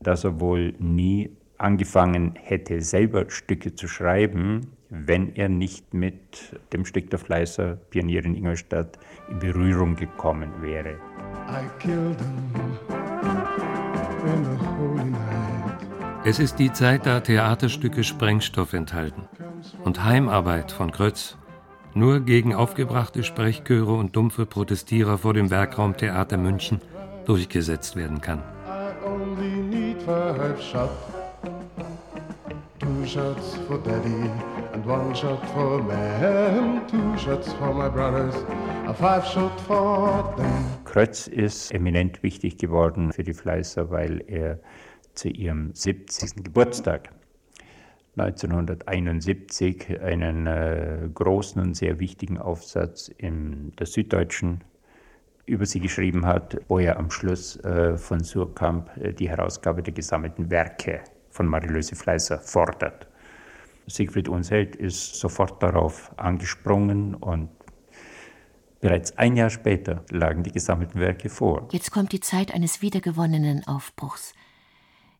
dass 0.00 0.24
er 0.24 0.40
wohl 0.40 0.74
nie 0.78 1.36
angefangen 1.58 2.34
hätte, 2.36 2.82
selber 2.82 3.30
Stücke 3.30 3.74
zu 3.74 3.88
schreiben, 3.88 4.72
wenn 4.90 5.34
er 5.34 5.48
nicht 5.48 5.94
mit 5.94 6.60
dem 6.72 6.84
Stück 6.84 7.10
der 7.10 7.18
Fleißer 7.18 7.76
Pionier 7.90 8.24
in 8.24 8.34
Ingolstadt 8.34 8.98
in 9.28 9.38
Berührung 9.38 9.96
gekommen 9.96 10.50
wäre. 10.60 10.98
Es 16.24 16.38
ist 16.38 16.58
die 16.58 16.72
Zeit, 16.72 17.06
da 17.06 17.20
Theaterstücke 17.20 18.04
Sprengstoff 18.04 18.72
enthalten 18.72 19.28
und 19.84 20.04
Heimarbeit 20.04 20.72
von 20.72 20.90
Krötz 20.90 21.36
nur 21.94 22.20
gegen 22.20 22.54
aufgebrachte 22.54 23.22
Sprechchöre 23.22 23.92
und 23.92 24.16
dumpfe 24.16 24.46
Protestierer 24.46 25.18
vor 25.18 25.34
dem 25.34 25.50
Werkraum 25.50 25.96
Theater 25.96 26.36
München 26.36 26.80
durchgesetzt 27.26 27.96
werden 27.96 28.20
kann. 28.20 28.42
Two 32.78 33.06
shots 33.06 33.58
for 33.68 33.78
daddy 33.78 34.28
and 34.72 34.84
one 34.86 35.14
shot 35.14 35.40
for 35.54 35.80
them. 35.88 36.80
Two 36.88 37.16
shots 37.16 37.52
for 37.52 37.72
my 37.72 37.88
brothers, 37.88 38.34
a 38.86 38.92
five 38.92 39.24
shot 39.24 39.60
for 39.60 40.34
them. 40.36 40.64
Krötz 40.84 41.28
ist 41.28 41.72
eminent 41.72 42.22
wichtig 42.22 42.58
geworden 42.58 43.12
für 43.12 43.22
die 43.22 43.34
Fleißer, 43.34 43.90
weil 43.90 44.24
er 44.26 44.58
zu 45.14 45.28
ihrem 45.28 45.72
70. 45.74 46.44
Geburtstag 46.44 47.10
1971 48.16 50.00
einen 50.02 50.46
äh, 50.46 51.08
großen 51.14 51.62
und 51.62 51.74
sehr 51.74 51.98
wichtigen 51.98 52.38
Aufsatz 52.38 53.08
in 53.08 53.72
der 53.78 53.86
Süddeutschen 53.86 54.64
über 55.46 55.66
sie 55.66 55.80
geschrieben 55.80 56.26
hat, 56.26 56.60
wo 56.68 56.78
er 56.78 56.98
am 56.98 57.10
Schluss 57.10 57.56
äh, 57.64 57.96
von 57.96 58.22
Surkamp 58.22 58.90
äh, 58.98 59.12
die 59.12 59.28
Herausgabe 59.28 59.82
der 59.82 59.94
gesammelten 59.94 60.50
Werke 60.50 61.00
von 61.30 61.46
Marilöse 61.46 61.96
Fleißer 61.96 62.38
fordert. 62.38 63.08
Siegfried 63.86 64.28
Unsheld 64.28 64.76
ist 64.76 65.16
sofort 65.16 65.62
darauf 65.62 66.12
angesprungen 66.18 67.14
und 67.14 67.48
bereits 68.80 69.16
ein 69.18 69.36
Jahr 69.36 69.50
später 69.50 70.04
lagen 70.10 70.42
die 70.42 70.52
gesammelten 70.52 71.00
Werke 71.00 71.28
vor. 71.28 71.68
Jetzt 71.72 71.90
kommt 71.90 72.12
die 72.12 72.20
Zeit 72.20 72.54
eines 72.54 72.82
wiedergewonnenen 72.82 73.66
Aufbruchs. 73.66 74.34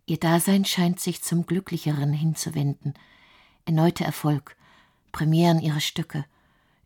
Ihr 0.06 0.18
Dasein 0.18 0.64
scheint 0.64 1.00
sich 1.00 1.22
zum 1.22 1.46
Glücklicheren 1.46 2.12
hinzuwenden. 2.12 2.94
Erneuter 3.64 4.04
Erfolg, 4.04 4.56
Premieren 5.12 5.60
ihrer 5.60 5.80
Stücke, 5.80 6.24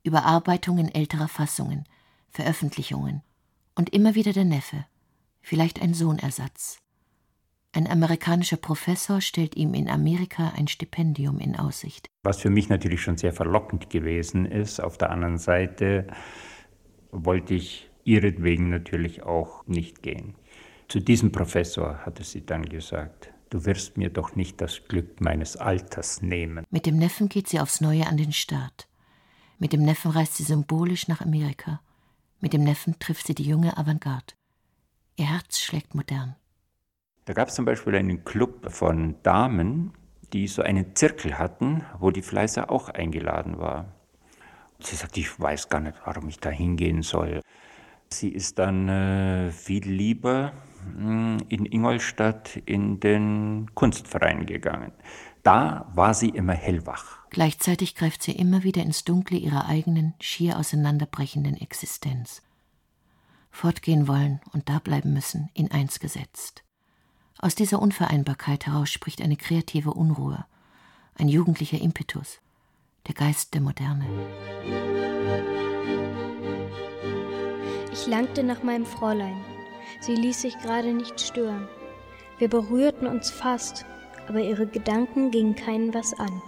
Überarbeitungen 0.02 0.92
älterer 0.92 1.28
Fassungen, 1.28 1.84
Veröffentlichungen 2.30 3.22
und 3.74 3.90
immer 3.90 4.14
wieder 4.14 4.32
der 4.32 4.44
Neffe, 4.44 4.84
vielleicht 5.40 5.80
ein 5.80 5.94
Sohnersatz. 5.94 6.80
Ein 7.72 7.86
amerikanischer 7.86 8.56
Professor 8.56 9.20
stellt 9.20 9.54
ihm 9.54 9.74
in 9.74 9.88
Amerika 9.88 10.52
ein 10.56 10.66
Stipendium 10.66 11.38
in 11.38 11.56
Aussicht. 11.56 12.08
Was 12.22 12.40
für 12.40 12.50
mich 12.50 12.68
natürlich 12.68 13.02
schon 13.02 13.18
sehr 13.18 13.32
verlockend 13.32 13.90
gewesen 13.90 14.46
ist. 14.46 14.80
Auf 14.80 14.96
der 14.96 15.10
anderen 15.10 15.38
Seite 15.38 16.06
wollte 17.10 17.54
ich 17.54 17.90
ihretwegen 18.04 18.70
natürlich 18.70 19.24
auch 19.24 19.66
nicht 19.66 20.02
gehen. 20.02 20.34
Zu 20.88 21.00
diesem 21.00 21.32
Professor 21.32 21.98
hatte 22.06 22.22
sie 22.22 22.46
dann 22.46 22.64
gesagt, 22.64 23.32
du 23.50 23.64
wirst 23.64 23.96
mir 23.96 24.10
doch 24.10 24.36
nicht 24.36 24.60
das 24.60 24.84
Glück 24.86 25.20
meines 25.20 25.56
Alters 25.56 26.22
nehmen. 26.22 26.64
Mit 26.70 26.86
dem 26.86 26.96
Neffen 26.96 27.28
geht 27.28 27.48
sie 27.48 27.58
aufs 27.58 27.80
Neue 27.80 28.06
an 28.06 28.16
den 28.16 28.32
Start. 28.32 28.88
Mit 29.58 29.72
dem 29.72 29.82
Neffen 29.82 30.12
reist 30.12 30.36
sie 30.36 30.44
symbolisch 30.44 31.08
nach 31.08 31.20
Amerika. 31.20 31.80
Mit 32.40 32.52
dem 32.52 32.62
Neffen 32.62 32.98
trifft 32.98 33.26
sie 33.26 33.34
die 33.34 33.48
junge 33.48 33.76
Avantgarde. 33.76 34.34
Ihr 35.16 35.30
Herz 35.30 35.58
schlägt 35.58 35.94
modern. 35.94 36.36
Da 37.24 37.32
gab 37.32 37.48
es 37.48 37.54
zum 37.54 37.64
Beispiel 37.64 37.96
einen 37.96 38.24
Club 38.24 38.70
von 38.70 39.16
Damen, 39.24 39.92
die 40.32 40.46
so 40.46 40.62
einen 40.62 40.94
Zirkel 40.94 41.38
hatten, 41.38 41.84
wo 41.98 42.10
die 42.12 42.22
Fleißer 42.22 42.70
auch 42.70 42.88
eingeladen 42.90 43.58
war. 43.58 43.92
Sie 44.78 44.94
sagte, 44.94 45.20
ich 45.20 45.40
weiß 45.40 45.68
gar 45.68 45.80
nicht, 45.80 45.96
warum 46.04 46.28
ich 46.28 46.38
da 46.38 46.50
hingehen 46.50 47.02
soll. 47.02 47.40
Sie 48.10 48.28
ist 48.28 48.58
dann 48.58 48.88
äh, 48.88 49.50
viel 49.50 49.88
lieber 49.88 50.52
in 51.48 51.66
Ingolstadt 51.66 52.56
in 52.64 53.00
den 53.00 53.70
Kunstverein 53.74 54.46
gegangen. 54.46 54.92
Da 55.42 55.90
war 55.94 56.12
sie 56.14 56.30
immer 56.30 56.54
hellwach. 56.54 57.18
Gleichzeitig 57.30 57.94
greift 57.94 58.22
sie 58.22 58.32
immer 58.32 58.62
wieder 58.64 58.82
ins 58.82 59.04
Dunkle 59.04 59.38
ihrer 59.38 59.66
eigenen, 59.66 60.14
schier 60.20 60.58
auseinanderbrechenden 60.58 61.56
Existenz. 61.56 62.42
Fortgehen 63.50 64.08
wollen 64.08 64.40
und 64.52 64.68
da 64.68 64.80
bleiben 64.80 65.12
müssen, 65.12 65.50
in 65.54 65.70
eins 65.70 66.00
gesetzt. 66.00 66.64
Aus 67.38 67.54
dieser 67.54 67.80
Unvereinbarkeit 67.80 68.66
heraus 68.66 68.90
spricht 68.90 69.22
eine 69.22 69.36
kreative 69.36 69.92
Unruhe, 69.92 70.46
ein 71.14 71.28
jugendlicher 71.28 71.80
Impetus, 71.80 72.40
der 73.06 73.14
Geist 73.14 73.54
der 73.54 73.60
Moderne. 73.60 74.06
Ich 77.92 78.06
langte 78.06 78.42
nach 78.42 78.62
meinem 78.62 78.84
Fräulein. 78.84 79.36
Sie 80.00 80.14
ließ 80.14 80.42
sich 80.42 80.58
gerade 80.58 80.92
nicht 80.92 81.20
stören. 81.20 81.68
Wir 82.38 82.48
berührten 82.48 83.06
uns 83.06 83.30
fast, 83.30 83.84
aber 84.28 84.40
ihre 84.40 84.66
Gedanken 84.66 85.30
gingen 85.30 85.54
keinen 85.54 85.94
was 85.94 86.12
an. 86.18 86.42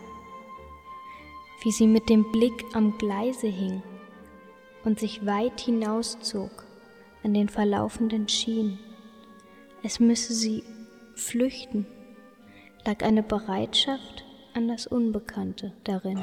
Wie 1.63 1.73
sie 1.73 1.87
mit 1.87 2.09
dem 2.09 2.31
Blick 2.31 2.65
am 2.75 2.97
Gleise 2.99 3.49
hing 3.49 3.83
und 4.85 5.01
sich 5.01 5.27
weit 5.27 5.61
hinauszog 5.61 6.65
an 7.25 7.35
den 7.35 7.49
verlaufenden 7.49 8.29
Schienen. 8.29 8.79
Es 9.83 9.99
müsse 9.99 10.33
sie 10.35 10.63
Flüchten 11.15 11.87
lag 12.89 13.03
eine 13.03 13.23
Bereitschaft 13.23 14.25
an 14.55 14.67
das 14.69 14.87
Unbekannte 14.87 15.73
darin. 15.85 16.23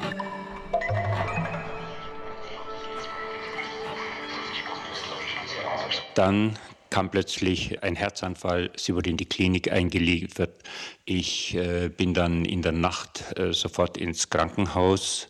Dann 6.14 6.58
kam 6.96 7.10
plötzlich 7.10 7.82
ein 7.82 7.94
Herzanfall, 7.94 8.70
sie 8.74 8.94
wurde 8.94 9.10
in 9.10 9.18
die 9.18 9.26
Klinik 9.26 9.70
eingeliefert. 9.70 10.62
Ich 11.04 11.54
äh, 11.54 11.90
bin 11.90 12.14
dann 12.14 12.46
in 12.46 12.62
der 12.62 12.72
Nacht 12.72 13.38
äh, 13.38 13.52
sofort 13.52 13.98
ins 13.98 14.30
Krankenhaus. 14.30 15.28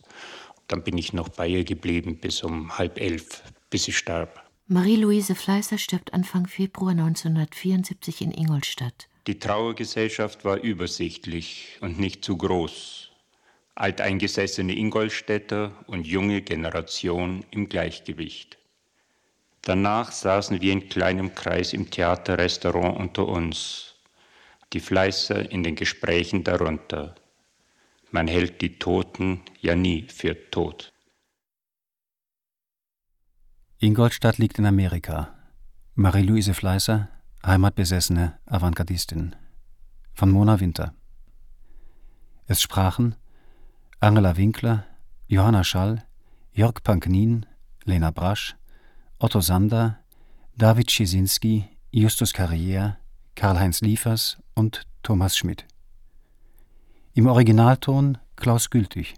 Dann 0.69 0.81
bin 0.85 0.97
ich 0.97 1.11
noch 1.11 1.27
bei 1.27 1.45
ihr 1.45 1.65
geblieben 1.65 2.19
bis 2.21 2.41
um 2.41 2.77
halb 2.77 2.97
elf, 3.01 3.43
bis 3.69 3.83
sie 3.83 3.91
starb. 3.91 4.41
Marie-Louise 4.67 5.35
Fleißer 5.35 5.77
stirbt 5.77 6.13
Anfang 6.13 6.47
Februar 6.47 6.91
1974 6.91 8.21
in 8.21 8.31
Ingolstadt. 8.31 9.09
Die 9.27 9.37
Trauergesellschaft 9.37 10.45
war 10.45 10.61
übersichtlich 10.61 11.79
und 11.81 11.99
nicht 11.99 12.23
zu 12.23 12.37
groß. 12.37 13.11
Alteingesessene 13.75 14.73
Ingolstädter 14.73 15.73
und 15.87 16.07
junge 16.07 16.41
Generation 16.41 17.43
im 17.51 17.67
Gleichgewicht. 17.67 18.57
Danach 19.67 20.13
saßen 20.13 20.61
wir 20.61 20.71
in 20.71 20.87
kleinem 20.87 21.35
Kreis 21.35 21.73
im 21.73 21.91
Theaterrestaurant 21.91 22.97
unter 22.97 23.27
uns, 23.27 23.95
die 24.71 24.79
Fleißer 24.79 25.51
in 25.51 25.61
den 25.61 25.75
Gesprächen 25.75 26.45
darunter. 26.45 27.15
Man 28.09 28.29
hält 28.29 28.61
die 28.61 28.79
Toten 28.79 29.41
ja 29.59 29.75
nie 29.75 30.07
für 30.07 30.49
tot. 30.51 30.93
Ingolstadt 33.79 34.37
liegt 34.37 34.57
in 34.57 34.65
Amerika. 34.65 35.35
Marie-Louise 35.95 36.53
Fleißer, 36.53 37.09
heimatbesessene 37.45 38.39
Avantgardistin 38.45 39.35
von 40.13 40.31
Mona 40.31 40.61
Winter. 40.61 40.93
Es 42.45 42.61
sprachen 42.61 43.15
Angela 43.99 44.37
Winkler, 44.37 44.85
Johanna 45.27 45.65
Schall, 45.65 46.05
Jörg 46.53 46.81
Panknin, 46.83 47.45
Lena 47.83 48.11
Brasch, 48.11 48.56
Otto 49.19 49.41
Sander, 49.41 49.97
David 50.57 50.91
Schisinski, 50.91 51.65
Justus 51.91 52.35
Carrière, 52.35 52.97
Karl-Heinz 53.33 53.81
Liefers 53.81 54.37
und 54.53 54.83
Thomas 55.01 55.35
Schmidt. 55.35 55.65
Im 57.15 57.25
Originalton 57.25 58.19
Klaus 58.35 58.69
Gültig. 58.69 59.15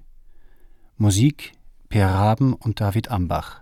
Musik 0.96 1.52
Per 1.90 2.08
Raben 2.08 2.54
und 2.54 2.80
David 2.80 3.12
Ambach 3.12 3.60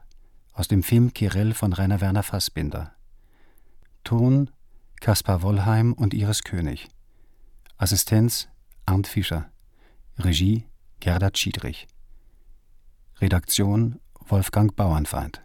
aus 0.53 0.67
dem 0.67 0.83
Film 0.83 1.11
Kirell 1.11 1.55
von 1.55 1.73
Rainer 1.73 2.01
Werner 2.01 2.21
Fassbinder. 2.21 2.93
Ton 4.03 4.51
Kaspar 5.01 5.41
Wollheim 5.41 5.93
und 5.93 6.13
Iris 6.13 6.43
König. 6.43 6.87
Assistenz 7.77 8.47
Arndt 8.85 9.07
Fischer. 9.07 9.49
Regie 10.19 10.65
Gerda 10.99 11.31
Schiedrich. 11.33 11.87
Redaktion 13.21 13.99
Wolfgang 14.27 14.75
Bauernfeind 14.75 15.41